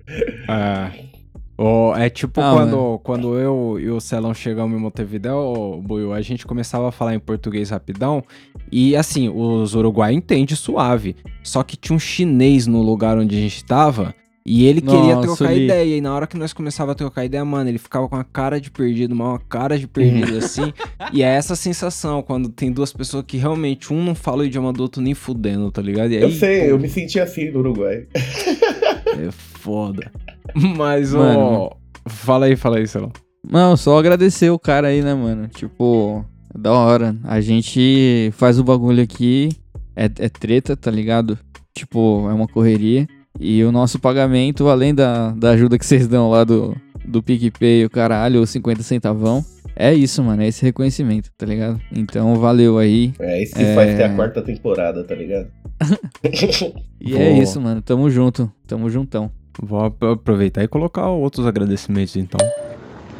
É. 0.48 1.15
Ô, 1.58 1.94
é 1.96 2.10
tipo 2.10 2.40
Ah, 2.40 2.52
quando, 2.52 3.00
quando 3.02 3.38
eu 3.38 3.78
e 3.80 3.88
o 3.88 3.98
Celão 3.98 4.34
chegamos 4.34 4.76
em 4.76 4.80
Montevideo, 4.80 5.36
ô, 5.36 5.80
Buiu, 5.80 6.12
a 6.12 6.20
gente 6.20 6.46
começava 6.46 6.88
a 6.88 6.92
falar 6.92 7.14
em 7.14 7.18
português 7.18 7.70
rapidão. 7.70 8.22
E 8.70 8.94
assim, 8.94 9.28
os 9.28 9.74
uruguaios 9.74 10.18
entendem 10.18 10.54
suave. 10.54 11.16
Só 11.42 11.62
que 11.62 11.76
tinha 11.76 11.96
um 11.96 11.98
chinês 11.98 12.66
no 12.66 12.82
lugar 12.82 13.16
onde 13.16 13.36
a 13.36 13.40
gente 13.40 13.64
tava. 13.64 14.14
E 14.48 14.64
ele 14.64 14.80
queria 14.80 15.16
Nossa, 15.16 15.36
trocar 15.36 15.52
li. 15.52 15.64
ideia. 15.64 15.96
E 15.96 16.00
na 16.00 16.14
hora 16.14 16.24
que 16.24 16.36
nós 16.36 16.52
começava 16.52 16.92
a 16.92 16.94
trocar 16.94 17.24
ideia, 17.24 17.44
mano, 17.44 17.68
ele 17.68 17.78
ficava 17.78 18.08
com 18.08 18.14
a 18.14 18.22
cara 18.22 18.60
de 18.60 18.70
perdido, 18.70 19.12
mas 19.12 19.26
uma 19.26 19.38
cara 19.40 19.76
de 19.76 19.88
perdido 19.88 20.38
assim. 20.38 20.72
E 21.12 21.20
é 21.20 21.26
essa 21.26 21.56
sensação 21.56 22.22
quando 22.22 22.48
tem 22.48 22.70
duas 22.70 22.92
pessoas 22.92 23.24
que 23.26 23.38
realmente 23.38 23.92
um 23.92 24.04
não 24.04 24.14
fala 24.14 24.42
o 24.42 24.44
idioma 24.44 24.72
do 24.72 24.82
outro 24.84 25.02
nem 25.02 25.14
fudendo, 25.14 25.68
tá 25.72 25.82
ligado? 25.82 26.12
E 26.12 26.18
aí, 26.18 26.22
eu 26.22 26.30
sei, 26.30 26.60
pô, 26.60 26.66
eu 26.66 26.78
me 26.78 26.88
senti 26.88 27.18
assim 27.18 27.50
no 27.50 27.58
Uruguai. 27.58 28.06
É 28.14 29.30
foda. 29.32 30.12
Mas, 30.76 31.14
ó. 31.14 31.18
Mano. 31.18 31.76
Fala 32.06 32.46
aí, 32.46 32.56
fala 32.56 32.78
aí, 32.78 32.86
Celão. 32.86 33.12
Não, 33.48 33.76
só 33.76 33.98
agradecer 33.98 34.50
o 34.50 34.58
cara 34.58 34.88
aí, 34.88 35.02
né, 35.02 35.14
mano? 35.14 35.48
Tipo, 35.48 36.24
é 36.54 36.58
da 36.58 36.72
hora. 36.72 37.16
A 37.24 37.40
gente 37.40 38.30
faz 38.34 38.58
o 38.58 38.64
bagulho 38.64 39.02
aqui, 39.02 39.50
é, 39.94 40.04
é 40.04 40.28
treta, 40.28 40.76
tá 40.76 40.90
ligado? 40.90 41.38
Tipo, 41.74 42.28
é 42.28 42.34
uma 42.34 42.48
correria. 42.48 43.06
E 43.38 43.62
o 43.64 43.70
nosso 43.70 43.98
pagamento, 43.98 44.68
além 44.68 44.94
da, 44.94 45.30
da 45.32 45.50
ajuda 45.50 45.78
que 45.78 45.86
vocês 45.86 46.08
dão 46.08 46.30
lá 46.30 46.42
do, 46.42 46.74
do 47.04 47.22
PicPay, 47.22 47.84
o 47.84 47.90
caralho, 47.90 48.40
os 48.40 48.50
50 48.50 48.82
centavão, 48.82 49.44
é 49.76 49.92
isso, 49.92 50.22
mano. 50.22 50.42
É 50.42 50.48
esse 50.48 50.64
reconhecimento, 50.64 51.30
tá 51.36 51.44
ligado? 51.44 51.78
Então, 51.92 52.34
valeu 52.36 52.78
aí. 52.78 53.12
É 53.20 53.42
isso 53.42 53.54
que 53.54 53.74
faz 53.74 53.94
ter 53.94 54.04
a 54.04 54.16
quarta 54.16 54.40
temporada, 54.40 55.04
tá 55.04 55.14
ligado? 55.14 55.48
E 56.98 57.14
é 57.14 57.38
isso, 57.38 57.60
mano. 57.60 57.80
Tamo 57.82 58.10
junto. 58.10 58.50
Tamo 58.66 58.90
juntão. 58.90 59.30
Vou 59.62 59.84
ap- 59.84 60.02
aproveitar 60.04 60.62
e 60.62 60.68
colocar 60.68 61.06
outros 61.08 61.46
agradecimentos, 61.46 62.16
então. 62.16 62.38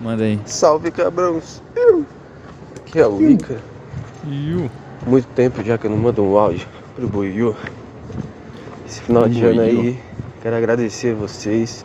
Manda 0.02 0.24
aí. 0.24 0.38
Salve, 0.44 0.90
cabrões. 0.90 1.62
Aqui 2.76 2.98
é 2.98 3.06
o 3.06 3.22
Ica. 3.30 3.56
Muito 5.06 5.26
tempo 5.28 5.62
já 5.64 5.78
que 5.78 5.86
eu 5.86 5.90
não 5.90 5.96
mando 5.98 6.22
um 6.22 6.36
áudio 6.36 6.66
pro 6.94 7.08
Buiu. 7.08 7.54
Esse 8.86 9.00
final 9.00 9.28
de 9.28 9.42
ano 9.44 9.60
aí, 9.60 9.98
quero 10.42 10.56
agradecer 10.56 11.14
vocês 11.14 11.84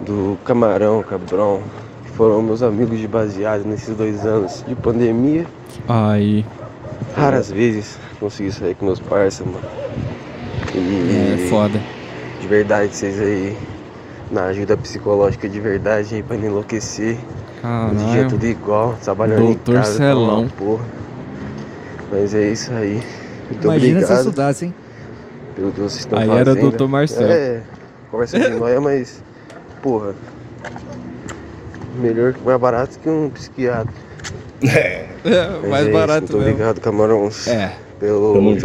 do 0.00 0.36
Camarão, 0.44 1.02
Cabrão, 1.02 1.62
que 2.04 2.10
foram 2.10 2.42
meus 2.42 2.62
amigos 2.62 2.98
de 2.98 3.06
baseado 3.06 3.64
nesses 3.64 3.94
dois 3.96 4.24
anos 4.26 4.64
de 4.66 4.74
pandemia. 4.74 5.46
Aí. 5.88 6.44
Raras 7.14 7.50
vezes 7.50 7.98
consegui 8.18 8.52
sair 8.52 8.74
com 8.74 8.86
meus 8.86 9.00
parceiros, 9.00 9.54
mano. 9.54 9.66
E 10.74 11.44
É 11.44 11.48
foda. 11.48 11.80
De 12.40 12.46
verdade, 12.46 12.94
vocês 12.94 13.20
aí, 13.20 13.56
na 14.30 14.44
ajuda 14.46 14.76
psicológica 14.76 15.48
de 15.48 15.60
verdade 15.60 16.14
aí 16.16 16.22
pra 16.22 16.36
não 16.36 16.46
enlouquecer. 16.46 17.18
Caralho. 17.62 17.96
Os 17.96 18.12
dias 18.12 18.32
tudo 18.32 18.46
igual, 18.46 18.96
trabalhando 19.02 19.44
Doutor 19.44 19.72
em 19.74 19.78
casa, 19.78 19.90
tá 19.92 19.96
Celão. 19.98 20.48
porra. 20.48 20.84
Mas 22.10 22.34
é 22.34 22.48
isso 22.50 22.72
aí. 22.72 23.02
Muito 23.50 23.64
Imagina 23.64 23.98
se 24.00 24.04
obrigado 24.04 24.18
estudasse, 24.26 24.64
hein? 24.66 24.74
pelo 25.54 25.72
que 25.72 25.80
vocês 25.80 25.98
estão 26.00 26.18
Aí 26.18 26.28
fazendo. 26.28 26.58
era 26.58 26.70
Dr. 26.70 26.84
Marcelo. 26.86 27.30
É, 27.30 27.60
conversa 28.10 28.38
de 28.38 28.48
nóia, 28.50 28.80
mas, 28.80 29.22
porra, 29.82 30.14
melhor, 32.00 32.34
mais 32.44 32.60
barato 32.60 32.98
que 32.98 33.08
um 33.08 33.30
psiquiatra. 33.30 33.92
É. 35.22 35.68
Mais 35.68 35.86
é 35.86 35.90
barato 35.90 36.24
isso, 36.24 36.32
Muito 36.32 36.46
mesmo. 36.46 36.50
obrigado, 36.62 36.80
Camarões, 36.80 37.46
É. 37.48 37.72
pelo 37.98 38.32
Tamo 38.34 38.58
junto. 38.58 38.60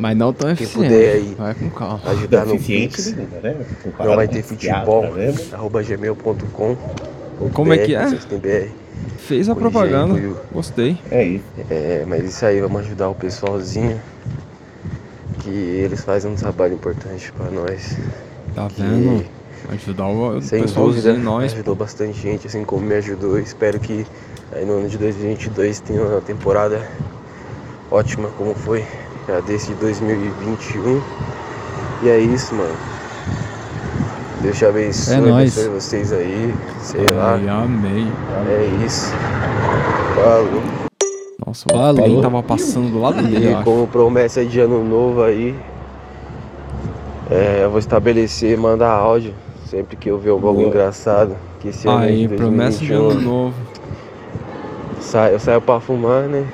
Mas 0.00 0.16
não 0.16 0.32
tão 0.32 0.54
Quem 0.54 0.64
eficiente. 0.64 0.88
puder 0.88 1.12
aí 1.14 1.34
Vai 1.36 1.54
com 1.54 1.70
calma. 1.70 2.00
ajudar 2.10 2.46
no 2.46 2.58
Pix. 2.58 3.12
né? 3.12 3.56
Não 3.98 4.16
vai 4.16 4.26
ter 4.26 4.42
futebol, 4.42 5.12
mesmo. 5.12 5.54
arroba 5.54 5.82
gmail.com. 5.82 6.76
Como 7.52 7.72
é 7.74 7.78
que 7.78 7.94
é? 7.94 8.06
Vocês 8.08 8.24
têm 8.24 8.38
BR. 8.38 8.70
Fez 9.18 9.48
a 9.50 9.54
propaganda. 9.54 10.18
Gostei. 10.52 10.98
É 11.10 11.22
isso. 11.22 11.44
É, 11.70 12.04
mas 12.08 12.24
isso 12.24 12.44
aí, 12.46 12.60
vamos 12.62 12.80
ajudar 12.80 13.10
o 13.10 13.14
pessoalzinho. 13.14 14.00
Que 15.40 15.50
eles 15.50 16.00
fazem 16.02 16.30
um 16.30 16.34
trabalho 16.34 16.74
importante 16.74 17.30
pra 17.32 17.50
nós. 17.50 17.96
Tá 18.54 18.68
Que, 18.68 18.82
vendo? 18.82 19.24
Ajudar 19.70 20.06
o, 20.06 20.36
o 20.38 20.42
sem 20.42 20.62
pessoalzinho, 20.62 21.02
dúvida, 21.02 21.22
nós. 21.22 21.52
ajudou 21.52 21.74
bastante 21.74 22.18
gente, 22.20 22.46
assim 22.46 22.64
como 22.64 22.84
me 22.86 22.94
ajudou. 22.94 23.38
Espero 23.38 23.78
que 23.78 24.06
aí 24.52 24.64
no 24.64 24.78
ano 24.78 24.88
de 24.88 24.96
2022 24.98 25.80
tenha 25.80 26.02
uma 26.02 26.20
temporada 26.22 26.86
ótima 27.90 28.28
como 28.36 28.54
foi 28.54 28.84
já 29.30 29.40
desse 29.40 29.68
de 29.68 29.74
2021. 29.74 31.00
E 32.02 32.08
é 32.08 32.18
isso, 32.18 32.54
mano. 32.54 32.74
Deus 34.40 34.56
te 34.58 34.64
abençoe, 34.64 35.14
É 35.14 35.18
nóis. 35.18 35.56
abençoe 35.58 35.68
vocês 35.80 36.12
aí, 36.12 36.54
sei 36.80 37.06
lá. 37.10 37.34
Ai, 37.34 37.48
amei. 37.48 38.06
É 38.48 38.84
isso. 38.84 39.12
Falou. 40.14 40.62
Nossa, 41.46 41.66
o 41.68 41.72
Falou. 41.76 41.94
trem 41.94 42.20
tava 42.20 42.42
passando 42.42 42.90
do 42.90 43.00
lado 43.00 43.22
dele, 43.22 43.52
E 43.52 43.62
como 43.64 43.86
promessa 43.86 44.44
de 44.44 44.60
ano 44.60 44.82
novo 44.84 45.22
aí, 45.22 45.54
é, 47.30 47.60
eu 47.64 47.70
vou 47.70 47.78
estabelecer 47.78 48.56
mandar 48.58 48.90
áudio 48.90 49.34
sempre 49.66 49.96
que 49.96 50.08
eu 50.10 50.18
ver 50.18 50.30
algo 50.30 50.52
Boa. 50.52 50.66
engraçado. 50.66 51.36
Que 51.60 51.68
esse 51.68 51.86
ano 51.86 51.98
Aí, 51.98 52.26
de 52.26 52.34
promessa 52.34 52.78
de 52.78 52.88
2021, 52.88 53.10
ano 53.10 53.20
novo. 53.20 53.54
Sai, 55.00 55.34
eu 55.34 55.38
saio 55.38 55.60
pra 55.60 55.78
fumar, 55.80 56.22
né? 56.22 56.44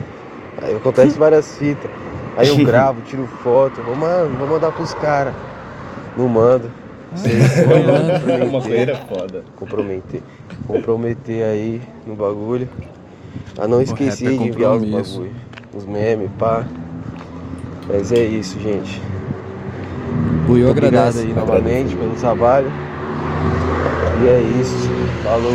Aí 0.60 0.74
acontece 0.74 1.16
várias 1.18 1.56
fitas. 1.56 1.90
Aí 2.36 2.48
eu 2.48 2.56
gravo, 2.64 3.00
tiro 3.02 3.26
foto. 3.42 3.80
Vou, 3.82 3.96
mano, 3.96 4.36
vou 4.38 4.48
mandar 4.48 4.72
pros 4.72 4.94
caras. 4.94 5.34
Não 6.16 6.28
mando. 6.28 6.70
Uma 8.48 8.60
coisa 8.60 8.90
é 8.92 8.94
foda. 8.96 9.44
Comprometer. 9.56 10.22
Comprometer 10.66 11.44
aí 11.44 11.80
no 12.06 12.14
bagulho. 12.14 12.68
A 13.58 13.66
não 13.66 13.78
O 13.78 13.82
esquecer 13.82 14.30
rap 14.30 14.34
é 14.34 14.38
de 14.42 14.48
enviar 14.48 14.72
os 14.76 14.84
bagulho. 14.84 15.30
Os 15.74 15.86
memes, 15.86 16.30
pá. 16.38 16.64
Mas 17.88 18.12
é 18.12 18.24
isso, 18.24 18.58
gente. 18.60 19.00
Buiu 20.46 20.70
Obrigado 20.70 20.94
agradece. 20.94 21.26
aí 21.26 21.32
novamente 21.32 21.96
pelo 21.96 22.14
trabalho. 22.16 22.70
E 24.22 24.28
é 24.28 24.40
isso. 24.60 24.88
Falou. 25.22 25.52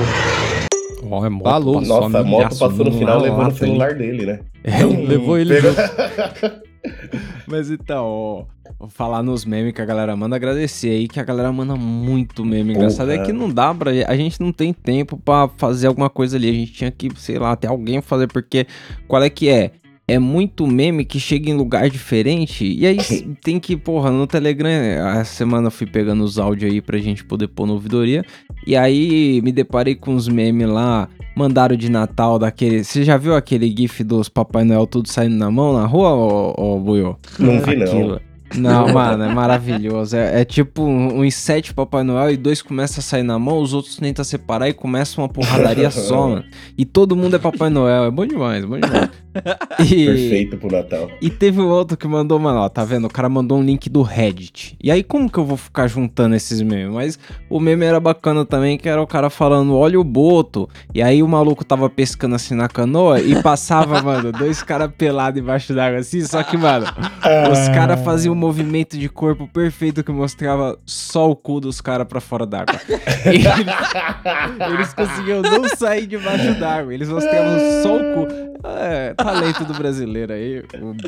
Ó, 1.12 1.26
é 1.26 1.30
moto 1.30 1.44
Falou. 1.44 1.82
Nossa, 1.82 2.20
a 2.20 2.24
moto 2.24 2.58
passou 2.58 2.86
no 2.86 2.92
final 2.92 3.18
na 3.18 3.24
levando 3.24 3.48
o 3.48 3.50
hein? 3.50 3.56
celular 3.56 3.94
dele, 3.96 4.26
né? 4.26 4.40
É, 4.64 4.84
Levou 4.84 5.38
ele 5.38 5.56
Pegou- 5.56 5.72
Mas 7.48 7.70
então, 7.70 8.06
ó, 8.06 8.46
vou 8.80 8.90
falar 8.90 9.22
nos 9.24 9.46
memes 9.46 9.74
que 9.74 9.82
a 9.82 9.86
galera 9.86 10.16
manda, 10.16 10.36
agradecer 10.36 10.90
aí, 10.90 11.08
que 11.08 11.20
a 11.20 11.24
galera 11.24 11.52
manda 11.52 11.76
muito 11.76 12.44
meme. 12.44 12.74
Engraçado 12.74 13.12
é 13.12 13.16
Porra. 13.16 13.26
que 13.28 13.34
não 13.34 13.50
dá 13.50 13.74
pra. 13.74 13.92
A 14.08 14.16
gente 14.16 14.40
não 14.40 14.52
tem 14.52 14.74
tempo 14.74 15.18
pra 15.18 15.50
fazer 15.58 15.88
alguma 15.88 16.10
coisa 16.10 16.38
ali. 16.38 16.50
A 16.50 16.54
gente 16.54 16.74
tinha 16.74 16.92
que, 16.92 17.10
sei 17.16 17.38
lá, 17.38 17.56
ter 17.56 17.68
alguém 17.68 18.02
fazer, 18.02 18.28
porque 18.28 18.66
qual 19.08 19.24
é 19.24 19.30
que 19.30 19.50
é? 19.50 19.72
É 20.08 20.20
muito 20.20 20.68
meme 20.68 21.06
que 21.06 21.20
chega 21.20 21.50
em 21.50 21.54
lugar 21.54 21.90
diferente. 21.90 22.66
E 22.66 22.86
aí 22.86 22.98
tem 23.42 23.60
que, 23.60 23.78
porra, 23.78 24.12
no 24.12 24.28
Telegram. 24.28 24.70
Essa 24.70 25.36
semana 25.36 25.68
eu 25.68 25.72
fui 25.72 25.88
pegando 25.88 26.24
os 26.24 26.38
áudios 26.38 26.72
aí 26.72 26.82
pra 26.82 26.98
gente 26.98 27.24
poder 27.24 27.48
pôr 27.48 27.66
no 27.66 27.74
ouvidoria. 27.74 28.26
E 28.66 28.76
aí 28.76 29.42
me 29.42 29.52
deparei 29.52 29.96
com 29.96 30.14
uns 30.14 30.28
memes 30.28 30.68
lá. 30.68 31.08
Mandaram 31.36 31.76
de 31.76 31.90
Natal 31.90 32.38
daquele. 32.38 32.84
Você 32.84 33.04
já 33.04 33.18
viu 33.18 33.36
aquele 33.36 33.74
GIF 33.76 34.04
dos 34.04 34.28
Papai 34.30 34.64
Noel 34.64 34.86
tudo 34.86 35.08
saindo 35.08 35.36
na 35.36 35.50
mão 35.50 35.74
na 35.74 35.86
rua, 35.86 36.10
ô, 36.12 36.54
ô 36.76 36.80
Buiô? 36.80 37.16
Não 37.40 37.60
vi, 37.62 37.76
não. 37.78 38.20
Não, 38.54 38.94
mano, 38.94 39.24
é 39.24 39.34
maravilhoso. 39.34 40.14
É, 40.18 40.42
é 40.42 40.44
tipo 40.46 40.84
um- 40.84 41.22
uns 41.22 41.36
sete 41.36 41.74
Papai 41.74 42.04
Noel 42.04 42.32
e 42.32 42.36
dois 42.38 42.62
começam 42.62 43.00
a 43.00 43.02
sair 43.02 43.24
na 43.24 43.40
mão, 43.40 43.60
os 43.62 43.74
outros 43.74 43.96
tentam 43.96 44.26
separar 44.26 44.68
e 44.68 44.74
começa 44.74 45.22
uma 45.22 45.30
porradaria 45.30 45.90
só, 45.92 46.28
mano. 46.28 46.44
E 46.78 46.84
todo 46.84 47.16
mundo 47.16 47.38
é 47.38 47.40
Papai 47.40 47.70
Noel. 47.70 48.04
É 48.04 48.12
bom 48.12 48.26
demais, 48.26 48.66
bom 48.66 48.78
demais. 48.78 49.10
E, 49.80 50.06
Perfeito 50.06 50.58
pro 50.58 50.70
Natal. 50.72 51.10
e 51.22 51.30
teve 51.30 51.60
outro 51.60 51.98
que 51.98 52.08
mandou, 52.08 52.38
mano, 52.38 52.60
ó, 52.60 52.70
tá 52.70 52.84
vendo? 52.86 53.08
O 53.08 53.10
cara 53.10 53.28
mandou 53.28 53.58
um 53.58 53.64
link 53.64 53.90
do 53.90 54.02
Reddit. 54.04 54.76
E 54.82 54.92
aí, 54.92 55.04
como 55.04 55.30
que 55.30 55.38
eu 55.38 55.46
vou 55.46 55.58
ficar 55.58 55.88
juntando 55.88 56.36
esses 56.36 56.62
memes? 56.62 56.94
Mas 56.94 57.20
o 57.50 57.60
meme 57.60 57.86
era 57.86 58.00
bacana 58.00 58.46
também, 58.46 58.78
que 58.78 58.88
era 58.88 59.02
o 59.02 59.08
cara 59.08 59.30
falando, 59.30 59.76
olha 59.76 60.00
o 60.00 60.04
boto. 60.04 60.70
E 60.94 61.02
aí 61.02 61.24
o 61.24 61.28
maluco 61.28 61.64
tava 61.66 61.90
pescando 61.90 62.36
assim 62.36 62.54
na 62.54 62.68
canoa 62.68 63.20
e 63.22 63.42
passava, 63.42 64.02
mano, 64.04 64.32
dois 64.32 64.62
caras 64.62 64.92
pelados 64.96 65.42
embaixo 65.42 65.74
d'água 65.74 66.00
assim. 66.00 66.22
Só 66.22 66.44
que, 66.44 66.56
mano, 66.58 66.86
os 67.52 67.68
caras 67.70 68.00
faziam 68.04 68.34
um 68.34 68.38
movimento 68.38 68.98
de 68.98 69.10
corpo 69.10 69.48
perfeito 69.48 70.04
que 70.04 70.12
mostrava 70.12 70.78
só 70.86 71.30
o 71.30 71.36
cu 71.36 71.60
dos 71.60 71.82
caras 71.82 72.06
pra 72.08 72.20
fora 72.22 72.46
d'água. 72.46 72.80
Eles, 73.26 73.46
eles 74.74 74.94
conseguiam 74.94 75.42
não 75.42 75.68
sair 75.70 76.06
debaixo 76.06 76.60
d'água. 76.60 76.94
Eles 76.94 77.10
mostravam 77.10 77.58
só 77.82 77.96
o 77.96 78.00
cu. 78.14 78.52
É, 78.64 79.14
talento 79.24 79.65
do 79.65 79.74
brasileiro 79.74 80.34
aí, 80.34 80.59
o 80.59 80.93
Boto. 80.93 81.07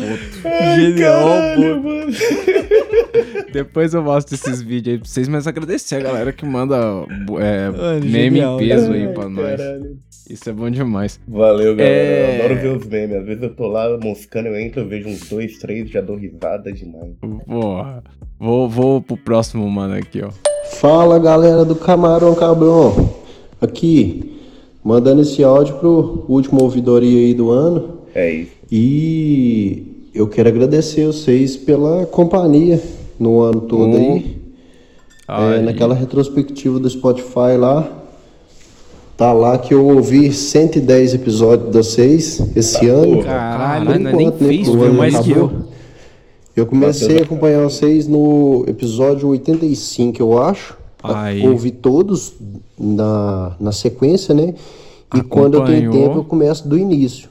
Genial, 0.76 1.24
Caralho, 1.24 1.84
mano. 1.84 2.14
Depois 3.51 3.93
eu 3.93 4.01
mostro 4.03 4.34
esses 4.36 4.61
vídeos 4.61 4.93
aí 4.95 4.99
pra 4.99 5.07
vocês, 5.07 5.28
mas 5.28 5.47
agradecer 5.47 5.95
a 5.95 5.99
galera 5.99 6.32
que 6.34 6.45
manda 6.45 6.76
é, 7.39 7.70
Mano, 7.70 7.99
meme 8.05 8.11
genial, 8.11 8.59
em 8.61 8.68
peso 8.68 8.86
cara. 8.88 8.97
aí 8.97 9.07
pra 9.14 9.24
Ai, 9.24 9.30
nós. 9.30 9.57
caralho. 9.57 9.97
Isso 10.30 10.49
é 10.49 10.53
bom 10.53 10.70
demais. 10.70 11.20
Valeu, 11.28 11.76
galera. 11.76 11.93
É. 11.95 12.39
Eu 12.39 12.45
adoro 12.45 12.61
ver 12.61 12.78
os 12.78 12.86
memes. 12.88 13.18
Às 13.18 13.26
vezes 13.26 13.43
eu 13.43 13.49
tô 13.53 13.68
lá 13.68 13.97
moscando, 14.01 14.47
eu 14.47 14.59
entro, 14.59 14.82
eu 14.82 14.88
vejo 14.88 15.09
uns 15.09 15.30
dois, 15.30 15.57
três, 15.59 15.89
já 15.89 16.01
dou 16.01 16.16
risada 16.16 16.72
demais. 16.72 17.11
Porra. 17.45 18.01
Vou, 18.39 18.68
vou 18.70 19.01
pro 19.01 19.18
próximo, 19.18 19.70
mano, 19.70 19.93
aqui, 19.95 20.22
ó. 20.24 20.30
Fala 20.80 21.20
galera 21.20 21.64
do 21.64 21.76
Camarão 21.76 22.34
Cabrão, 22.36 23.14
aqui 23.61 24.32
mandando 24.84 25.22
esse 25.22 25.43
áudio 25.43 25.76
pro 25.76 26.26
último 26.28 26.61
ouvidoria 26.64 27.20
aí 27.20 27.34
do 27.34 27.51
ano 27.51 28.03
É 28.16 28.32
isso. 28.32 28.51
e 28.72 30.07
eu 30.14 30.28
quero 30.28 30.49
agradecer 30.49 31.05
vocês 31.07 31.57
pela 31.57 32.05
companhia 32.05 32.82
no 33.20 33.39
ano 33.41 33.61
todo 33.61 33.95
aí. 33.97 34.38
É, 35.28 35.34
Aí. 35.55 35.64
naquela 35.64 35.95
retrospectiva 35.95 36.80
do 36.80 36.89
Spotify 36.89 37.57
lá, 37.57 37.89
tá 39.18 39.32
lá 39.34 39.57
que 39.57 39.74
eu 39.74 39.86
ouvi 39.88 40.32
110 40.34 41.14
episódios 41.16 41.72
de 41.72 41.78
vocês 41.78 42.41
esse 42.55 42.88
ano. 42.88 43.16
porra. 43.18 43.26
Caralho, 43.26 43.86
Por 43.86 43.95
é 43.95 43.99
nem 43.99 44.28
enquanto, 44.28 44.41
né, 44.41 44.47
fez, 44.49 44.68
porque 44.68 44.78
o 44.78 44.80
viu 44.82 44.89
ano 44.89 44.97
mais 44.97 45.20
que 45.20 45.32
acabou. 45.32 45.51
eu. 45.57 45.64
Eu 46.55 46.66
comecei 46.68 47.20
a 47.20 47.24
acompanhar 47.24 47.64
vocês 47.64 48.07
no 48.07 48.64
episódio 48.68 49.28
85, 49.30 50.22
eu 50.22 50.39
acho. 50.39 50.78
Aí. 51.01 51.47
Ouvi 51.47 51.72
todos 51.72 52.34
na, 52.78 53.55
na 53.59 53.72
sequência, 53.72 54.36
né? 54.36 54.53
E 55.16 55.22
quando 55.22 55.55
eu 55.55 55.66
tenho 55.66 55.84
Acompanhou. 55.89 56.07
tempo, 56.07 56.20
eu 56.20 56.24
começo 56.24 56.68
do 56.68 56.78
início. 56.78 57.30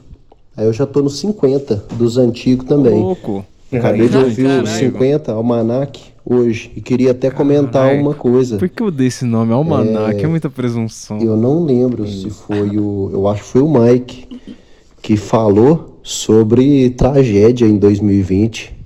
Aí 0.55 0.65
eu 0.65 0.73
já 0.73 0.85
tô 0.85 1.01
no 1.01 1.09
50 1.09 1.85
dos 1.93 2.17
antigos 2.17 2.67
também. 2.67 2.99
Louco. 2.99 3.45
Acabei 3.71 4.07
de 4.07 4.17
ouvir 4.17 4.43
Caralho. 4.43 4.63
o 4.63 4.67
50, 4.67 5.31
Almanac, 5.31 5.99
hoje. 6.23 6.71
E 6.75 6.81
queria 6.81 7.11
até 7.11 7.31
comentar 7.31 7.83
Caralho. 7.87 8.01
uma 8.01 8.13
coisa. 8.13 8.57
Por 8.57 8.69
que 8.69 8.83
eu 8.83 8.91
dei 8.91 9.07
esse 9.07 9.25
nome? 9.25 9.51
Almanac, 9.51 10.19
é, 10.19 10.23
É, 10.23 10.27
muita 10.27 10.49
presunção. 10.49 11.19
Eu 11.19 11.35
não 11.35 11.63
lembro 11.63 12.07
se 12.07 12.29
foi 12.29 12.77
o. 12.77 13.09
Eu 13.11 13.27
acho 13.27 13.41
que 13.43 13.49
foi 13.49 13.61
o 13.61 13.69
Mike 13.69 14.27
que 15.01 15.17
falou 15.17 15.99
sobre 16.03 16.89
tragédia 16.91 17.65
em 17.65 17.77
2020. 17.77 18.73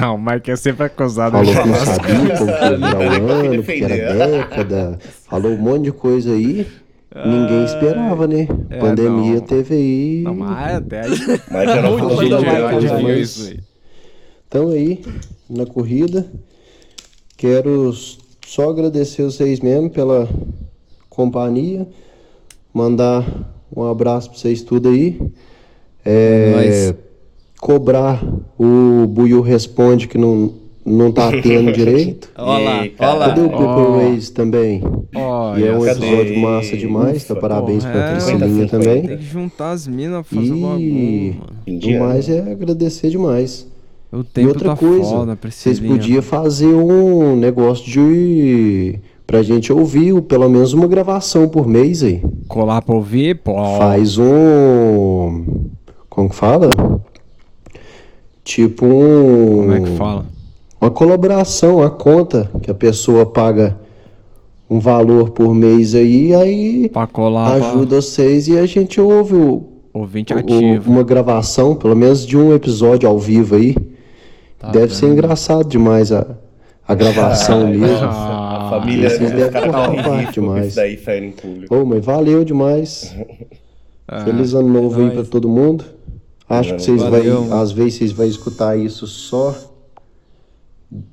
Ah, 0.00 0.10
o 0.10 0.18
Mike 0.18 0.50
é 0.50 0.56
sempre 0.56 0.86
acusado 0.86 1.36
Falou 1.36 1.54
de 1.54 1.60
que 1.62 1.68
não 1.68 1.76
sabia 1.76 2.36
como 2.36 2.52
que 2.52 2.76
virar 2.76 2.96
o 2.96 2.98
que 2.98 3.30
ano, 3.30 3.62
porque 3.62 3.84
era 3.84 4.26
década. 4.26 4.98
Falou 5.28 5.52
um 5.52 5.56
monte 5.56 5.84
de 5.84 5.92
coisa 5.92 6.32
aí. 6.32 6.66
Ninguém 7.14 7.64
esperava, 7.64 8.26
né? 8.26 8.46
é, 8.68 8.78
Pandemia 8.78 9.34
não. 9.36 9.40
teve 9.40 9.74
aí. 9.74 10.20
Não, 10.22 10.34
mas 10.34 10.76
até 10.76 11.00
aí. 11.02 11.10
Mas 11.50 11.66
Mike, 11.68 12.74
adivinhou 12.76 13.02
mas- 13.02 13.20
isso 13.30 13.48
aí. 13.50 13.60
Então 14.46 14.68
aí, 14.68 15.02
na 15.48 15.66
corrida, 15.66 16.26
quero 17.36 17.92
só 18.46 18.70
agradecer 18.70 19.22
vocês 19.24 19.60
mesmo 19.60 19.90
pela 19.90 20.28
companhia. 21.08 21.86
Mandar 22.72 23.24
um 23.74 23.82
abraço 23.84 24.30
pra 24.30 24.38
vocês 24.38 24.62
tudo 24.62 24.88
aí. 24.90 25.20
É, 26.04 26.94
cobrar 27.60 28.22
o 28.58 29.06
Buiu 29.06 29.40
Responde 29.42 30.06
que 30.08 30.16
não, 30.16 30.54
não 30.88 31.12
tá 31.12 31.30
tendo 31.30 31.70
direito. 31.76 32.28
Olha 32.36 32.64
lá, 32.64 32.80
olha 32.98 33.12
lá. 33.14 33.28
Cadê 33.28 33.40
o 33.42 33.48
People 33.50 33.66
Ó. 33.66 33.98
Waze 33.98 34.32
também? 34.32 34.82
Olha, 35.14 35.60
E 35.60 35.66
é 35.68 35.76
um 35.76 35.84
cadê? 35.84 36.06
episódio 36.06 36.38
massa 36.40 36.76
demais, 36.76 37.24
tá? 37.24 37.36
Parabéns 37.36 37.84
Porra, 37.84 37.92
pra 37.94 38.08
é, 38.08 38.12
Priscilinha 38.12 38.48
50, 38.48 38.78
também. 38.78 39.02
Tem 39.06 39.16
que 39.18 39.24
juntar 39.24 39.70
as 39.70 39.86
minas 39.86 40.26
pra 40.26 40.40
fazer 40.40 40.52
E 40.52 40.52
o 40.52 40.60
bagulho, 40.60 42.00
mais 42.00 42.28
é 42.28 42.40
agradecer 42.52 43.10
demais. 43.10 43.66
O 44.10 44.20
E 44.20 44.24
tempo 44.24 44.48
outra 44.48 44.70
tá 44.70 44.76
coisa, 44.76 45.04
foda, 45.10 45.38
vocês 45.50 45.78
podiam 45.78 46.22
fazer 46.22 46.66
um 46.74 47.36
negócio 47.36 47.84
de. 47.84 48.98
pra 49.26 49.42
gente 49.42 49.70
ouvir 49.70 50.18
pelo 50.22 50.48
menos 50.48 50.72
uma 50.72 50.86
gravação 50.86 51.46
por 51.46 51.66
mês 51.68 52.02
aí. 52.02 52.22
Colar 52.48 52.80
pra 52.80 52.94
ouvir, 52.94 53.36
pô. 53.42 53.52
Faz 53.76 54.16
um. 54.16 55.44
Como 56.08 56.30
que 56.30 56.34
fala? 56.34 56.70
Tipo 58.42 58.86
um. 58.86 59.56
Como 59.58 59.72
é 59.72 59.80
que 59.82 59.90
fala? 59.96 60.26
Uma 60.80 60.90
colaboração, 60.90 61.82
a 61.82 61.90
conta 61.90 62.50
que 62.62 62.70
a 62.70 62.74
pessoa 62.74 63.26
paga 63.26 63.76
um 64.70 64.78
valor 64.78 65.30
por 65.30 65.54
mês 65.54 65.94
aí, 65.94 66.34
aí 66.34 66.88
Pra 66.90 67.06
colar 67.06 67.54
ajuda 67.54 68.00
vocês 68.00 68.46
e 68.48 68.56
a 68.58 68.66
gente 68.66 69.00
ouve 69.00 69.34
o, 69.34 69.64
pra 69.92 70.00
ouvinte 70.00 70.32
o- 70.34 70.38
ativo. 70.38 70.90
uma 70.90 71.02
gravação, 71.02 71.74
pelo 71.74 71.96
menos 71.96 72.24
de 72.26 72.36
um 72.36 72.54
episódio 72.54 73.08
ao 73.08 73.18
vivo 73.18 73.56
aí. 73.56 73.74
Tá 74.58 74.70
Deve 74.70 74.94
ser 74.94 75.06
vendo? 75.06 75.12
engraçado 75.18 75.68
demais 75.68 76.12
a, 76.12 76.26
a 76.86 76.94
gravação 76.94 77.66
mesmo. 77.70 78.06
A 78.06 78.68
família 78.70 79.08
Vocês 79.10 79.30
devem 79.32 79.62
cortar 79.62 79.88
com 79.88 80.30
demais. 80.32 80.74
daí 80.74 80.98
em 81.24 81.32
público. 81.32 81.74
Ô, 81.74 81.84
mas 81.84 82.04
valeu 82.04 82.44
demais. 82.44 83.14
Ah, 84.06 84.20
Feliz 84.26 84.54
ano 84.54 84.68
novo 84.68 84.96
aí 85.00 85.06
nóis. 85.06 85.14
pra 85.14 85.24
todo 85.24 85.48
mundo. 85.48 85.84
Acho 86.48 86.74
que 86.74 86.82
vocês 86.82 87.00
vai, 87.02 87.10
Valeu, 87.20 87.42
mano. 87.42 87.54
às 87.62 87.72
vezes 87.72 87.94
vocês 87.94 88.12
vão 88.12 88.26
escutar 88.26 88.76
isso 88.78 89.06
só 89.06 89.54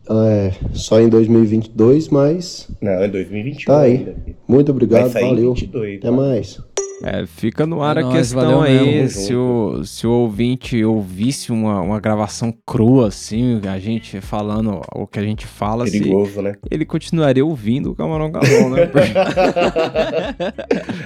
é, 0.10 0.52
só 0.74 1.00
em 1.02 1.10
2022, 1.10 2.10
mas 2.10 2.70
Não, 2.82 2.92
é 2.92 3.08
2021 3.08 3.66
tá 3.66 3.82
aí. 3.82 3.98
ainda. 3.98 4.16
Muito 4.48 4.72
obrigado, 4.72 5.10
em 5.10 5.22
valeu. 5.30 5.54
22, 5.54 5.98
Até 6.00 6.12
né? 6.12 6.18
mais. 6.18 6.62
É, 7.06 7.26
fica 7.28 7.66
no 7.68 7.84
ar 7.84 7.98
É 7.98 8.00
a 8.00 8.04
nóis, 8.04 8.18
questão 8.18 8.62
aí. 8.64 8.74
mesmo. 8.86 9.10
Se 9.22 9.36
o, 9.36 9.84
se 9.86 10.08
o 10.08 10.12
ouvinte 10.12 10.84
ouvisse 10.84 11.52
uma, 11.52 11.80
uma 11.82 12.00
gravação 12.00 12.52
crua, 12.66 13.10
assim, 13.10 13.62
a 13.72 13.78
gente 13.78 14.20
falando 14.22 14.82
o 14.94 15.06
que 15.06 15.20
a 15.20 15.24
gente 15.24 15.46
fala, 15.46 15.86
se 15.86 16.00
Perigoso, 16.00 16.42
né? 16.42 16.54
ele 16.72 16.84
continuaria 16.84 17.46
ouvindo 17.46 17.92
o 17.92 17.96
Camarão 17.96 18.32
Galão, 18.32 18.70
né? 18.72 18.90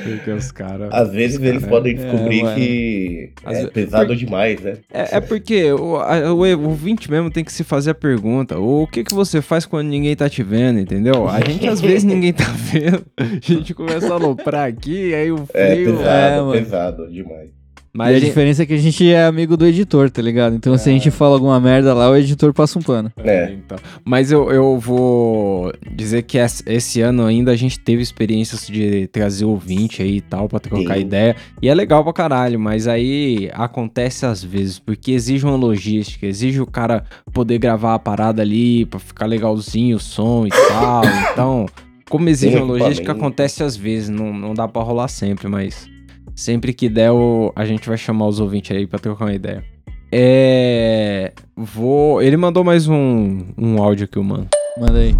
Porque 0.03 0.31
os 0.31 0.51
caras. 0.51 0.89
Às 0.91 1.11
vezes 1.11 1.39
eles 1.41 1.61
cara, 1.61 1.69
podem 1.71 1.95
descobrir 1.95 2.43
mano. 2.43 2.55
que 2.55 3.29
Às 3.43 3.57
é 3.57 3.67
pesado 3.67 4.07
por- 4.07 4.15
demais, 4.15 4.61
né? 4.61 4.77
É, 4.91 5.17
é 5.17 5.21
porque 5.21 5.71
o, 5.73 5.97
a- 5.97 6.33
o 6.33 6.39
o 6.39 6.69
ouvinte 6.69 7.09
mesmo 7.11 7.29
tem 7.29 7.43
que 7.43 7.51
se 7.51 7.63
fazer 7.63 7.91
a 7.91 7.95
pergunta: 7.95 8.57
o 8.59 8.87
que 8.87 9.03
que 9.03 9.13
você 9.13 9.41
faz 9.41 9.65
quando 9.65 9.87
ninguém 9.87 10.15
tá 10.15 10.29
te 10.29 10.41
vendo, 10.43 10.79
entendeu? 10.79 11.27
A 11.27 11.39
gente 11.41 11.67
às 11.67 11.81
vezes 11.81 12.03
ninguém 12.03 12.33
tá 12.33 12.45
vendo, 12.71 13.03
a 13.17 13.23
gente 13.41 13.73
começa 13.73 14.07
a 14.07 14.13
aloprar 14.13 14.67
aqui, 14.67 15.13
aí 15.13 15.31
o 15.31 15.45
É 15.53 15.75
frio. 15.75 15.88
Pesado, 15.97 16.09
é, 16.35 16.39
mano. 16.41 16.51
pesado 16.53 17.11
demais. 17.11 17.59
Mas 17.91 18.11
e 18.11 18.15
a 18.17 18.19
gente- 18.19 18.27
diferença 18.29 18.61
é 18.61 18.65
que 18.67 18.73
a 18.73 18.77
gente 18.77 19.11
é 19.11 19.25
amigo 19.25 19.57
do 19.57 19.65
editor, 19.65 20.11
tá 20.11 20.21
ligado? 20.21 20.55
Então 20.55 20.77
se 20.77 20.87
a 20.87 20.93
gente 20.93 21.09
fala 21.09 21.33
alguma 21.33 21.59
merda 21.59 21.91
lá, 21.91 22.07
o 22.07 22.15
editor 22.15 22.53
passa 22.53 22.77
um 22.77 22.83
pano. 22.83 23.11
É. 23.17 23.51
então. 23.51 23.79
Mas 24.05 24.31
eu, 24.31 24.51
eu 24.51 24.77
vou 24.77 25.73
dizer 25.95 26.21
que 26.21 26.37
es- 26.37 26.61
esse 26.67 27.01
ano 27.01 27.25
ainda 27.25 27.51
a 27.51 27.55
gente 27.55 27.79
teve 27.79 28.03
experiências 28.03 28.67
de 28.67 29.07
trazer 29.07 29.45
ouvinte 29.45 30.03
aí 30.03 30.17
e 30.17 30.21
tal, 30.21 30.47
pra 30.47 30.59
trocar 30.59 30.95
Sim. 30.97 31.01
ideia. 31.01 31.35
E 31.63 31.67
é 31.67 31.73
legal 31.73 32.03
pra 32.03 32.13
caralho, 32.13 32.59
mas 32.59 32.87
aí 32.87 33.49
acontece 33.53 34.23
às 34.23 34.43
vezes, 34.43 34.77
porque 34.77 35.11
exige 35.11 35.43
uma 35.43 35.55
logística, 35.55 36.27
exige 36.27 36.61
o 36.61 36.67
cara 36.67 37.03
poder 37.33 37.57
gravar 37.57 37.95
a 37.95 37.99
parada 37.99 38.43
ali 38.43 38.85
pra 38.85 38.99
ficar 38.99 39.25
legalzinho 39.25 39.97
o 39.97 39.99
som 39.99 40.45
e 40.45 40.49
tal. 40.51 41.01
Então, 41.33 41.65
como 42.09 42.27
exige 42.29 42.57
uma 42.57 42.65
logística, 42.65 43.11
acontece 43.11 43.63
às 43.63 43.75
vezes, 43.75 44.09
não, 44.09 44.33
não 44.33 44.53
dá 44.53 44.67
pra 44.67 44.81
rolar 44.81 45.07
sempre, 45.07 45.47
mas 45.47 45.87
sempre 46.35 46.73
que 46.73 46.89
der, 46.89 47.11
o- 47.11 47.51
a 47.55 47.63
gente 47.65 47.87
vai 47.87 47.97
chamar 47.97 48.27
os 48.27 48.39
ouvintes 48.39 48.75
aí 48.75 48.87
pra 48.87 48.97
trocar 48.99 49.25
uma 49.25 49.33
ideia. 49.33 49.63
É. 50.11 51.31
Vou. 51.55 52.21
Ele 52.21 52.35
mandou 52.35 52.63
mais 52.63 52.87
um, 52.87 53.41
um 53.57 53.81
áudio 53.81 54.05
aqui, 54.05 54.19
mano. 54.19 54.47
Manda 54.79 54.97
aí. 54.99 55.15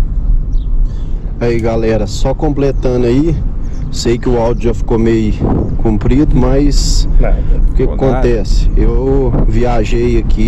Aí 1.40 1.60
galera, 1.60 2.08
só 2.08 2.34
completando 2.34 3.06
aí. 3.06 3.36
Sei 3.92 4.18
que 4.18 4.28
o 4.30 4.38
áudio 4.40 4.64
já 4.66 4.74
ficou 4.74 5.00
meio 5.00 5.34
comprido, 5.82 6.36
mas 6.36 7.08
Nada. 7.20 7.38
o 7.72 7.74
que, 7.74 7.88
que 7.88 7.94
acontece? 7.94 8.70
Eu 8.78 9.32
viajei 9.48 10.18
aqui 10.20 10.42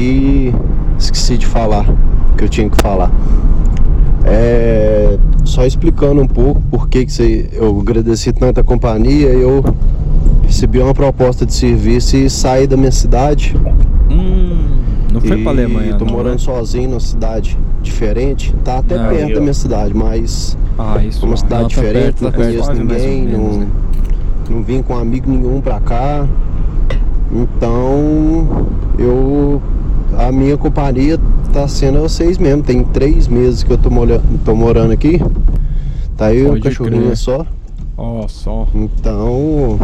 e 0.52 0.54
esqueci 0.98 1.38
de 1.38 1.46
falar 1.46 1.86
o 2.34 2.36
que 2.38 2.44
eu 2.44 2.50
tinha 2.50 2.70
que 2.70 2.80
falar. 2.82 3.12
É, 4.26 5.18
só 5.44 5.66
explicando 5.66 6.22
um 6.22 6.28
pouco 6.28 6.62
por 6.70 6.88
que, 6.88 7.06
que 7.06 7.12
você, 7.12 7.50
eu 7.54 7.80
agradeci 7.80 8.32
tanta 8.32 8.64
companhia, 8.64 9.30
eu 9.30 9.64
recebi 10.44 10.80
uma 10.80 10.94
proposta 10.94 11.46
de 11.46 11.54
serviço 11.54 12.16
e 12.18 12.30
saí 12.30 12.68
da 12.68 12.78
minha 12.78 12.92
cidade. 12.92 13.56
Hum. 14.10 14.58
Não 15.14 15.20
foi 15.20 15.42
pra 15.42 15.52
Alemanha, 15.52 15.96
tô 15.96 16.06
não, 16.06 16.14
morando 16.14 16.34
né? 16.34 16.38
sozinho 16.40 16.90
numa 16.90 17.00
cidade 17.00 17.58
diferente. 17.82 18.54
Tá 18.64 18.78
até 18.78 18.96
Ah, 18.98 19.10
perto 19.10 19.32
ó. 19.32 19.34
da 19.36 19.42
minha 19.42 19.54
cidade, 19.54 19.94
mas 19.94 20.58
Ah, 20.78 21.04
isso. 21.04 21.26
uma 21.26 21.36
cidade 21.36 21.64
Não, 21.64 21.70
tá 21.70 21.76
diferente, 21.76 22.04
perto, 22.04 22.24
não 22.24 22.32
tá 22.32 22.38
conheço 22.38 22.74
ninguém, 22.74 23.22
menos, 23.24 23.40
não, 23.54 23.60
né? 23.60 23.68
não 24.50 24.64
vim 24.64 24.82
com 24.82 24.98
amigo 24.98 25.30
nenhum 25.30 25.60
pra 25.60 25.80
cá. 25.82 26.26
Então 27.34 28.68
eu 28.98 29.62
a 30.18 30.32
minha 30.32 30.58
companhia 30.58 31.18
tá 31.52 31.68
sendo 31.68 32.00
vocês 32.02 32.38
mesmo. 32.38 32.64
Tem 32.64 32.84
três 32.84 33.28
meses 33.28 33.64
que 33.64 33.72
eu 33.72 33.78
tô, 33.78 33.90
molha- 33.90 34.22
tô 34.46 34.56
morando 34.56 34.92
aqui. 34.92 35.20
Tá 36.18 36.34
eu 36.34 36.40
e 36.44 36.46
um 36.46 36.50
Pode 36.52 36.62
cachorrinho 36.62 37.04
crer. 37.06 37.18
só. 37.18 37.46
Ó, 37.98 38.28
só. 38.28 38.68
Então 38.74 39.78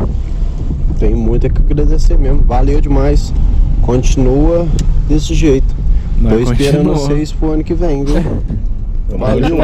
tem 0.99 1.13
muito 1.15 1.47
a 1.47 1.49
que 1.49 1.61
agradecer 1.61 2.17
mesmo. 2.17 2.41
Valeu 2.43 2.79
demais. 2.81 3.33
continua 3.81 4.67
desse 5.07 5.33
jeito. 5.33 5.75
Nós 6.19 6.33
Tô 6.33 6.51
esperando 6.53 6.89
continua. 6.89 6.95
vocês 6.95 7.31
pro 7.31 7.51
ano 7.51 7.63
que 7.63 7.73
vem, 7.73 8.03
viu? 8.03 8.15
Valeu. 9.17 9.57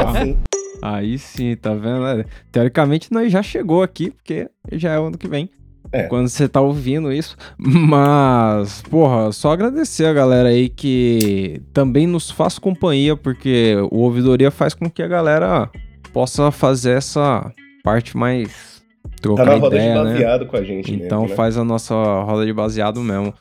Aí 0.82 1.18
sim, 1.18 1.56
tá 1.56 1.74
vendo? 1.74 2.26
Teoricamente 2.52 3.12
nós 3.12 3.32
já 3.32 3.42
chegou 3.42 3.82
aqui, 3.82 4.12
porque 4.12 4.48
já 4.74 4.92
é 4.92 5.00
o 5.00 5.06
ano 5.08 5.18
que 5.18 5.28
vem. 5.28 5.50
É. 5.94 6.04
Quando 6.08 6.28
você 6.28 6.50
tá 6.50 6.60
ouvindo 6.60 7.14
isso. 7.14 7.38
Mas, 7.58 8.82
porra, 8.90 9.32
só 9.32 9.52
agradecer 9.52 10.06
a 10.08 10.14
galera 10.14 10.50
aí 10.50 10.68
que 10.68 11.62
também 11.72 12.08
nos 12.08 12.32
faz 12.32 12.58
companhia, 12.58 13.16
porque 13.16 13.76
o 13.92 14.00
Ouvidoria 14.00 14.50
faz 14.50 14.74
com 14.74 14.90
que 14.90 15.04
a 15.04 15.08
galera 15.08 15.70
possa 16.12 16.50
fazer 16.52 16.98
essa 16.98 17.52
parte 17.84 18.18
mais 18.18 18.82
trocar 19.22 19.46
Tá 19.46 19.52
na 19.52 19.58
roda 19.58 19.78
de 19.78 19.84
ideia, 19.84 20.04
né? 20.04 20.12
baseado 20.14 20.46
com 20.48 20.58
a 20.58 20.64
gente 20.64 20.94
Então 20.94 21.22
mesmo, 21.22 21.30
né? 21.30 21.36
faz 21.36 21.58
a 21.58 21.64
nossa 21.64 21.94
roda 21.94 22.44
de 22.46 22.54
baseado 22.54 23.00
mesmo. 23.02 23.32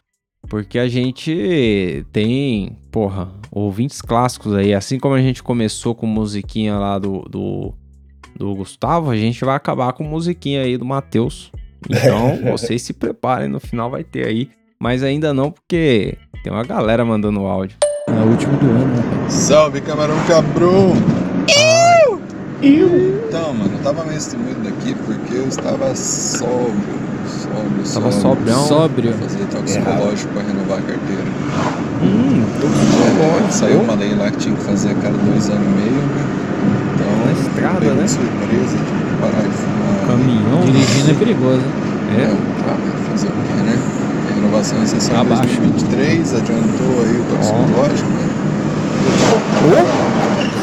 Porque 0.49 0.79
a 0.79 0.89
gente 0.89 2.05
tem, 2.13 2.77
porra, 2.91 3.31
ouvintes 3.51 4.03
clássicos 4.03 4.55
aí. 4.55 4.75
Assim 4.75 4.99
como 4.99 5.15
a 5.15 5.23
gente 5.23 5.43
começou 5.43 5.95
com 5.95 6.07
musiquinha 6.07 6.77
lá 6.77 6.99
do, 6.99 7.21
do, 7.31 7.73
do 8.37 8.55
Gustavo, 8.57 9.11
a 9.11 9.17
gente 9.17 9.43
vai 9.45 9.55
acabar 9.57 9.93
com 9.93 10.05
musiquinha 10.05 10.63
aí 10.63 10.77
do 10.77 10.85
Matheus. 10.85 11.51
Então 11.89 12.39
vocês 12.51 12.83
se 12.83 12.93
preparem, 12.93 13.49
no 13.49 13.61
final 13.61 13.91
vai 13.91 14.05
ter 14.05 14.27
aí. 14.27 14.51
Mas 14.81 15.03
ainda 15.03 15.33
não, 15.33 15.51
porque 15.51 16.17
tem 16.43 16.53
uma 16.53 16.65
galera 16.65 17.05
mandando 17.05 17.41
áudio. 17.47 17.77
É 18.09 18.13
o 18.13 18.29
último 18.31 18.57
do 18.57 18.67
ano, 18.67 18.87
né? 18.87 19.29
Salve, 19.29 19.81
camarão 19.81 20.17
cabrão! 20.27 20.93
Eu! 21.49 22.21
Então, 23.29 23.55
mano, 23.55 23.73
eu 23.77 23.83
tava 23.83 24.05
meio 24.05 24.19
estimido 24.19 24.61
daqui 24.63 24.95
porque 25.07 25.35
eu 25.35 25.47
estava 25.49 25.95
sóbrio. 25.95 27.03
Sóbrio, 27.27 27.93
Tava 27.95 28.13
sóbrio. 28.13 28.55
Sóbrio. 28.55 29.13
Fazer 29.15 29.45
toxicológico 29.47 30.33
pra 30.33 30.43
renovar 30.43 30.79
a 30.79 30.83
carteira. 30.83 31.23
Hum, 32.03 32.45
É, 33.47 33.51
saiu 33.51 33.81
uma 33.81 33.95
lei 33.95 34.15
lá 34.15 34.31
que 34.31 34.39
tinha 34.39 34.55
que 34.55 34.63
fazer 34.63 34.91
a 34.91 34.95
cada 34.95 35.17
dois 35.17 35.49
anos 35.49 35.65
e 35.65 35.71
meio, 35.71 35.93
né? 35.93 36.42
Na 37.33 37.41
estrada, 37.41 37.95
né? 37.95 38.05
de 38.05 38.11
surpresa, 38.11 38.77
que 38.77 39.17
parar 39.21 39.43
de 39.43 39.57
fumar. 39.57 40.07
Caminhão. 40.07 40.61
Dirigindo 40.67 41.11
é 41.11 41.15
perigoso. 41.15 41.63
É, 42.13 42.29
ah, 42.29 42.77
mas 42.77 43.09
fazer 43.09 43.29
o 43.29 43.33
quê, 43.33 43.63
né? 43.65 43.79
A 44.29 44.35
renovação 44.35 44.79
é 44.79 44.83
em 44.83 45.17
Abaixo. 45.17 45.61
2023, 45.61 46.35
adiantou 46.35 47.03
aí 47.03 47.17
o 47.17 47.25
toxicológico, 47.25 48.11
né? 48.11 48.29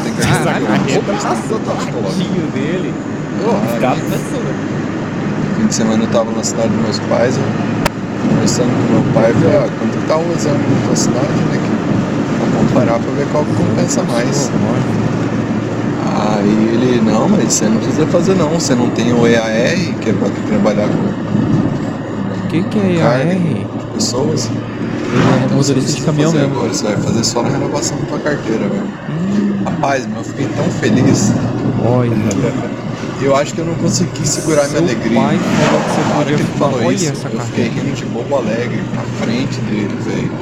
Tem 0.04 0.12
que 0.14 0.20
Caraca, 0.20 0.50
ajustar 0.50 1.30
a 1.30 1.34
o 1.54 2.02
todinho 2.02 2.46
dele. 2.52 2.94
Aí, 3.82 4.00
fim 5.56 5.66
de 5.66 5.74
semana 5.74 6.04
eu 6.04 6.10
tava 6.10 6.30
na 6.32 6.44
cidade 6.44 6.68
dos 6.68 6.82
meus 6.82 6.98
pais, 7.08 7.36
eu 7.36 7.42
conversando 8.28 8.68
com 8.68 8.92
meu 8.92 9.14
pai, 9.14 9.32
falei, 9.32 9.56
ah, 9.56 9.68
quanto 9.78 10.06
tá 10.06 10.16
o 10.16 10.32
exame 10.36 10.58
na 10.58 10.86
tua 10.86 10.96
cidade, 10.96 11.26
né? 11.50 11.58
Que, 11.58 11.70
pra 12.38 12.60
comparar 12.60 12.98
pra 13.00 13.12
ver 13.12 13.26
qual 13.32 13.44
que 13.44 13.54
compensa 13.54 14.02
mais. 14.04 14.50
Aí 16.40 16.48
ele, 16.48 17.02
não, 17.02 17.28
mas 17.28 17.52
você 17.52 17.66
não 17.66 17.76
precisa 17.76 18.06
fazer 18.06 18.34
não, 18.34 18.48
você 18.48 18.74
não 18.74 18.88
tem 18.90 19.12
o 19.12 19.26
EAR, 19.26 19.94
que 20.00 20.08
é 20.08 20.12
pra 20.14 20.28
trabalhar 20.48 20.88
com 20.88 22.46
O 22.46 22.48
que, 22.48 22.62
que 22.62 22.78
é 22.78 22.96
EAR? 22.96 23.66
pessoas. 23.92 24.46
Ele 24.46 25.52
é 25.52 25.54
motorista 25.54 25.92
de 25.92 26.02
caminhão 26.02 26.32
mesmo. 26.32 26.54
Agora, 26.56 26.72
você 26.72 26.84
vai 26.84 26.96
fazer 26.96 27.24
só 27.24 27.42
na 27.42 27.50
renovação 27.50 27.98
da 27.98 28.06
tua 28.06 28.18
carteira 28.20 28.66
mesmo. 28.68 28.88
Rapaz, 29.66 30.06
mas 30.06 30.16
eu 30.16 30.24
fiquei 30.24 30.48
tão 30.56 30.64
feliz. 30.64 31.32
Olha. 31.84 32.10
Eu 33.22 33.36
acho 33.36 33.52
que 33.52 33.60
eu 33.60 33.66
não 33.66 33.74
consegui 33.74 34.26
segurar 34.26 34.66
minha 34.68 34.78
alegria. 34.78 35.20
pai 35.20 35.38
falou 35.38 35.82
que 35.82 35.90
você 35.90 36.14
podia 36.16 36.36
que 36.36 36.42
ele 36.42 36.58
falou 36.58 36.90
isso, 36.92 37.12
essa 37.12 37.28
eu 37.28 37.40
fiquei 37.40 37.68
rindo 37.68 37.94
de 37.94 38.06
bobo 38.06 38.36
alegre 38.36 38.82
na 38.94 39.02
frente 39.22 39.60
dele, 39.60 39.94
velho. 40.00 40.32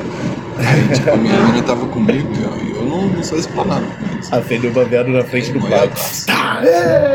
Aí, 0.59 0.95
tipo, 0.95 1.11
a 1.13 1.17
minha 1.17 1.41
menina 1.43 1.63
tava 1.65 1.87
comigo 1.87 2.29
e 2.33 2.71
eu, 2.77 2.85
não, 2.85 3.09
não 3.09 3.25
sou 3.25 3.37
explanado. 3.37 3.85
Acendeu 4.31 4.71
o 4.71 4.75
baseado 4.75 5.09
na 5.09 5.25
frente 5.25 5.53
do 5.53 5.61
pai. 5.61 5.91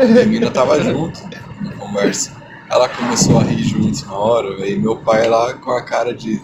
Minha 0.08 0.24
menina 0.26 0.50
tava 0.50 0.82
junto 0.82 1.20
na 1.60 1.72
conversa. 1.72 2.44
Ela 2.70 2.88
começou 2.88 3.38
a 3.38 3.42
rir 3.42 3.62
juntos 3.62 4.04
na 4.04 4.14
hora, 4.14 4.56
velho. 4.56 4.80
Meu 4.80 4.96
pai 4.96 5.28
lá 5.28 5.54
com 5.54 5.70
a 5.70 5.82
cara 5.82 6.14
de 6.14 6.40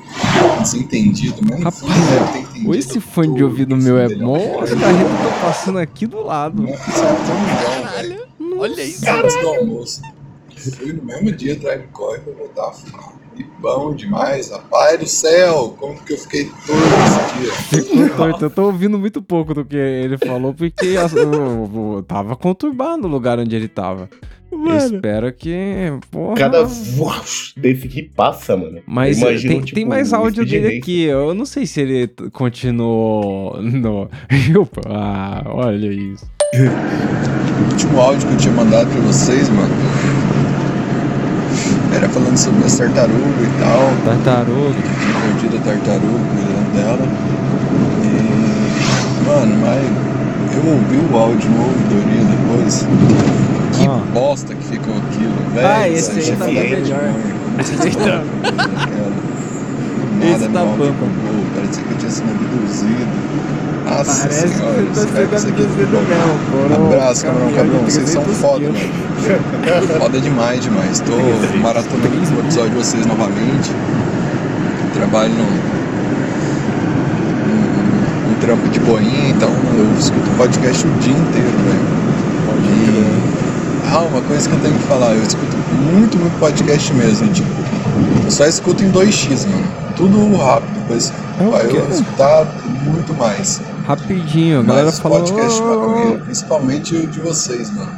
desentendido, 0.61 1.41
mas 1.43 1.83
enfim, 1.83 1.87
deve 1.89 2.33
ter 2.33 2.39
entendido. 2.39 2.69
Ou 2.69 2.75
esse 2.75 3.01
fone 3.01 3.35
de 3.35 3.43
ouvido 3.43 3.77
meu 3.77 3.99
é 3.99 4.09
bom, 4.15 4.61
as 4.61 4.71
carretas 4.71 5.13
estão 5.13 5.41
passando 5.41 5.79
aqui 5.79 6.07
do 6.07 6.23
lado. 6.23 6.67
Olha 8.59 8.83
isso, 8.83 9.05
cara. 9.05 9.27
do 9.27 9.49
almoço. 9.49 10.03
Fui 10.77 10.93
no 10.93 11.03
mesmo 11.03 11.33
dia 11.33 11.57
drive 11.57 11.87
corre 11.93 12.19
pra 12.19 12.35
voltar 12.35 12.69
a 12.69 12.73
fumar. 12.73 13.20
E 13.37 13.45
bom 13.61 13.95
demais, 13.95 14.51
rapaz 14.51 14.99
do 14.99 15.07
céu! 15.07 15.77
Como 15.79 15.95
que 16.03 16.13
eu 16.13 16.19
fiquei 16.19 16.45
torto 16.67 16.73
esse 17.07 17.39
dia? 17.39 17.53
Ficou 17.53 18.17
torto. 18.17 18.45
Eu 18.45 18.51
tô 18.51 18.65
ouvindo 18.65 18.99
muito 18.99 19.23
pouco 19.23 19.55
do 19.55 19.65
que 19.65 19.77
ele 19.77 20.19
falou, 20.19 20.53
porque 20.53 20.87
eu, 20.87 22.03
tava 22.03 22.37
conturbado 22.37 23.07
o 23.07 23.11
lugar 23.11 23.39
onde 23.39 23.55
ele 23.55 23.69
tava. 23.69 24.09
Mano. 24.53 24.97
Espero 24.97 25.33
que. 25.33 25.93
Porra. 26.11 26.35
Cada 26.35 26.65
voz 26.65 27.55
desse 27.57 27.87
que 27.87 28.03
passa, 28.03 28.57
mano. 28.57 28.81
Mas 28.85 29.19
imagino, 29.19 29.55
tem, 29.55 29.63
tipo, 29.63 29.75
tem 29.77 29.85
mais 29.85 30.13
áudio 30.13 30.45
dele 30.45 30.79
aqui. 30.79 31.05
Eu 31.05 31.35
não 31.35 31.47
sei 31.47 31.67
se 31.67 31.81
ele 31.81 32.09
continuou 32.33 33.63
no. 33.63 34.11
ah, 34.87 35.43
olha 35.47 35.87
isso. 35.93 36.29
O 36.53 37.71
último 37.71 38.01
áudio 38.01 38.27
que 38.27 38.35
eu 38.35 38.39
tinha 38.39 38.55
mandado 38.55 38.91
pra 38.91 39.01
vocês, 39.03 39.49
mano, 39.51 39.73
era 41.95 42.09
falando 42.09 42.37
sobre 42.37 42.65
as 42.65 42.75
tartarugas 42.77 43.21
e 43.43 43.61
tal. 43.61 43.93
Tartaruga. 44.05 44.75
Tinha 45.01 45.21
perdido 45.21 45.57
a 45.57 45.61
tartaruga, 45.61 46.25
cuidando 46.35 46.73
dela. 46.75 47.09
E, 48.05 49.27
mano, 49.27 49.57
mas 49.61 49.83
eu 50.57 50.73
ouvi 50.73 50.97
o 51.13 51.17
áudio 51.17 51.51
no 51.51 51.63
ouvidoria 51.65 52.25
depois. 52.25 52.87
Que 53.73 53.89
bosta 54.13 54.55
que 54.55 54.65
ficou 54.65 54.95
aquilo, 54.97 55.35
velho. 55.55 55.67
Ah, 55.67 55.89
esse 55.89 56.11
aí 56.11 56.37
tá 56.37 56.45
é 56.45 56.49
bem 56.49 56.55
diferente, 56.63 56.83
melhor. 56.91 57.03
mano. 57.03 57.41
Esse 57.61 57.83
aí 57.83 57.95
tá- 57.95 58.25
Nada 60.21 60.37
Esse 60.37 60.49
tá 60.49 60.65
mal, 60.65 60.73
tipo, 60.75 60.93
pô, 60.93 61.07
parecia 61.55 61.83
que 61.83 61.91
eu 61.93 61.99
tinha 61.99 62.11
sido 62.11 62.31
abduzido. 62.31 63.07
Nossa 63.85 64.21
Parece 64.29 64.43
que 64.49 64.55
senhora, 64.55 64.83
você 64.93 65.07
tá 65.07 65.27
que 65.27 65.39
sendo 65.41 65.63
abduzido 65.63 65.99
mesmo, 66.09 66.81
um 66.83 66.87
Abraço, 66.87 67.21
de 67.27 67.55
cabrão. 67.55 67.79
Vocês 67.85 68.09
são 68.11 68.23
300 68.23 68.41
foda, 68.41 68.67
mano. 68.67 69.99
Foda 69.99 70.21
demais, 70.21 70.63
demais. 70.63 71.01
Tô 71.01 71.13
maratonando 71.59 72.09
o 72.09 72.41
episódio 72.41 72.71
de 72.71 72.77
vocês 72.77 73.07
novamente. 73.07 73.71
Trabalho 74.95 75.33
no, 75.33 75.45
no, 77.47 78.31
no 78.31 78.35
trampo 78.41 78.69
de 78.69 78.81
boinha, 78.81 79.31
então 79.31 79.49
eu 79.77 79.99
escuto 79.99 80.29
podcast 80.37 80.87
o 80.87 80.91
dia 81.01 81.13
inteiro, 81.13 81.51
velho. 81.65 82.01
E- 82.65 83.31
Ah, 83.93 84.01
uma 84.03 84.21
coisa 84.23 84.49
que 84.49 84.55
eu 84.55 84.61
tenho 84.61 84.75
que 84.75 84.85
falar, 84.85 85.15
eu 85.15 85.23
escuto 85.23 85.57
muito, 85.93 86.17
muito 86.19 86.39
podcast 86.39 86.93
mesmo, 86.95 87.27
tipo, 87.33 87.49
eu 88.25 88.31
só 88.31 88.47
escuto 88.47 88.85
em 88.85 88.91
2x, 88.93 89.47
mano. 89.49 89.65
Tudo 89.97 90.37
rápido, 90.37 90.71
vai 91.51 91.67
quê? 91.67 91.77
eu 91.77 91.89
escutar 91.91 92.47
muito 92.83 93.15
mais. 93.15 93.61
Rapidinho, 93.87 94.61
a 94.61 94.63
galera 94.63 94.87
Mas 94.87 94.99
falou. 94.99 95.21
podcast 95.21 95.61
maconheiro, 95.63 96.25
principalmente 96.25 96.95
o 96.97 97.07
de 97.07 97.21
vocês, 97.21 97.71
mano. 97.71 97.93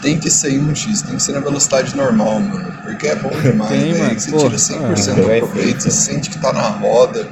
Tem 0.00 0.16
que 0.18 0.30
ser 0.30 0.52
em 0.52 0.64
1x, 0.64 1.02
tem 1.06 1.16
que 1.16 1.22
ser 1.22 1.32
na 1.32 1.40
velocidade 1.40 1.96
normal, 1.96 2.38
mano. 2.40 2.72
Porque 2.82 3.08
é 3.08 3.16
bom 3.16 3.30
demais, 3.42 3.70
Tem, 3.70 3.92
velho. 3.92 4.04
mano. 4.04 4.20
Você 4.20 4.30
Pô, 4.30 4.38
tira 4.38 4.56
100% 4.56 5.08
é, 5.08 5.14
do 5.40 5.46
proveito, 5.46 5.82
você 5.82 5.90
sente 5.90 6.30
que 6.30 6.38
tá 6.38 6.52
na 6.52 6.68
roda, 6.68 7.26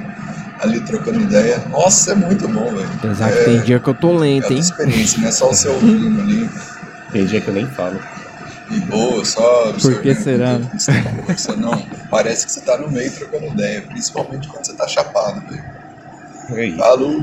ali 0.59 0.79
trocando 0.81 1.19
ideia. 1.21 1.63
Nossa, 1.69 2.11
é 2.11 2.15
muito 2.15 2.47
bom, 2.47 2.65
velho. 2.73 2.89
Apesar 2.95 3.31
que 3.31 3.37
É- 3.39 3.43
tem 3.45 3.61
dia 3.61 3.79
que 3.79 3.87
eu 3.89 3.93
tô 3.93 4.15
É 4.15 4.19
lento, 4.19 4.45
uma 4.47 4.53
hein? 4.53 4.59
experiência, 4.59 5.19
não 5.21 5.27
é 5.27 5.31
só 5.31 5.49
o 5.49 5.53
seu 5.55 5.73
ouvindo 5.75 6.21
ali. 6.21 6.49
Tem 7.11 7.25
dia 7.25 7.39
que 7.39 7.47
eu 7.47 7.53
nem 7.53 7.67
falo. 7.67 7.97
E 8.69 8.81
boa, 8.81 9.23
só 9.23 9.71
Por 9.81 10.01
que 10.01 10.13
será? 10.13 10.59
né? 10.59 10.69
Você 10.77 10.91
tá 10.91 11.55
não. 11.55 11.81
Parece 12.11 12.45
que 12.45 12.51
você 12.51 12.59
tá 12.59 12.77
no 12.77 12.91
meio 12.91 13.09
trocando 13.13 13.45
ideia, 13.45 13.81
principalmente 13.83 14.49
quando 14.49 14.65
você 14.65 14.73
tá 14.73 14.85
chapado, 14.85 15.41
velho. 15.49 15.63
Falou! 16.47 17.21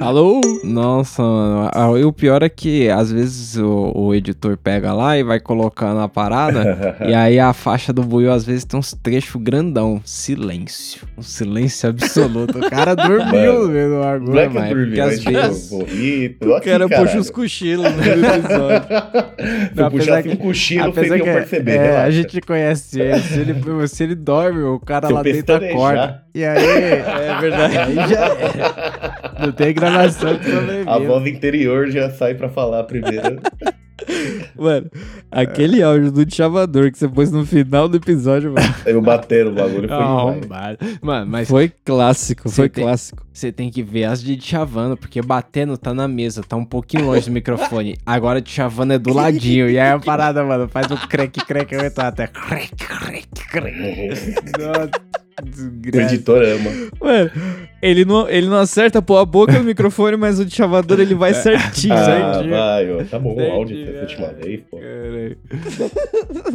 Alô? 0.00 0.40
Nossa, 0.62 1.22
mano. 1.22 1.98
E 1.98 2.04
o 2.04 2.12
pior 2.12 2.42
é 2.42 2.48
que 2.48 2.88
às 2.88 3.10
vezes 3.10 3.56
o, 3.56 3.92
o 3.94 4.14
editor 4.14 4.56
pega 4.56 4.92
lá 4.92 5.16
e 5.16 5.22
vai 5.22 5.40
colocando 5.40 6.00
a 6.00 6.08
parada. 6.08 6.96
e 7.06 7.14
aí 7.14 7.38
a 7.38 7.52
faixa 7.52 7.92
do 7.92 8.02
buio 8.02 8.30
às 8.30 8.44
vezes 8.44 8.64
tem 8.64 8.78
uns 8.78 8.92
trechos 8.92 9.40
grandão. 9.40 10.00
Silêncio. 10.04 11.06
Um 11.16 11.22
silêncio 11.22 11.88
absoluto. 11.88 12.58
O 12.58 12.70
cara 12.70 12.94
dormiu 12.96 13.54
Mano, 13.54 13.62
no 13.62 13.68
meio 13.68 13.88
do 13.88 13.96
Não 14.32 14.38
é 14.38 14.48
que 14.48 14.54
mas 14.54 14.68
dormi, 14.68 14.86
porque 14.86 15.00
às 15.00 15.24
vezes. 15.24 15.72
O 15.72 16.60
cara 16.60 16.88
puxa 16.88 17.18
os 17.18 17.30
cochilos 17.30 17.92
no 17.92 18.02
episódio. 18.02 18.88
Se 19.74 19.80
eu 19.80 19.90
puxasse 19.90 20.28
um 20.28 20.36
cochilo, 20.36 20.88
apesar 20.90 21.18
que, 21.18 21.24
perceber, 21.24 21.72
é, 21.72 21.86
relaxa. 21.86 22.06
a 22.06 22.10
gente 22.10 22.40
conhece 22.42 23.00
ele 23.00 23.20
se, 23.20 23.40
ele. 23.40 23.88
se 23.88 24.04
ele 24.04 24.14
dorme, 24.14 24.62
o 24.62 24.78
cara 24.78 25.06
Se 25.06 25.12
lá 25.12 25.22
dentro 25.22 25.38
pestanejar. 25.38 25.76
acorda. 25.76 26.22
E 26.34 26.44
aí. 26.44 26.66
É 26.66 27.38
verdade. 27.40 27.78
Aí 27.78 27.94
já 27.94 28.26
é. 28.26 29.15
Não 29.46 29.52
tem 29.52 29.74
gravação 29.74 30.34
de 30.34 30.44
sobreviver. 30.44 30.88
A 30.88 30.98
voz 30.98 31.26
interior 31.26 31.88
já 31.90 32.10
sai 32.10 32.34
pra 32.34 32.48
falar 32.48 32.84
primeiro. 32.84 33.40
Mano, 34.54 34.90
aquele 35.30 35.82
áudio 35.82 36.12
do 36.12 36.32
chavador 36.34 36.92
que 36.92 36.98
você 36.98 37.08
pôs 37.08 37.32
no 37.32 37.46
final 37.46 37.88
do 37.88 37.96
episódio, 37.96 38.52
mano. 38.52 38.74
Eu 38.84 39.00
batendo 39.00 39.50
o 39.50 39.54
bagulho, 39.54 39.88
foi. 39.88 39.96
Arrombado. 39.96 40.78
Mano, 41.00 41.26
mas 41.30 41.48
Foi 41.48 41.72
clássico, 41.84 42.48
foi 42.50 42.68
tem- 42.68 42.84
clássico. 42.84 43.22
você 43.32 43.50
tem 43.50 43.70
que 43.70 43.82
ver 43.82 44.04
as 44.04 44.22
de 44.22 44.38
chavando, 44.40 44.96
porque 44.98 45.20
batendo 45.22 45.76
tá 45.78 45.94
na 45.94 46.06
mesa, 46.06 46.42
tá 46.46 46.56
um 46.56 46.64
pouquinho 46.64 47.06
longe 47.06 47.26
do 47.26 47.32
microfone. 47.32 47.96
Agora 48.04 48.40
de 48.40 48.50
chavando 48.50 48.92
é 48.92 48.98
do 48.98 49.12
ladinho. 49.14 49.68
E 49.70 49.78
aí 49.78 49.90
a 49.90 49.98
parada, 49.98 50.44
mano, 50.44 50.68
faz 50.68 50.90
o 50.90 50.96
crack, 51.08 51.44
crack, 51.46 51.74
eu 51.74 51.90
tô 51.92 52.02
até 52.02 52.26
crack, 52.26 52.74
crack, 52.76 53.26
crack. 53.50 53.76
Nossa, 54.60 54.90
desgraça. 55.42 56.14
editor 56.14 56.42
ama. 56.42 56.70
Mano, 57.00 57.30
ele 57.82 58.04
não, 58.04 58.28
ele 58.28 58.48
não 58.48 58.56
acerta 58.58 59.02
pôr 59.02 59.16
a 59.18 59.24
boca 59.24 59.52
no 59.52 59.64
microfone, 59.64 60.16
mas 60.16 60.38
o 60.40 60.44
de 60.44 60.54
chavador 60.54 60.98
ele 61.00 61.14
vai 61.14 61.34
certinho, 61.34 61.94
Ah, 61.94 62.04
certinho. 62.04 62.50
vai, 62.50 62.92
ó. 62.92 63.04
Tá 63.04 63.18
bom 63.18 63.34
o 63.34 63.40
áudio 63.52 63.76
Certinho, 63.76 63.92
dessa 64.00 64.02
última 64.02 64.28
vez, 64.42 64.60
pô. 64.70 64.78
Caralho. 64.78 65.36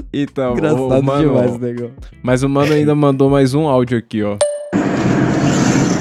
Então, 0.13 0.53
Engraçado 0.53 0.84
o 0.88 1.03
mano, 1.03 1.29
demais, 1.29 1.57
negão. 1.59 1.91
Mas 2.21 2.43
o 2.43 2.49
mano 2.49 2.73
ainda 2.73 2.93
mandou 2.95 3.29
mais 3.29 3.53
um 3.53 3.67
áudio 3.67 3.97
aqui, 3.97 4.21
ó. 4.23 4.38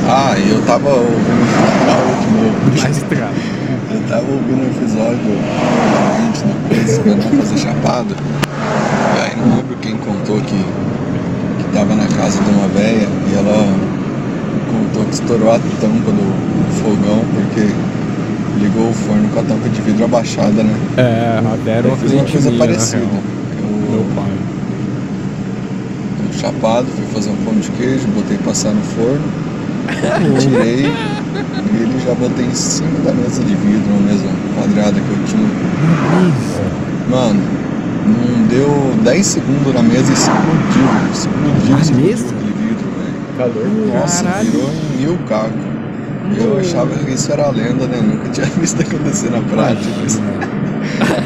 Ah, 0.09 0.35
e 0.39 0.51
eu 0.51 0.61
tava 0.67 0.89
ouvindo 0.89 1.11
o 1.15 2.67
último. 2.67 2.81
Mais 2.83 2.97
estrada. 2.97 3.33
Eu 3.93 4.09
tava 4.09 4.31
ouvindo 4.33 4.63
o 4.63 4.71
episódio 4.71 5.31
a 5.97 6.21
gente 6.21 6.41
depois 6.69 6.99
pra 6.99 7.15
não 7.15 7.43
fazer 7.45 7.59
chapado. 7.59 8.15
E 8.15 9.21
aí 9.21 9.37
não 9.37 9.57
lembro 9.57 9.77
quem 9.77 9.97
contou 9.99 10.37
que, 10.41 10.47
que 10.49 11.00
tava 11.73 11.95
na 11.95 12.07
casa 12.07 12.41
de 12.43 12.51
uma 12.51 12.69
véia 12.69 13.09
e 13.31 13.35
ela 13.35 13.67
contou 14.71 15.05
que 15.05 15.15
estourou 15.15 15.53
a 15.53 15.59
tampa 15.81 16.11
do 16.11 16.83
fogão 16.83 17.25
porque 17.35 17.69
ligou 18.63 18.91
o 18.91 18.93
forno 18.93 19.29
com 19.29 19.41
a 19.41 19.43
tampa 19.43 19.69
de 19.69 19.81
vidro 19.83 20.05
abaixada, 20.05 20.63
né? 20.63 20.75
É, 20.97 21.41
era 21.71 21.87
Eu 21.87 21.93
uma 21.93 21.97
fiz 21.97 22.13
uma 22.13 22.25
coisa 22.25 22.51
minha, 22.51 22.59
parecida. 22.59 23.03
Eu, 23.03 23.91
Meu 23.91 24.05
pai. 24.15 24.33
eu 26.27 26.39
chapado, 26.41 26.87
fui 26.89 27.05
fazer 27.15 27.31
um 27.31 27.37
pão 27.45 27.55
de 27.55 27.71
queijo, 27.71 28.07
botei 28.15 28.37
passar 28.39 28.73
no 28.73 28.83
forno, 28.83 29.23
tirei 30.41 30.87
e 30.87 31.83
ele 31.83 32.01
já 32.05 32.15
botei 32.15 32.45
em 32.47 32.55
cima 32.55 32.99
da 33.05 33.13
mesa 33.13 33.43
de 33.43 33.55
vidro, 33.55 33.93
uma 33.93 34.13
mesa 34.13 34.25
quadrada 34.55 34.93
que 34.93 35.11
eu 35.11 35.25
tinha. 35.27 35.49
Mano, 37.11 37.41
não 38.07 38.47
deu 38.49 38.95
10 39.03 39.27
segundos 39.27 39.75
na 39.75 39.83
mesa 39.83 40.11
e 40.11 40.15
explodiu. 40.15 40.87
Explodiu, 41.13 41.79
explodiu 41.79 42.15
aquele 42.15 42.53
vidro, 42.53 42.89
velho. 42.97 43.15
Calor. 43.39 44.01
Nossa, 44.01 44.25
Caralho. 44.25 44.51
virou 44.51 44.71
em 44.71 44.97
mil 45.01 45.19
cacos. 45.29 45.71
Eu 46.39 46.59
achava 46.59 46.95
que 46.95 47.11
isso 47.13 47.33
era 47.33 47.51
lenda, 47.51 47.87
né? 47.87 48.01
Nunca 48.03 48.29
tinha 48.29 48.47
visto 48.59 48.81
acontecer 48.83 49.31
na 49.31 49.41
prática. 49.41 49.91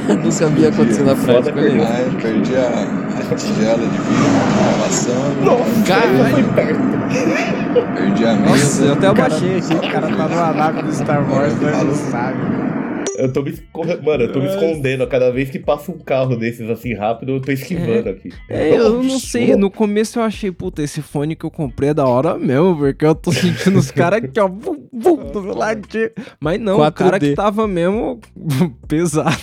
Nunca 0.08 0.46
vi 0.48 0.66
acontecer 0.66 1.02
na 1.02 1.14
prática. 1.14 1.60
isso. 1.60 1.86
Aí 1.86 2.06
eu 2.06 2.12
perdi 2.20 2.56
a, 2.56 2.86
a 3.30 3.34
tigela 3.34 3.78
de 3.78 3.98
vidro, 3.98 4.80
passando. 4.82 5.84
Caralho. 5.86 6.30
Foi 6.30 6.42
perto. 6.54 7.94
Perdi 7.94 8.24
a 8.24 8.34
Nossa, 8.34 8.52
mesa. 8.52 8.84
eu 8.84 8.92
até 8.92 9.00
cara- 9.12 9.26
abaixei 9.26 9.58
aqui. 9.58 9.74
O 9.74 9.80
cara 9.92 10.08
tá 10.08 10.28
numa 10.28 10.52
nave 10.52 10.82
do 10.82 10.92
Star 10.94 11.30
Wars, 11.30 11.52
nós 11.60 11.84
não 11.84 11.94
sabe. 12.10 12.38
Eu 13.16 13.32
tô 13.32 13.42
me 13.42 13.50
escondendo, 13.50 14.02
mano, 14.02 14.24
eu 14.24 14.32
tô 14.32 14.40
me 14.40 14.46
escondendo. 14.46 15.06
Cada 15.06 15.30
vez 15.30 15.48
que 15.50 15.58
passa 15.58 15.92
um 15.92 15.98
carro 15.98 16.36
desses 16.36 16.68
assim 16.68 16.94
rápido, 16.94 17.32
eu 17.32 17.40
tô 17.40 17.52
esquivando 17.52 18.08
aqui. 18.08 18.30
É, 18.48 18.76
eu 18.76 19.02
não 19.02 19.18
sei, 19.20 19.54
no 19.54 19.70
começo 19.70 20.18
eu 20.18 20.22
achei, 20.24 20.50
puta, 20.50 20.82
esse 20.82 21.00
fone 21.00 21.36
que 21.36 21.44
eu 21.44 21.50
comprei 21.50 21.90
é 21.90 21.94
da 21.94 22.06
hora 22.06 22.36
mesmo, 22.36 22.76
porque 22.76 23.04
eu 23.04 23.14
tô 23.14 23.30
sentindo 23.30 23.78
os 23.78 23.90
caras 23.90 24.22
aqui, 24.22 24.40
ó, 24.40 24.48
vum, 24.48 24.88
vum, 24.92 25.30
do 25.30 25.42
meu 25.42 25.54
ladinho. 25.54 26.10
Mas 26.40 26.60
não, 26.60 26.78
o 26.78 26.82
4D. 26.82 26.92
cara 26.92 27.20
que 27.20 27.34
tava 27.34 27.68
mesmo 27.68 28.20
pesado. 28.88 29.36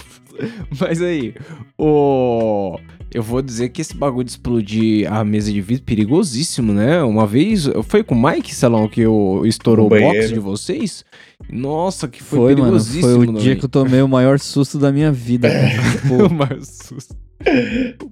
Mas 0.79 1.01
aí, 1.01 1.33
o... 1.77 2.77
Eu 3.13 3.21
vou 3.21 3.41
dizer 3.41 3.69
que 3.69 3.81
esse 3.81 3.95
bagulho 3.95 4.23
de 4.23 4.31
explodir 4.31 5.11
a 5.11 5.21
mesa 5.25 5.51
de 5.51 5.59
vidro, 5.59 5.83
perigosíssimo, 5.83 6.71
né? 6.71 7.03
Uma 7.03 7.27
vez, 7.27 7.69
foi 7.83 8.03
com 8.05 8.15
o 8.15 8.23
Mike, 8.23 8.55
Salão, 8.55 8.87
que 8.87 9.01
eu 9.01 9.41
estourou 9.45 9.87
o 9.87 9.89
box 9.89 10.29
de 10.29 10.39
vocês? 10.39 11.03
Nossa, 11.49 12.07
que 12.07 12.21
foi, 12.21 12.39
Foi, 12.39 12.49
mano. 12.51 12.63
perigosíssimo. 12.63 13.01
Foi 13.15 13.27
o 13.27 13.33
dia 13.33 13.55
que 13.55 13.65
eu 13.65 13.69
tomei 13.69 14.01
o 14.01 14.07
maior 14.07 14.39
susto 14.39 14.77
da 14.77 14.91
minha 14.91 15.11
vida. 15.11 15.49
Tipo, 16.01 16.25
o 16.25 16.33
maior 16.33 16.61
susto. 16.61 17.15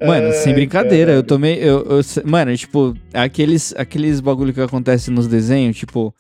Mano, 0.06 0.34
sem 0.34 0.54
brincadeira, 0.54 1.12
eu 1.12 1.24
tomei. 1.24 1.56
Eu, 1.56 1.86
eu 1.86 2.02
mano, 2.26 2.56
tipo, 2.58 2.96
aqueles, 3.14 3.74
aqueles 3.78 4.20
bagulho 4.20 4.54
que 4.54 4.62
acontece 4.62 5.12
nos 5.12 5.28
desenhos, 5.28 5.78
tipo, 5.78 6.14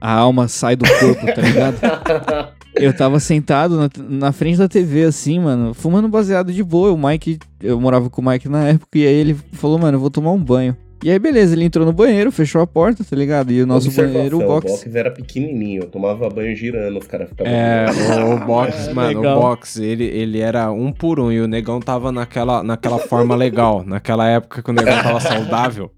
a 0.00 0.12
alma 0.12 0.48
sai 0.48 0.74
do 0.74 0.84
corpo, 0.98 1.24
tá 1.26 1.40
ligado? 1.40 1.78
Eu 2.74 2.96
tava 2.96 3.20
sentado 3.20 3.76
na, 3.76 3.90
na 4.08 4.32
frente 4.32 4.56
da 4.56 4.66
TV, 4.66 5.04
assim, 5.04 5.38
mano, 5.38 5.74
fumando 5.74 6.08
baseado 6.08 6.50
de 6.50 6.64
boa. 6.64 6.90
O 6.90 6.96
Mike, 6.96 7.38
eu 7.60 7.78
morava 7.78 8.08
com 8.08 8.22
o 8.22 8.24
Mike 8.24 8.48
na 8.48 8.66
época, 8.68 8.98
e 8.98 9.06
aí 9.06 9.14
ele 9.14 9.36
falou, 9.52 9.78
mano, 9.78 9.96
eu 9.96 10.00
vou 10.00 10.08
tomar 10.10 10.32
um 10.32 10.42
banho. 10.42 10.74
E 11.02 11.10
aí, 11.10 11.18
beleza, 11.18 11.54
ele 11.54 11.64
entrou 11.64 11.84
no 11.84 11.92
banheiro, 11.92 12.30
fechou 12.30 12.60
a 12.62 12.66
porta, 12.66 13.02
tá 13.02 13.16
ligado? 13.16 13.50
E 13.50 13.60
o 13.60 13.66
nosso 13.66 13.90
banheiro, 13.90 14.38
o 14.38 14.46
box. 14.46 14.86
era 14.94 15.10
pequenininho, 15.10 15.82
eu 15.82 15.88
tomava 15.88 16.28
banho 16.30 16.54
girando, 16.54 16.98
os 16.98 17.06
caras 17.08 17.28
ficavam... 17.28 17.52
É, 17.52 17.86
o, 18.24 18.34
o 18.34 18.38
box, 18.46 18.86
É, 18.88 18.94
mano, 18.94 19.18
legal. 19.20 19.38
o 19.38 19.40
box, 19.40 19.82
ele, 19.82 20.04
ele 20.04 20.38
era 20.38 20.70
um 20.70 20.92
por 20.92 21.18
um 21.18 21.32
e 21.32 21.40
o 21.40 21.48
negão 21.48 21.80
tava 21.80 22.12
naquela, 22.12 22.62
naquela 22.62 22.98
forma 22.98 23.34
legal, 23.34 23.82
naquela 23.84 24.28
época 24.28 24.62
que 24.62 24.70
o 24.70 24.72
negão 24.72 25.02
tava 25.02 25.18
saudável. 25.20 25.90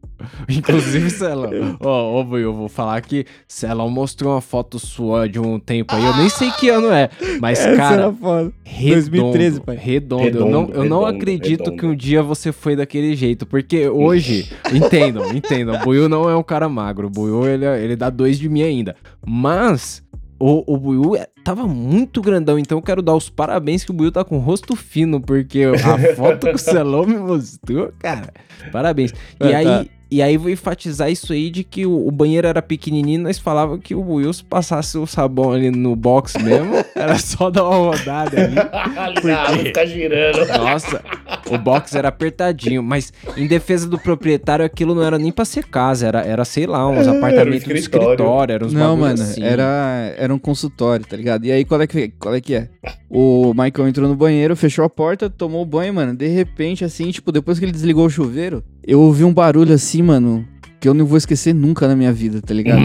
Inclusive, 0.49 1.11
Celão, 1.11 1.77
ó, 1.81 2.21
ô, 2.21 2.25
Bui, 2.25 2.43
eu 2.45 2.55
vou 2.55 2.69
falar 2.69 2.99
que 3.03 3.27
Celão 3.47 3.91
mostrou 3.91 4.33
uma 4.33 4.41
foto 4.41 4.79
sua 4.79 5.29
de 5.29 5.39
um 5.39 5.59
tempo 5.59 5.95
aí, 5.95 6.03
eu 6.03 6.17
nem 6.17 6.29
sei 6.31 6.51
que 6.53 6.71
ano 6.71 6.91
é, 6.91 7.11
mas, 7.41 7.59
Essa 7.59 7.77
cara, 7.77 8.15
redondo, 8.63 8.93
2013, 8.93 9.61
pai. 9.61 9.77
redondo. 9.77 10.23
eu 10.39 10.47
não, 10.47 10.61
Redondo, 10.65 10.73
eu 10.73 10.85
não 10.89 11.01
redondo, 11.05 11.17
acredito 11.17 11.59
redondo. 11.65 11.77
que 11.77 11.87
um 11.87 11.95
dia 11.95 12.23
você 12.23 12.53
foi 12.53 12.75
daquele 12.75 13.15
jeito, 13.15 13.45
porque 13.45 13.89
hoje, 13.89 14.51
entendam, 14.97 15.33
entendam, 15.35 15.79
Buiu 15.81 16.09
não 16.09 16.29
é 16.29 16.37
um 16.37 16.43
cara 16.43 16.69
magro, 16.69 17.09
Buiu, 17.11 17.47
ele, 17.47 17.65
é- 17.65 17.83
ele 17.83 17.97
dá 17.97 18.11
dois 18.11 18.39
de 18.39 18.49
mim 18.49 18.63
ainda, 18.63 18.95
mas 19.27 20.03
o, 20.39 20.65
o 20.73 20.77
Buiu 20.77 21.17
é- 21.17 21.29
tava 21.45 21.67
muito 21.69 22.23
grandão, 22.23 22.59
então 22.59 22.79
eu 22.79 22.83
quero 22.83 23.03
dar 23.03 23.15
os 23.15 23.29
parabéns 23.29 23.85
que 23.85 23.91
o 23.91 23.95
Buiu 23.95 24.11
tá 24.11 24.25
com 24.25 24.37
o 24.39 24.41
rosto 24.41 24.75
fino, 24.75 25.21
porque 25.21 25.63
a 25.65 25.99
foto 26.17 26.47
que 26.49 26.55
o 26.55 26.59
Celão 26.59 27.05
me 27.07 27.17
mostrou, 27.17 27.93
cara, 27.99 28.33
parabéns. 28.73 29.13
E 29.41 29.49
É, 29.49 29.55
aí... 29.55 29.65
tá. 29.65 29.85
E 30.11 30.23
aí 30.23 30.37
vou 30.37 30.49
enfatizar 30.49 31.11
isso 31.11 31.33
aí 31.33 31.51
de 31.51 31.65
que 31.65 31.85
o, 31.85 32.07
o 32.07 32.11
banheiro 32.13 32.47
era 32.47 32.63
pequenininho, 32.63 33.23
nós 33.23 33.37
falava 33.37 33.77
que 33.79 33.97
o 33.97 34.01
Will 34.01 34.33
se 34.33 34.45
passasse 34.45 34.97
o 34.97 35.07
sabão 35.09 35.51
ali 35.51 35.73
no 35.73 35.97
box 35.97 36.35
mesmo, 36.41 36.73
era 36.95 37.19
só 37.19 37.51
dar 37.51 37.65
uma 37.65 37.75
rodada 37.97 38.41
ali. 38.41 38.55
Ah, 39.35 39.59
ficar 39.59 39.87
girando. 39.87 40.47
Nossa, 40.47 41.03
o 41.51 41.59
box 41.59 41.97
era 41.97 42.09
apertadinho, 42.09 42.81
mas 42.81 43.13
em 43.37 43.49
defesa 43.49 43.89
do 43.89 43.99
proprietário, 43.99 44.65
aquilo 44.65 44.95
não 44.95 45.03
era 45.03 45.19
nem 45.19 45.33
pra 45.33 45.45
ser 45.45 45.65
casa, 45.65 46.07
era, 46.07 46.21
era 46.21 46.45
sei 46.45 46.67
lá, 46.67 46.87
uns 46.89 46.99
Era 47.09 47.13
um 47.13 47.17
apartamentos 47.19 47.65
de 47.65 47.73
escritório. 47.75 48.13
escritório, 48.13 48.53
era 48.55 48.67
uns 48.67 48.73
Não, 48.73 48.97
mano, 48.97 49.21
assim. 49.21 49.43
era, 49.43 50.15
era 50.17 50.33
um 50.33 50.39
consultório, 50.39 51.05
tá 51.05 51.17
ligado? 51.17 51.34
E 51.43 51.53
aí, 51.53 51.65
qual 51.65 51.81
é, 51.81 51.87
que, 51.87 52.09
qual 52.09 52.35
é 52.35 52.41
que 52.41 52.55
é? 52.55 52.69
O 53.11 53.53
Michael 53.55 53.89
entrou 53.89 54.09
no 54.09 54.15
banheiro, 54.15 54.55
fechou 54.57 54.85
a 54.85 54.91
porta, 54.91 55.29
tomou 55.29 55.63
o 55.63 55.67
banho, 55.67 55.95
mano. 55.95 56.15
De 56.15 56.29
repente, 56.29 56.85
assim, 56.85 57.11
tipo, 57.11 57.33
depois 57.33 57.59
que 57.59 57.65
ele 57.65 57.73
desligou 57.73 58.07
o 58.07 58.11
chuveiro, 58.11 58.63
eu 58.87 59.01
ouvi 59.01 59.25
um 59.25 59.33
barulho 59.33 59.73
assim, 59.73 60.03
mano, 60.03 60.47
que 60.81 60.89
eu 60.89 60.93
não 60.93 61.07
vou 61.07 61.17
esquecer 61.17 61.55
nunca 61.55 61.89
na 61.89 61.97
minha 61.97 62.13
vida, 62.13 62.43
tá 62.43 62.53
ligado? 62.53 62.85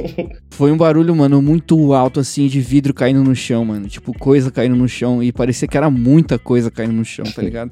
Foi 0.50 0.72
um 0.72 0.76
barulho, 0.76 1.14
mano, 1.14 1.40
muito 1.40 1.92
alto, 1.92 2.18
assim, 2.18 2.48
de 2.48 2.60
vidro 2.60 2.92
caindo 2.92 3.22
no 3.22 3.36
chão, 3.36 3.64
mano. 3.64 3.86
Tipo, 3.86 4.12
coisa 4.18 4.50
caindo 4.50 4.74
no 4.74 4.88
chão. 4.88 5.22
E 5.22 5.30
parecia 5.30 5.68
que 5.68 5.76
era 5.76 5.88
muita 5.88 6.38
coisa 6.38 6.70
caindo 6.72 6.92
no 6.92 7.04
chão, 7.04 7.24
tá 7.24 7.40
ligado? 7.40 7.70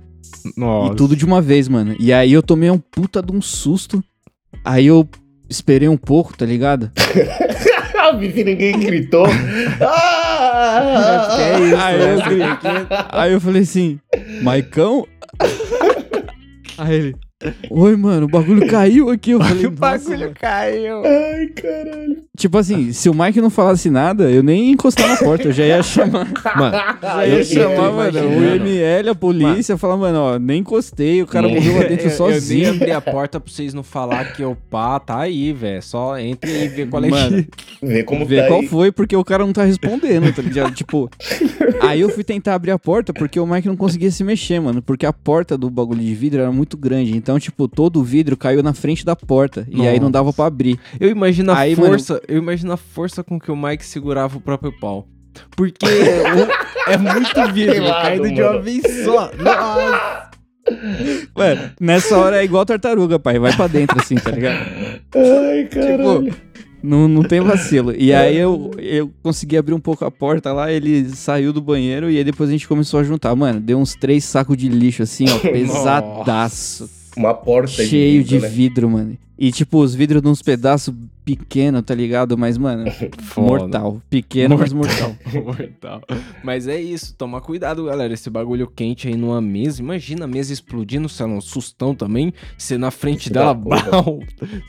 Nossa. 0.57 0.93
E 0.93 0.97
tudo 0.97 1.16
de 1.16 1.25
uma 1.25 1.43
vez, 1.43 1.68
mano. 1.68 1.97
E 1.99 2.12
aí 2.12 2.33
eu 2.33 2.43
tomei 2.43 2.70
um 2.70 2.79
puta 2.79 3.20
de 3.20 3.33
um 3.33 3.43
susto. 3.43 4.03
Aí 4.64 4.87
eu 4.87 5.09
esperei 5.49 5.89
um 5.89 5.97
pouco, 5.97 6.37
tá 6.37 6.47
ligado? 6.47 6.93
Vi 8.12 8.32
que 8.32 8.44
ninguém 8.44 8.78
gritou. 8.78 9.26
Ah! 9.80 11.36
É 11.38 11.61
isso, 11.61 11.76
Aí 11.76 12.00
eu, 12.00 12.16
né? 12.16 12.24
gritei- 12.24 12.98
aí 13.11 13.32
eu 13.32 13.40
falei 13.40 13.62
assim, 13.62 13.98
Maicão? 14.42 15.07
Aí 16.78 16.94
ele, 16.94 17.16
oi, 17.70 17.97
mano, 17.97 18.26
o 18.26 18.28
bagulho 18.28 18.66
caiu 18.68 19.11
aqui. 19.11 19.32
Eu 19.32 19.39
falei, 19.43 19.66
O 19.66 19.70
"Nossa, 19.70 19.80
bagulho 19.80 20.18
mano." 20.20 20.35
caiu. 20.41 21.03
Ai, 21.05 21.47
caralho. 21.49 22.24
Tipo 22.37 22.59
assim, 22.59 22.93
se 22.93 23.09
o 23.09 23.14
Mike 23.14 23.41
não 23.41 23.51
falasse 23.51 23.89
nada, 23.91 24.28
eu 24.30 24.43
nem 24.43 24.64
ia 24.66 24.72
encostar 24.72 25.09
na 25.09 25.16
porta, 25.16 25.49
eu 25.49 25.53
já 25.53 25.64
ia 25.64 25.82
chamar. 25.82 26.26
Mano, 26.57 26.76
Já 27.01 27.26
eu 27.28 27.39
ia 27.39 27.45
chamar, 27.45 27.93
mano, 27.93 28.20
o. 28.20 28.45
IML, 28.57 29.11
a 29.11 29.14
polícia, 29.14 29.76
falar, 29.78 29.97
mano, 29.97 30.18
ó, 30.18 30.39
nem 30.39 30.61
encostei, 30.61 31.22
o 31.22 31.26
cara 31.26 31.47
morreu 31.49 31.74
lá 31.76 31.80
dentro 31.87 32.07
eu, 32.09 32.11
eu 32.11 32.26
nem 32.28 32.35
sozinho. 32.35 32.70
abri 32.70 32.91
a 32.91 33.01
porta 33.01 33.39
pra 33.39 33.53
vocês 33.53 33.72
não 33.72 33.82
falar 33.85 34.32
que 34.32 34.43
o 34.45 34.57
pá 34.57 34.99
tá 34.99 35.20
aí, 35.20 35.53
velho. 35.53 35.80
Só 35.82 36.18
entre 36.18 36.51
e 36.64 36.68
vê 36.68 36.87
qual 36.87 37.05
é 37.05 37.09
Mano, 37.09 37.45
que... 37.45 37.87
Vê 37.87 38.03
como 38.03 38.26
Ver 38.26 38.43
tá 38.43 38.49
qual 38.49 38.61
aí. 38.61 38.66
foi, 38.68 38.91
porque 38.93 39.14
o 39.16 39.24
cara 39.24 39.45
não 39.47 39.53
tá 39.53 39.62
respondendo, 39.64 40.32
tá 40.35 40.43
ligado? 40.43 40.74
tipo, 40.74 41.09
aí 41.80 42.01
eu 42.01 42.09
fui 42.09 42.24
tentar 42.24 42.55
abrir 42.55 42.72
a 42.72 42.78
porta 42.78 43.12
porque 43.12 43.39
o 43.39 43.47
Mike 43.47 43.68
não 43.68 43.76
conseguia 43.76 44.11
se 44.11 44.24
mexer, 44.24 44.61
mano. 44.61 44.82
Porque 44.82 45.07
a 45.07 45.12
porta 45.12 45.57
do 45.57 45.70
bagulho 45.70 46.01
de 46.01 46.14
vidro 46.14 46.41
era 46.41 46.51
muito 46.51 46.76
grande. 46.76 47.16
Então, 47.25 47.39
tipo, 47.41 47.66
todo 47.66 48.01
o 48.01 48.05
vidro 48.05 48.37
caiu 48.37 48.62
na 48.62 48.75
frente 48.75 49.03
da 49.03 49.16
porta. 49.16 49.66
E 49.70 49.89
aí 49.89 49.99
não 49.99 50.11
dava 50.11 50.31
pra 50.31 50.45
abrir. 50.45 50.79
Eu 51.01 51.09
imagino 51.09 51.53
a 51.53 51.59
Aí, 51.59 51.75
mano- 51.75 51.89
força, 51.89 52.20
eu 52.29 52.37
imagino 52.37 52.70
a 52.70 52.77
força 52.77 53.25
com 53.25 53.41
que 53.41 53.51
o 53.51 53.57
Mike 53.57 53.83
segurava 53.85 54.37
o 54.37 54.41
próprio 54.43 54.70
pau. 54.79 55.09
Porque 55.57 55.87
o- 55.87 56.91
é 56.93 56.99
muito 56.99 57.35
vidro 57.55 57.83
caindo 57.87 58.31
de 58.31 58.43
uma 58.43 58.51
mano. 58.53 58.62
vez 58.62 58.83
só. 59.07 59.31
Nossa. 59.43 60.31
Mano, 61.37 61.70
nessa 61.81 62.16
hora 62.18 62.41
é 62.43 62.45
igual 62.45 62.64
tartaruga, 62.66 63.18
pai. 63.18 63.39
Vai 63.39 63.57
pra 63.57 63.66
dentro 63.66 63.99
assim, 63.99 64.16
tá 64.16 64.31
ligado? 64.31 64.59
Ai, 65.14 65.64
caralho. 65.70 66.25
Tipo, 66.25 66.37
não, 66.83 67.09
não 67.09 67.22
tem 67.22 67.41
vacilo. 67.41 67.95
E 67.97 68.12
aí 68.12 68.37
eu, 68.37 68.70
eu 68.79 69.11
consegui 69.22 69.57
abrir 69.57 69.72
um 69.75 69.81
pouco 69.81 70.05
a 70.05 70.11
porta 70.11 70.53
lá, 70.53 70.70
ele 70.70 71.09
saiu 71.09 71.51
do 71.53 71.61
banheiro 71.62 72.11
e 72.11 72.18
aí 72.18 72.25
depois 72.25 72.49
a 72.51 72.53
gente 72.53 72.68
começou 72.68 73.01
a 73.01 73.03
juntar. 73.03 73.35
Mano, 73.35 73.59
deu 73.59 73.79
uns 73.79 73.95
três 73.95 74.22
sacos 74.25 74.57
de 74.57 74.68
lixo 74.68 75.03
assim, 75.03 75.25
ó, 75.31 75.39
pesadaço. 75.41 76.89
Uma 77.16 77.34
porta 77.34 77.82
Cheio 77.84 78.24
de 78.24 78.38
vidro, 78.38 78.40
né? 78.40 78.48
vidro, 78.48 78.90
mano. 78.90 79.18
E 79.39 79.51
tipo, 79.51 79.78
os 79.78 79.95
vidros 79.95 80.22
de 80.22 80.28
uns 80.28 80.43
pedaços 80.43 80.95
pequenos, 81.24 81.82
tá 81.82 81.95
ligado? 81.95 82.37
Mas, 82.37 82.59
mano, 82.59 82.85
Foda. 83.18 83.47
mortal. 83.49 84.03
Pequeno, 84.11 84.59
mas 84.59 84.72
mortal. 84.72 85.16
mortal. 85.32 86.03
Mas 86.45 86.68
é 86.68 86.80
isso, 86.80 87.14
toma 87.16 87.41
cuidado, 87.41 87.85
galera. 87.87 88.12
Esse 88.12 88.28
bagulho 88.30 88.66
quente 88.68 89.09
aí 89.09 89.16
numa 89.16 89.41
mesa. 89.41 89.80
Imagina 89.80 90.24
a 90.26 90.28
mesa 90.28 90.53
explodindo, 90.53 91.09
sei 91.09 91.26
lá, 91.26 91.32
um 91.32 91.41
sustão 91.41 91.95
também. 91.95 92.32
Você 92.59 92.76
na 92.76 92.91
frente 92.91 93.32
dela, 93.32 93.55
bal. 93.55 94.20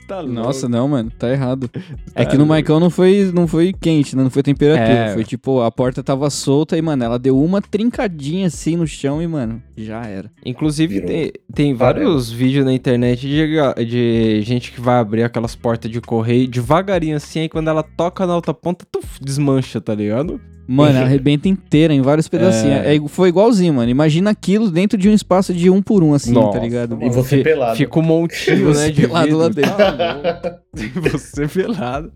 tá 0.08 0.22
louco. 0.22 0.34
Nossa, 0.34 0.70
não, 0.70 0.88
mano, 0.88 1.12
tá 1.12 1.30
errado. 1.30 1.70
É 2.16 2.24
Tá 2.24 2.32
que 2.32 2.38
no. 2.38 2.46
Maicão 2.46 2.80
não 2.80 2.90
foi, 2.90 3.32
não 3.34 3.48
foi 3.48 3.74
quente, 3.74 4.16
né? 4.16 4.24
Não 4.24 4.30
foi 4.30 4.42
temperatura. 4.44 4.88
É. 4.88 5.14
Foi 5.14 5.24
tipo, 5.24 5.62
a 5.62 5.72
porta 5.72 6.02
tava 6.02 6.30
solta 6.30 6.78
e, 6.78 6.82
mano, 6.82 7.04
ela 7.04 7.20
deu 7.20 7.38
uma 7.42 7.62
trincadinha 7.62 8.48
assim 8.48 8.78
no 8.78 8.88
chão 8.88 9.22
e, 9.22 9.28
mano, 9.28 9.62
já 9.76 10.06
era. 10.06 10.32
Inclusive, 10.46 11.02
tem, 11.02 11.32
tem 11.54 11.74
vários 11.74 12.32
vídeos 12.32 12.64
na 12.64 12.72
internet 12.72 13.28
de, 13.28 13.86
de 13.86 14.42
gente 14.44 14.55
que 14.60 14.82
vai 14.82 15.00
abrir 15.00 15.24
aquelas 15.24 15.56
portas 15.56 15.90
de 15.92 16.00
correio 16.02 16.48
devagarinho 16.48 17.16
assim, 17.18 17.40
aí 17.42 17.50
quando 17.50 17.70
ela 17.70 17.84
toca 17.84 18.26
na 18.26 18.36
outra 18.36 18.54
ponta, 18.54 18.86
tuf, 18.92 19.20
desmancha, 19.22 19.80
tá 19.82 19.94
ligado? 19.96 20.40
Mano, 20.68 20.98
arrebenta 21.06 21.48
inteira 21.48 21.94
em 21.94 22.02
vários 22.02 22.28
pedacinhos. 22.28 22.80
É. 22.86 22.96
É, 22.96 23.08
foi 23.08 23.30
igualzinho, 23.30 23.74
mano. 23.76 23.90
Imagina 23.90 24.32
aquilo 24.32 24.72
dentro 24.72 24.98
de 24.98 25.08
um 25.08 25.14
espaço 25.14 25.54
de 25.54 25.70
um 25.70 25.80
por 25.82 26.04
um, 26.04 26.14
assim, 26.16 26.32
Nossa, 26.34 26.58
tá 26.58 26.64
ligado? 26.64 26.98
E 27.04 27.10
você 27.10 27.44
pelado. 27.44 27.76
fica 27.78 28.00
um 28.00 28.02
montinho, 28.02 28.74
Você 28.74 28.88
né, 28.88 28.92
de 28.92 29.02
pelado 29.02 29.38
lá 29.38 29.48
vidro. 29.50 29.62
dentro. 29.62 29.78
Tá 29.78 30.60
E 30.76 30.88
você 31.10 31.48
pelado, 31.48 32.12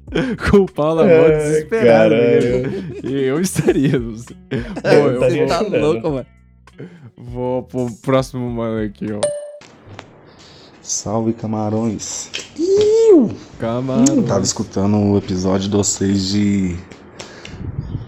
com 0.50 0.58
o 0.58 0.66
pau 0.66 0.96
na 0.96 1.04
mão, 1.04 1.28
desesperado. 1.30 2.10
caralho. 2.16 2.62
né? 2.72 2.84
E 3.04 3.14
eu 3.24 3.40
estaria, 3.40 4.00
não 4.00 4.16
sei. 4.18 4.36
É, 4.84 4.96
eu 4.96 5.00
eu 5.00 5.14
estaria 5.14 5.46
vou- 5.48 5.56
chorando. 5.66 5.82
louco, 5.82 6.10
mano. 6.12 6.26
Vou 7.18 7.64
pro 7.64 7.88
próximo 8.02 8.50
mano 8.50 8.82
aqui, 8.84 9.06
ó. 9.12 9.20
Salve 10.94 11.34
camarões. 11.34 12.32
Camarões. 13.60 14.26
Tava 14.28 14.42
escutando 14.42 14.98
o 14.98 15.18
episódio 15.20 15.70
de 15.70 15.78
vocês 15.78 16.26
de 16.30 16.76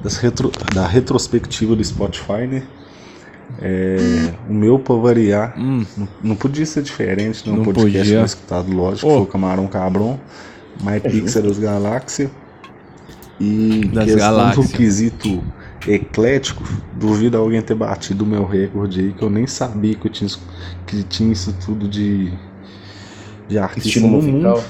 das 0.01 0.17
retro- 0.17 0.51
da 0.73 0.87
retrospectiva 0.87 1.75
do 1.75 1.83
Spotify, 1.83 2.47
né? 2.49 2.63
É, 3.61 4.33
o 4.49 4.53
meu, 4.53 4.79
pra 4.79 4.95
variar, 4.95 5.53
não, 5.59 5.85
não 6.23 6.35
podia 6.35 6.65
ser 6.65 6.81
diferente, 6.81 7.47
né? 7.47 7.51
Um 7.51 7.55
Hum. 7.55 7.57
Não 7.57 7.65
podcast 7.65 7.99
podia. 7.99 8.17
mais 8.17 8.31
escutado, 8.31 8.71
lógico, 8.73 9.07
Ô. 9.07 9.11
foi 9.11 9.21
o 9.21 9.25
Camarão 9.27 9.67
Cabron, 9.67 10.17
My 10.81 10.93
É 10.95 10.99
Pixel 11.01 11.43
das 11.43 11.59
Galáxias. 11.59 12.31
E 13.39 13.85
Das 13.93 14.05
questão 14.05 14.17
galáxias. 14.21 14.67
do 14.71 14.73
quesito 14.75 15.43
eclético, 15.87 16.63
duvido 16.95 17.37
alguém 17.37 17.61
ter 17.61 17.75
batido 17.75 18.23
o 18.23 18.27
meu 18.27 18.43
recorde 18.43 19.01
aí, 19.01 19.13
que 19.13 19.21
eu 19.23 19.29
nem 19.29 19.45
sabia 19.45 19.93
que, 19.93 20.07
eu 20.07 20.11
tinha, 20.11 20.29
que 20.87 21.03
tinha 21.03 21.31
isso 21.31 21.53
tudo 21.63 21.87
de, 21.87 22.31
de 23.51 23.59
artista 23.59 23.87
Estilo 23.89 24.07
no 24.07 24.13
musical. 24.21 24.63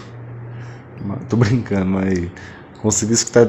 mundo. 1.06 1.20
Tô 1.30 1.38
brincando, 1.38 1.86
mas 1.86 2.20
consegui 2.82 3.14
escutar 3.14 3.48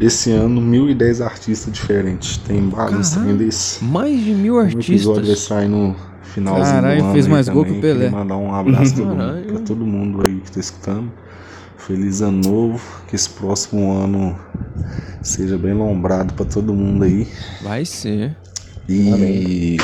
esse 0.00 0.30
ano 0.32 0.60
1010 0.60 1.20
artistas 1.20 1.72
diferentes. 1.72 2.36
Tem 2.38 2.68
vários 2.68 3.10
também 3.10 3.36
desse. 3.36 3.82
Mais 3.84 4.18
de 4.22 4.32
mil 4.34 4.54
O 4.56 4.62
episódio 4.62 5.06
vai 5.22 5.30
artistas. 5.30 5.38
sair 5.40 5.68
no 5.68 5.94
finalzinho 6.22 6.66
Caralho, 6.66 6.98
do 7.00 7.04
ano 7.04 7.12
fez 7.12 7.26
mais 7.26 7.48
gol 7.48 7.64
que 7.64 7.72
o 7.72 7.80
Pelé. 7.80 7.94
Queria 8.04 8.10
mandar 8.10 8.36
um 8.36 8.54
abraço 8.54 8.94
todo 8.96 9.06
mundo- 9.06 9.46
pra 9.46 9.58
todo 9.60 9.86
mundo 9.86 10.26
aí 10.26 10.40
que 10.40 10.50
tá 10.52 10.60
escutando. 10.60 11.12
Feliz 11.78 12.20
ano 12.20 12.40
novo, 12.46 12.80
que 13.08 13.16
esse 13.16 13.30
próximo 13.30 13.90
ano 13.92 14.38
seja 15.22 15.56
bem 15.56 15.72
lombrado 15.72 16.34
pra 16.34 16.44
todo 16.44 16.72
mundo 16.74 17.04
aí. 17.04 17.26
Vai 17.62 17.84
ser. 17.84 18.36
E 18.88 19.76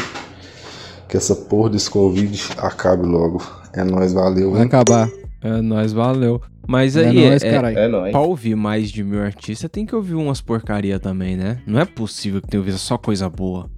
que 1.08 1.16
essa 1.16 1.34
porra 1.34 1.70
desse 1.70 1.90
Covid 1.90 2.48
acabe 2.58 3.06
logo. 3.06 3.42
É 3.72 3.84
nóis, 3.84 4.12
valeu. 4.12 4.52
Vai 4.52 4.60
hein? 4.62 4.66
acabar. 4.66 5.08
É 5.42 5.60
nóis, 5.60 5.92
valeu. 5.92 6.40
Mas 6.66 6.96
É 6.96 7.06
aí, 7.08 7.28
nóis, 7.28 7.42
é, 7.42 7.50
caralho. 7.52 7.78
É 7.78 7.88
nóis. 7.88 8.10
pra 8.10 8.20
ouvir 8.20 8.56
mais 8.56 8.90
de 8.90 9.04
mil 9.04 9.22
artistas, 9.22 9.70
tem 9.70 9.86
que 9.86 9.94
ouvir 9.94 10.14
umas 10.14 10.40
porcaria 10.40 10.98
também, 10.98 11.36
né? 11.36 11.58
Não 11.66 11.78
é 11.78 11.84
possível 11.84 12.40
que 12.42 12.48
tenha 12.48 12.60
ouvido 12.60 12.78
só 12.78 12.98
coisa 12.98 13.28
boa. 13.28 13.70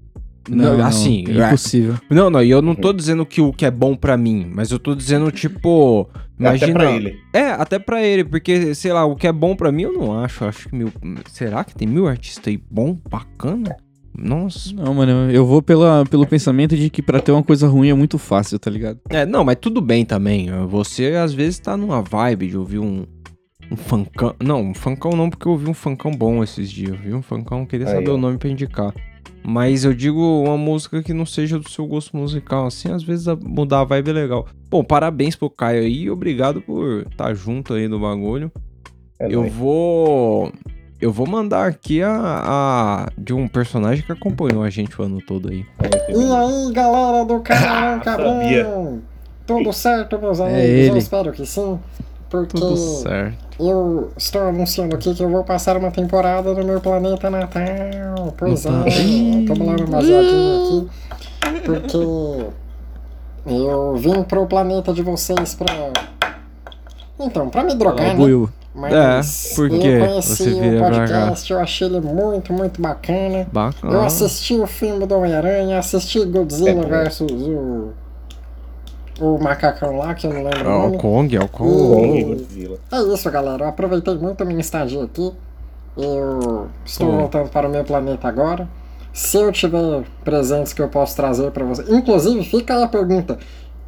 Não, 0.48 0.78
não, 0.78 0.86
assim, 0.86 1.24
impossível. 1.28 1.96
Não, 2.08 2.30
não, 2.30 2.42
e 2.42 2.48
eu 2.50 2.62
não 2.62 2.74
tô 2.74 2.90
dizendo 2.90 3.26
que 3.26 3.38
o 3.42 3.52
que 3.52 3.66
é 3.66 3.70
bom 3.70 3.94
pra 3.94 4.16
mim, 4.16 4.50
mas 4.54 4.70
eu 4.70 4.78
tô 4.78 4.94
dizendo, 4.94 5.30
tipo. 5.30 6.08
Até 6.40 6.48
Imagina. 6.56 6.72
pra 6.72 6.90
ele. 6.92 7.18
É, 7.34 7.50
até 7.50 7.78
pra 7.78 8.02
ele, 8.02 8.24
porque, 8.24 8.74
sei 8.74 8.92
lá, 8.92 9.04
o 9.04 9.14
que 9.14 9.26
é 9.26 9.32
bom 9.32 9.54
pra 9.54 9.70
mim 9.70 9.82
eu 9.82 9.92
não 9.92 10.18
acho. 10.18 10.44
Acho 10.46 10.68
que 10.70 10.74
mil. 10.74 10.90
Será 11.30 11.64
que 11.64 11.74
tem 11.74 11.86
mil 11.86 12.08
artistas 12.08 12.48
aí 12.48 12.58
bom, 12.70 12.96
bacana? 13.10 13.76
Nossa. 14.20 14.74
Não, 14.74 14.92
mano, 14.94 15.30
eu 15.30 15.46
vou 15.46 15.62
pela, 15.62 16.04
pelo 16.10 16.26
pensamento 16.26 16.76
de 16.76 16.90
que 16.90 17.00
pra 17.00 17.20
ter 17.20 17.30
uma 17.32 17.42
coisa 17.42 17.68
ruim 17.68 17.88
é 17.88 17.94
muito 17.94 18.18
fácil, 18.18 18.58
tá 18.58 18.70
ligado? 18.70 18.98
É, 19.08 19.24
não, 19.24 19.44
mas 19.44 19.56
tudo 19.60 19.80
bem 19.80 20.04
também. 20.04 20.48
Você 20.66 21.14
às 21.14 21.32
vezes 21.32 21.58
tá 21.58 21.76
numa 21.76 22.02
vibe 22.02 22.48
de 22.48 22.56
ouvir 22.58 22.78
um. 22.78 23.04
Um 23.70 23.76
funkão. 23.76 24.34
Não, 24.42 24.62
um 24.62 24.74
funkão 24.74 25.12
não, 25.12 25.28
porque 25.28 25.46
eu 25.46 25.52
ouvi 25.52 25.68
um 25.68 25.74
funkão 25.74 26.10
bom 26.10 26.42
esses 26.42 26.70
dias. 26.70 26.90
Eu 26.92 26.96
vi 26.98 27.14
um 27.14 27.22
funkão, 27.22 27.66
queria 27.66 27.86
Aí, 27.86 27.92
saber 27.94 28.10
ó. 28.10 28.14
o 28.14 28.18
nome 28.18 28.38
pra 28.38 28.48
indicar. 28.48 28.94
Mas 29.44 29.84
eu 29.84 29.94
digo 29.94 30.20
uma 30.42 30.56
música 30.56 31.02
que 31.02 31.12
não 31.12 31.24
seja 31.26 31.58
do 31.58 31.68
seu 31.68 31.86
gosto 31.86 32.16
musical, 32.16 32.66
assim, 32.66 32.90
às 32.90 33.02
vezes 33.02 33.28
a- 33.28 33.36
mudar 33.36 33.80
a 33.80 33.84
vibe 33.84 34.08
é 34.10 34.12
legal. 34.12 34.46
Bom, 34.70 34.82
parabéns 34.82 35.36
pro 35.36 35.48
Caio 35.48 35.82
aí 35.82 36.02
e 36.04 36.10
obrigado 36.10 36.60
por 36.60 37.06
estar 37.10 37.32
junto 37.34 37.74
aí 37.74 37.86
no 37.88 38.00
bagulho. 38.00 38.50
É 39.20 39.26
eu 39.26 39.40
nóis. 39.42 39.52
vou. 39.52 40.52
Eu 41.00 41.12
vou 41.12 41.26
mandar 41.28 41.66
aqui 41.66 42.02
a, 42.02 42.10
a. 42.12 43.08
de 43.16 43.32
um 43.32 43.46
personagem 43.46 44.04
que 44.04 44.10
acompanhou 44.10 44.64
a 44.64 44.70
gente 44.70 45.00
o 45.00 45.04
ano 45.04 45.20
todo 45.24 45.48
aí. 45.48 45.64
E 46.08 46.32
aí, 46.32 46.72
galera 46.72 47.24
do 47.24 47.40
Camarão 47.40 48.02
sabia. 48.04 48.64
Cabrão? 48.64 49.00
Tudo 49.46 49.72
certo, 49.72 50.18
meus 50.18 50.40
amigos? 50.40 50.60
ele. 50.60 50.88
Eu 50.90 50.96
espero 50.96 51.32
que 51.32 51.46
sim. 51.46 51.78
Porque 52.28 52.58
Tudo 52.58 52.76
certo. 52.76 53.38
eu 53.58 54.12
estou 54.16 54.42
anunciando 54.42 54.94
aqui 54.94 55.14
que 55.14 55.22
eu 55.22 55.30
vou 55.30 55.44
passar 55.44 55.78
uma 55.78 55.90
temporada 55.90 56.52
no 56.52 56.62
meu 56.62 56.80
planeta 56.80 57.30
natal. 57.30 58.34
Pois 58.36 58.66
é, 58.66 58.70
tô 59.46 59.54
bolando 59.54 59.86
baseadinho 59.86 60.88
aqui. 61.40 61.60
Porque 61.64 62.46
eu 63.46 63.96
vim 63.96 64.22
pro 64.24 64.46
planeta 64.46 64.92
de 64.92 65.02
vocês 65.02 65.54
pra. 65.54 65.92
Então, 67.18 67.48
pra 67.48 67.64
me 67.64 67.74
drogar, 67.74 68.14
né? 68.14 68.48
Mas 68.74 68.92
É, 68.92 69.54
por 69.56 69.70
eu 69.72 70.06
conheci 70.06 70.50
o 70.50 70.78
podcast, 70.80 71.52
eu 71.52 71.58
achei 71.58 71.86
ele 71.88 72.00
muito, 72.00 72.52
muito 72.52 72.80
bacana. 72.80 73.46
Bacana. 73.52 73.92
Eu 73.92 74.02
assisti 74.02 74.54
o 74.54 74.66
filme 74.66 75.04
do 75.06 75.16
Homem-Aranha, 75.16 75.78
assisti 75.78 76.24
Godzilla 76.24 76.82
É 76.82 76.86
versus 76.86 77.30
o. 77.30 77.90
O 79.20 79.36
macacão 79.36 79.96
lá, 79.96 80.14
que 80.14 80.28
eu 80.28 80.32
não 80.32 80.44
lembro 80.44 80.60
É 80.60 80.72
o 80.72 80.76
o 80.76 80.82
nome. 80.82 80.98
Kong, 80.98 81.36
é 81.36 81.40
o 81.40 81.48
Kong. 81.48 81.70
Kong, 81.72 82.24
Godzilla. 82.24 82.78
É 82.92 83.00
isso, 83.14 83.28
galera. 83.32 83.64
Eu 83.64 83.68
aproveitei 83.68 84.14
muito 84.14 84.40
a 84.42 84.44
minha 84.44 84.60
estadia 84.60 85.02
aqui. 85.02 85.32
Eu 85.96 86.68
estou 86.84 87.10
Bom. 87.10 87.16
voltando 87.18 87.48
para 87.50 87.66
o 87.66 87.70
meu 87.70 87.82
planeta 87.82 88.28
agora. 88.28 88.68
Se 89.12 89.36
eu 89.38 89.50
tiver 89.50 90.04
presentes 90.22 90.72
que 90.72 90.80
eu 90.80 90.88
posso 90.88 91.16
trazer 91.16 91.50
para 91.50 91.64
vocês. 91.64 91.88
Inclusive, 91.88 92.44
fica 92.44 92.76
aí 92.76 92.84
a 92.84 92.86
pergunta: 92.86 93.36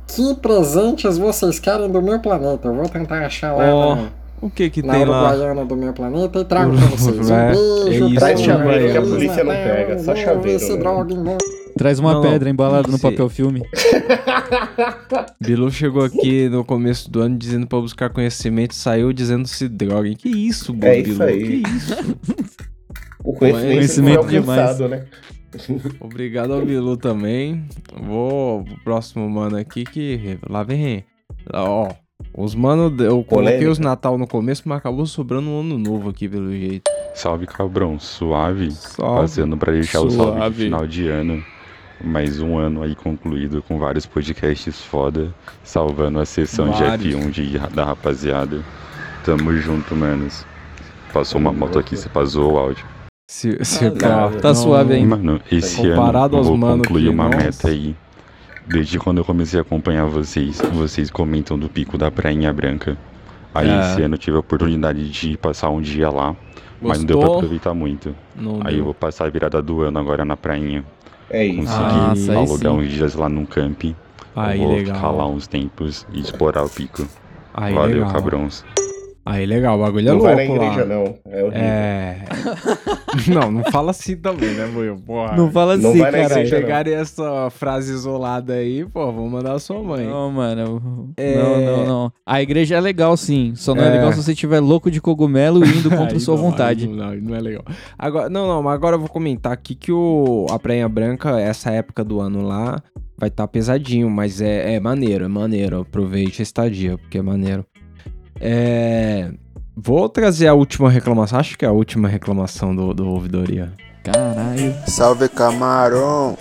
Que 0.09 0.35
presentes 0.35 1.17
vocês 1.17 1.61
querem 1.61 1.89
do 1.89 2.03
meu 2.03 2.19
planeta? 2.19 2.67
Eu 2.67 2.75
vou 2.75 2.89
tentar 2.89 3.25
achar 3.25 3.53
lá 3.55 3.65
na, 3.95 4.11
o 4.41 4.51
que 4.51 4.71
que 4.71 4.83
na 4.83 4.95
tem 4.95 5.05
lá? 5.05 5.31
Uruguaiana 5.31 5.65
do 5.65 5.77
meu 5.77 5.93
planeta 5.93 6.41
e 6.41 6.45
trago 6.45 6.77
para 6.77 6.87
vocês. 6.87 7.31
Um 7.31 7.35
É, 7.35 7.53
beijo, 7.53 8.05
é 8.05 8.09
isso, 8.09 8.15
traz 8.15 8.41
chaveiro 8.41 8.93
que 8.93 8.99
a 8.99 9.03
polícia 9.03 9.45
não 9.45 9.53
pega, 9.53 9.99
só 9.99 10.17
chaveiro, 10.17 10.59
se 10.59 10.77
droga 10.77 11.13
em 11.13 11.23
Traz 11.77 11.99
uma 11.99 12.15
Não, 12.15 12.23
pedra 12.23 12.51
embalada 12.51 12.91
no 12.91 12.99
papel 12.99 13.29
filme. 13.29 13.63
Bilu 15.41 15.71
chegou 15.71 16.05
aqui 16.05 16.49
no 16.49 16.65
começo 16.65 17.11
do 17.11 17.21
ano 17.21 17.39
dizendo 17.39 17.67
pra 17.67 17.81
buscar 17.81 18.11
conhecimento 18.11 18.73
e 18.73 18.75
saiu 18.75 19.13
dizendo 19.13 19.47
se 19.47 19.69
droguem. 19.69 20.15
Que 20.17 20.29
isso, 20.29 20.73
Bilu? 20.73 20.93
É 20.93 20.99
isso 20.99 21.23
aí. 21.23 21.63
Que 21.63 21.69
isso? 21.69 21.95
O 23.23 23.35
conhecimento, 23.35 23.75
Conhecimento 23.75 24.23
foi 24.23 24.37
alcançado, 24.39 24.89
né? 24.89 25.05
Obrigado 26.01 26.55
ao 26.55 26.65
Bilu 26.65 26.97
também. 26.97 27.67
Vou 28.03 28.65
pro 28.65 28.81
próximo 28.83 29.29
mano 29.29 29.59
aqui 29.59 29.85
que 29.85 30.39
lá 30.49 30.63
vem. 30.63 31.05
Ó, 31.53 31.91
os 32.35 32.55
mano, 32.55 32.85
eu 33.03 33.23
coloquei 33.25 33.53
Polêmica. 33.55 33.71
os 33.71 33.79
Natal 33.79 34.17
no 34.19 34.27
começo, 34.27 34.63
mas 34.67 34.79
acabou 34.79 35.05
sobrando 35.07 35.49
um 35.49 35.61
ano 35.61 35.79
novo 35.79 36.09
aqui 36.11 36.29
pelo 36.29 36.51
jeito. 36.53 36.91
Salve 37.15 37.47
Cabrão, 37.47 37.99
suave. 37.99 38.71
Salve. 38.71 39.21
Passando 39.23 39.57
pra 39.57 39.73
deixar 39.73 40.01
o 40.01 40.11
salve 40.11 40.33
Suave. 40.39 40.55
de 40.57 40.65
final 40.65 40.87
de 40.87 41.09
ano. 41.09 41.43
Mais 42.03 42.41
um 42.41 42.57
ano 42.57 42.83
aí 42.83 42.95
concluído 42.95 43.63
com 43.63 43.79
vários 43.79 44.07
podcasts 44.07 44.81
foda. 44.83 45.35
Salvando 45.63 46.19
a 46.21 46.25
sessão 46.25 46.73
Vários. 46.73 47.03
de 47.03 47.17
F1 47.17 47.31
de, 47.31 47.59
da 47.75 47.85
rapaziada. 47.85 48.63
Tamo 49.25 49.55
junto, 49.57 49.95
manos. 49.95 50.47
Passou 51.13 51.39
uma 51.41 51.53
moto 51.53 51.79
aqui, 51.79 51.97
você 51.97 52.09
passou 52.09 52.53
o 52.55 52.59
áudio. 52.59 52.87
Se, 53.31 53.63
se 53.65 53.85
Ah, 53.85 53.89
o 53.89 53.93
tá, 53.93 53.99
cara- 53.99 54.31
tá 54.41 54.49
não- 54.49 54.55
suave 54.55 54.95
ainda. 54.95 55.17
Mano, 55.17 55.41
esse 55.53 55.81
ano 55.87 55.97
Comparado 55.97 56.35
eu 56.35 56.39
aos 56.39 56.47
vou 56.49 56.57
mano 56.57 56.83
concluir 56.83 57.03
que, 57.05 57.09
uma 57.11 57.25
nossa. 57.25 57.37
meta 57.37 57.69
aí. 57.69 57.95
Desde 58.67 58.99
quando 58.99 59.19
eu 59.19 59.25
comecei 59.25 59.59
a 59.59 59.63
acompanhar 59.63 60.07
vocês, 60.07 60.61
vocês 60.73 61.11
comentam 61.11 61.59
do 61.59 61.69
pico 61.69 61.99
da 61.99 62.11
Prainha 62.11 62.53
Branca. 62.53 62.97
Aí 63.55 63.69
É. 63.69 63.81
esse 63.81 64.03
ano 64.03 64.15
eu 64.15 64.19
tive 64.19 64.37
a 64.37 64.41
oportunidade 64.41 65.09
de 65.11 65.37
passar 65.37 65.71
um 65.71 65.81
dia 65.81 66.09
lá, 66.09 66.37
mas 66.81 66.99
não 66.99 67.05
deu 67.07 67.17
pra 67.19 67.27
Gostou? 67.27 67.39
aproveitar 67.41 67.75
muito. 67.75 68.15
Não 68.37 68.61
aí 68.65 68.71
deu. 68.73 68.79
eu 68.79 68.85
vou 68.85 68.95
passar 68.95 69.27
a 69.27 69.31
virada 69.31 69.61
do 69.61 69.83
ano 69.83 69.99
agora 69.99 70.25
na 70.25 70.37
prainha. 70.37 70.85
É 71.29 71.45
isso. 71.45 71.57
Consegui 71.59 71.83
Nossa, 71.83 72.33
aí 72.33 72.39
alugar 72.39 72.73
uns 72.75 72.89
dias 72.91 73.15
lá 73.15 73.29
num 73.29 73.45
camp. 73.45 73.85
Aí, 74.37 74.61
eu 74.61 74.67
vou 74.69 74.77
legal. 74.77 74.95
ficar 74.95 75.11
lá 75.11 75.27
uns 75.27 75.47
tempos 75.49 76.07
e 76.13 76.21
explorar 76.21 76.63
o 76.65 76.71
pico. 76.71 77.07
Aí, 77.53 77.75
Valeu, 77.75 77.97
legal. 77.99 78.13
cabrões. 78.13 78.65
Aí, 79.31 79.47
legal, 79.47 79.79
o 79.79 79.83
bagulho 79.83 80.09
é 80.09 80.11
Não 80.13 80.19
louco 80.19 80.35
vai 80.35 80.49
na 80.49 80.55
igreja, 80.55 80.81
lá. 80.81 80.87
não. 80.87 81.15
É 81.27 81.45
horrível. 81.45 81.53
É. 81.55 82.19
não, 83.33 83.51
não 83.53 83.65
fala 83.71 83.91
assim 83.93 84.17
também, 84.17 84.51
né, 84.55 84.67
Buiu? 84.67 84.97
Porra. 84.97 85.37
Não 85.37 85.51
fala 85.53 85.77
Não 85.77 85.91
assim, 85.91 85.99
vai 86.01 86.11
na 86.11 86.19
cara. 86.29 86.43
não. 86.43 86.51
Pegarem 86.51 86.95
essa 86.95 87.49
frase 87.51 87.93
isolada 87.93 88.55
aí, 88.55 88.85
pô, 88.87 89.07
vamos 89.13 89.31
mandar 89.31 89.53
a 89.53 89.59
sua 89.61 89.81
mãe. 89.83 90.05
Não, 90.07 90.31
mano. 90.33 91.13
É. 91.17 91.37
Não, 91.37 91.61
não, 91.61 91.87
não. 91.87 92.13
A 92.27 92.43
igreja 92.43 92.77
é 92.77 92.81
legal, 92.81 93.17
sim. 93.17 93.53
Só 93.55 93.75
não 93.75 93.85
é, 93.85 93.89
É. 93.89 93.91
legal 93.93 94.13
se 94.13 94.23
você 94.23 94.33
estiver 94.33 94.61
louco 94.61 94.91
de 94.91 95.01
cogumelo 95.01 95.65
e 95.65 95.69
indo 95.69 95.91
contra 95.91 96.15
Aí 96.15 96.21
sua 96.21 96.35
não, 96.37 96.43
vontade. 96.43 96.87
aí 96.87 96.93
Não, 96.93 97.15
não 97.15 97.37
é 97.37 97.41
legal. 97.41 97.65
Agora, 97.99 98.29
não, 98.29 98.49
não, 98.49 98.63
mas 98.63 98.75
agora 98.75 98.97
eu 98.97 99.01
vou 99.01 99.09
comentar 99.09 99.53
aqui 99.53 99.75
que 99.75 99.93
o, 99.93 100.47
a 100.51 100.59
Praia 100.59 100.89
Branca, 100.89 101.39
essa 101.41 101.71
época 101.71 102.03
do 102.03 102.21
ano 102.21 102.43
lá, 102.43 102.83
vai 103.17 103.29
estar 103.29 103.47
pesadinho, 103.47 104.09
mas 104.11 104.41
é, 104.41 104.75
é 104.75 104.81
maneiro, 104.81 105.25
é 105.25 105.29
maneiro. 105.29 105.81
Aproveite 105.83 106.41
a 106.41 106.43
estadia, 106.43 106.97
porque 106.99 107.19
é 107.19 107.23
maneiro. 107.23 107.65
É. 108.41 109.31
Vou 109.77 110.09
trazer 110.09 110.47
a 110.47 110.55
última 110.55 110.91
reclamação, 110.91 111.39
acho 111.39 111.57
que 111.57 111.65
é 111.65 111.69
a 111.69 111.73
última 111.73 112.09
reclamação 112.09 112.75
do, 112.75 112.93
do 112.93 113.07
ouvidoria. 113.09 113.73
Caralho. 114.05 114.75
Salve 114.87 115.29
camarão! 115.29 116.37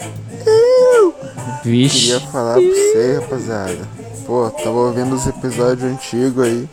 Vixe. 1.64 2.12
Queria 2.12 2.20
falar 2.22 2.54
pra 2.54 2.62
você, 2.62 3.20
rapaziada. 3.22 3.78
Pô, 4.26 4.50
tava 4.50 4.72
ouvindo 4.72 5.16
os 5.16 5.28
episódios 5.28 5.84
antigos 5.84 6.44
aí. 6.46 6.70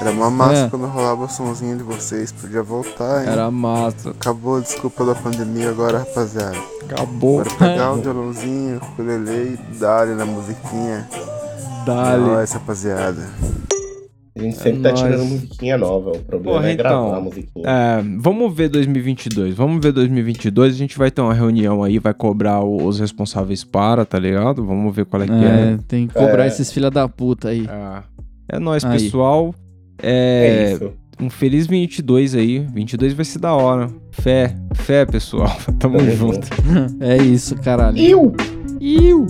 Era 0.00 0.10
uma 0.12 0.30
massa 0.30 0.66
É. 0.66 0.68
quando 0.68 0.86
rolava 0.86 1.24
o 1.24 1.28
somzinho 1.28 1.76
de 1.76 1.82
vocês. 1.82 2.32
Podia 2.32 2.62
voltar, 2.62 3.22
hein? 3.24 3.30
Era 3.30 3.50
massa. 3.50 4.10
Acabou 4.10 4.56
a 4.56 4.60
desculpa 4.60 5.04
da 5.04 5.14
pandemia 5.14 5.68
agora, 5.70 5.98
rapaziada. 5.98 6.56
Acabou. 6.82 7.38
Bora 7.44 7.50
pegar 7.56 7.92
o 7.92 7.96
violãozinho, 7.96 8.80
o 8.80 8.84
ukulele 8.84 9.58
e 9.70 9.74
dar 9.78 10.06
na 10.06 10.24
musiquinha. 10.24 11.08
Dale. 11.84 12.22
É 12.22 12.26
nóis, 12.26 12.52
rapaziada. 12.52 13.28
A 14.40 14.42
gente 14.42 14.56
sempre 14.56 14.80
É 14.80 14.82
tá 14.82 14.92
tirando 14.94 15.24
musiquinha 15.24 15.76
nova. 15.76 16.12
O 16.12 16.18
problema 16.20 16.56
Porra, 16.58 16.70
é 16.70 16.74
gravar 16.74 16.96
então, 17.06 17.14
a 17.14 17.20
musiquinha. 17.20 17.64
é, 17.66 18.02
vamos 18.18 18.54
ver 18.54 18.68
2022. 18.70 19.54
Vamos 19.54 19.82
ver 19.82 19.92
2022. 19.92 20.74
A 20.74 20.76
gente 20.76 20.96
vai 20.98 21.10
ter 21.10 21.20
uma 21.20 21.34
reunião 21.34 21.82
aí, 21.84 21.98
vai 21.98 22.14
cobrar 22.14 22.64
os 22.64 22.98
responsáveis 22.98 23.62
para, 23.64 24.04
tá 24.04 24.18
ligado? 24.18 24.64
Vamos 24.64 24.94
ver 24.96 25.04
qual 25.04 25.22
é 25.22 25.26
que 25.26 25.32
é. 25.32 25.72
É, 25.74 25.78
tem 25.86 26.06
que 26.08 26.14
cobrar 26.14 26.44
É. 26.44 26.48
esses 26.48 26.72
filha 26.72 26.90
da 26.90 27.06
puta 27.08 27.48
aí. 27.48 27.66
É 28.48 28.58
nóis, 28.58 28.84
Aí. 28.84 28.92
pessoal. 28.98 29.54
É 30.02 30.70
É, 30.70 30.72
isso. 30.72 30.92
um 31.20 31.28
feliz 31.28 31.66
22 31.66 32.34
aí. 32.34 32.60
22 32.72 33.12
vai 33.12 33.24
ser 33.24 33.38
da 33.38 33.52
hora. 33.52 33.88
Fé, 34.10 34.56
fé, 34.74 35.04
pessoal. 35.04 35.54
Tamo 35.78 35.98
Tamo 35.98 36.10
junto. 36.10 36.48
é 37.00 37.16
isso, 37.18 37.54
caralho. 37.56 37.96
Iu! 37.98 38.32
Iu! 38.80 39.26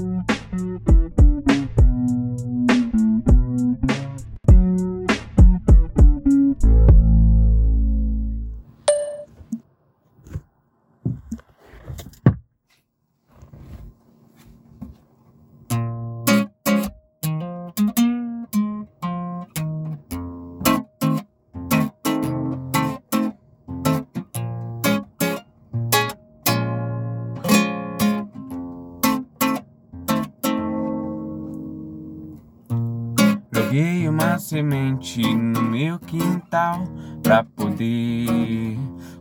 Semente 35.01 35.35
no 35.35 35.63
meu 35.63 35.99
quintal 35.99 36.85
pra 37.23 37.43
poder 37.43 38.79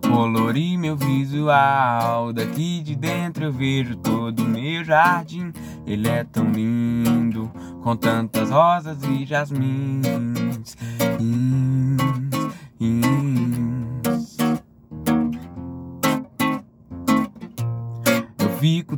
colorir 0.07 0.77
meu 0.77 0.95
visual. 0.95 2.33
Daqui 2.33 2.81
de 2.81 2.95
dentro 2.95 3.45
eu 3.45 3.51
vejo 3.51 3.95
todo 3.95 4.43
o 4.43 4.47
meu 4.47 4.83
jardim. 4.83 5.51
Ele 5.87 6.07
é 6.07 6.23
tão 6.23 6.51
lindo, 6.51 7.51
com 7.81 7.95
tantas 7.95 8.51
rosas 8.51 9.01
e 9.03 9.25
jasmins. 9.25 10.05
Ins, 11.19 11.68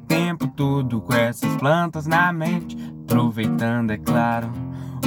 tempo 0.07 0.47
todo 0.47 1.01
com 1.01 1.13
essas 1.13 1.55
plantas 1.55 2.07
na 2.07 2.31
mente, 2.31 2.77
aproveitando, 3.03 3.91
é 3.91 3.97
claro, 3.97 4.51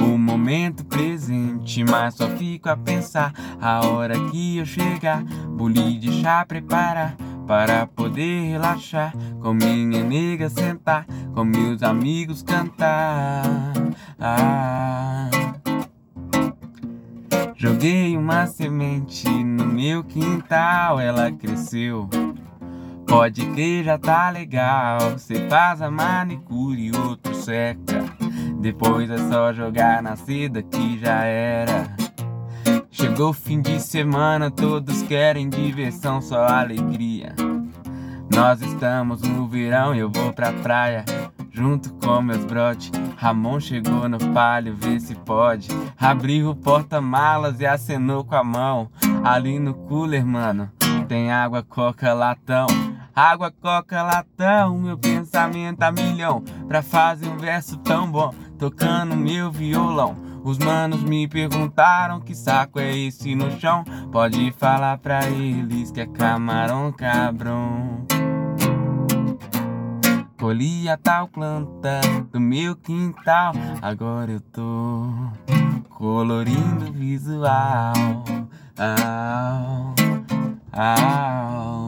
o 0.01 0.18
momento 0.18 0.84
presente. 0.84 1.84
Mas 1.84 2.14
só 2.14 2.28
fico 2.28 2.68
a 2.68 2.76
pensar 2.76 3.32
a 3.61 3.86
hora 3.86 4.14
que 4.30 4.59
eu 4.59 4.66
chegar, 4.66 5.22
boli 5.24 5.99
de 5.99 6.22
chá 6.22 6.45
preparar. 6.45 7.16
Para 7.47 7.86
poder 7.86 8.53
relaxar, 8.53 9.12
com 9.38 9.53
minha 9.53 10.03
nega 10.03 10.49
sentar, 10.49 11.07
com 11.34 11.45
meus 11.45 11.82
amigos 11.82 12.42
cantar. 12.42 13.45
Ah. 14.18 15.28
Joguei 17.55 18.16
uma 18.16 18.47
semente 18.47 19.28
no 19.28 19.66
meu 19.66 20.03
quintal, 20.05 20.99
ela 21.01 21.30
cresceu. 21.32 22.09
Pode 23.14 23.46
crer, 23.46 23.84
já 23.84 23.96
tá 23.96 24.28
legal. 24.28 25.16
Cê 25.18 25.48
faz 25.48 25.80
a 25.80 25.88
manicure 25.88 26.88
e 26.88 26.96
outro 26.96 27.32
seca. 27.32 28.04
Depois 28.60 29.08
é 29.08 29.16
só 29.28 29.52
jogar 29.52 30.02
na 30.02 30.16
seda 30.16 30.60
que 30.64 30.98
já 30.98 31.22
era. 31.22 31.94
Chegou 32.90 33.32
fim 33.32 33.60
de 33.60 33.78
semana, 33.78 34.50
todos 34.50 35.00
querem 35.02 35.48
diversão, 35.48 36.20
só 36.20 36.44
alegria. 36.44 37.36
Nós 38.34 38.60
estamos 38.60 39.22
no 39.22 39.46
verão 39.46 39.94
e 39.94 40.00
eu 40.00 40.10
vou 40.10 40.32
pra 40.32 40.52
praia. 40.52 41.04
Junto 41.52 41.94
com 41.94 42.20
meus 42.20 42.44
brote, 42.44 42.90
Ramon 43.16 43.60
chegou 43.60 44.08
no 44.08 44.18
palio, 44.32 44.74
vê 44.74 44.98
se 44.98 45.14
pode. 45.14 45.68
Abriu 45.96 46.50
o 46.50 46.56
porta-malas 46.56 47.60
e 47.60 47.66
acenou 47.66 48.24
com 48.24 48.34
a 48.34 48.42
mão. 48.42 48.90
Ali 49.22 49.60
no 49.60 49.72
cooler, 49.72 50.26
mano, 50.26 50.68
tem 51.06 51.30
água, 51.30 51.62
coca, 51.62 52.12
latão. 52.12 52.66
Água, 53.14 53.50
coca, 53.50 54.02
latão, 54.02 54.76
meu 54.76 54.98
pensamento 54.98 55.82
a 55.82 55.92
milhão. 55.92 56.42
Pra 56.66 56.82
fazer 56.82 57.28
um 57.28 57.36
verso 57.36 57.76
tão 57.78 58.10
bom, 58.10 58.34
tocando 58.58 59.16
meu 59.16 59.52
violão. 59.52 60.16
Os 60.42 60.58
manos 60.58 61.02
me 61.02 61.28
perguntaram 61.28 62.20
que 62.20 62.34
saco 62.34 62.80
é 62.80 62.94
esse 62.94 63.34
no 63.34 63.50
chão. 63.60 63.84
Pode 64.10 64.52
falar 64.52 64.98
pra 64.98 65.28
eles 65.30 65.90
que 65.90 66.00
é 66.00 66.06
camarão 66.06 66.92
cabrão. 66.92 68.04
Colhi 70.38 70.88
a 70.90 70.98
tal 70.98 71.28
planta 71.28 72.00
do 72.30 72.38
meu 72.38 72.76
quintal. 72.76 73.54
Agora 73.80 74.32
eu 74.32 74.40
tô 74.40 75.08
colorindo 75.88 76.90
o 76.90 76.92
visual. 76.92 77.94
Au, 78.76 79.94
au, 80.72 81.84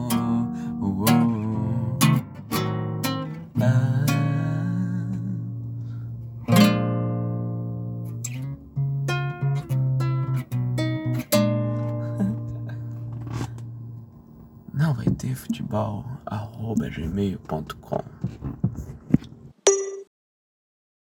Não 3.57 4.05
vai 14.93 15.09
ter 15.09 15.33
futebol, 15.33 16.05
arroba 16.27 16.87
gmail.com 16.87 18.03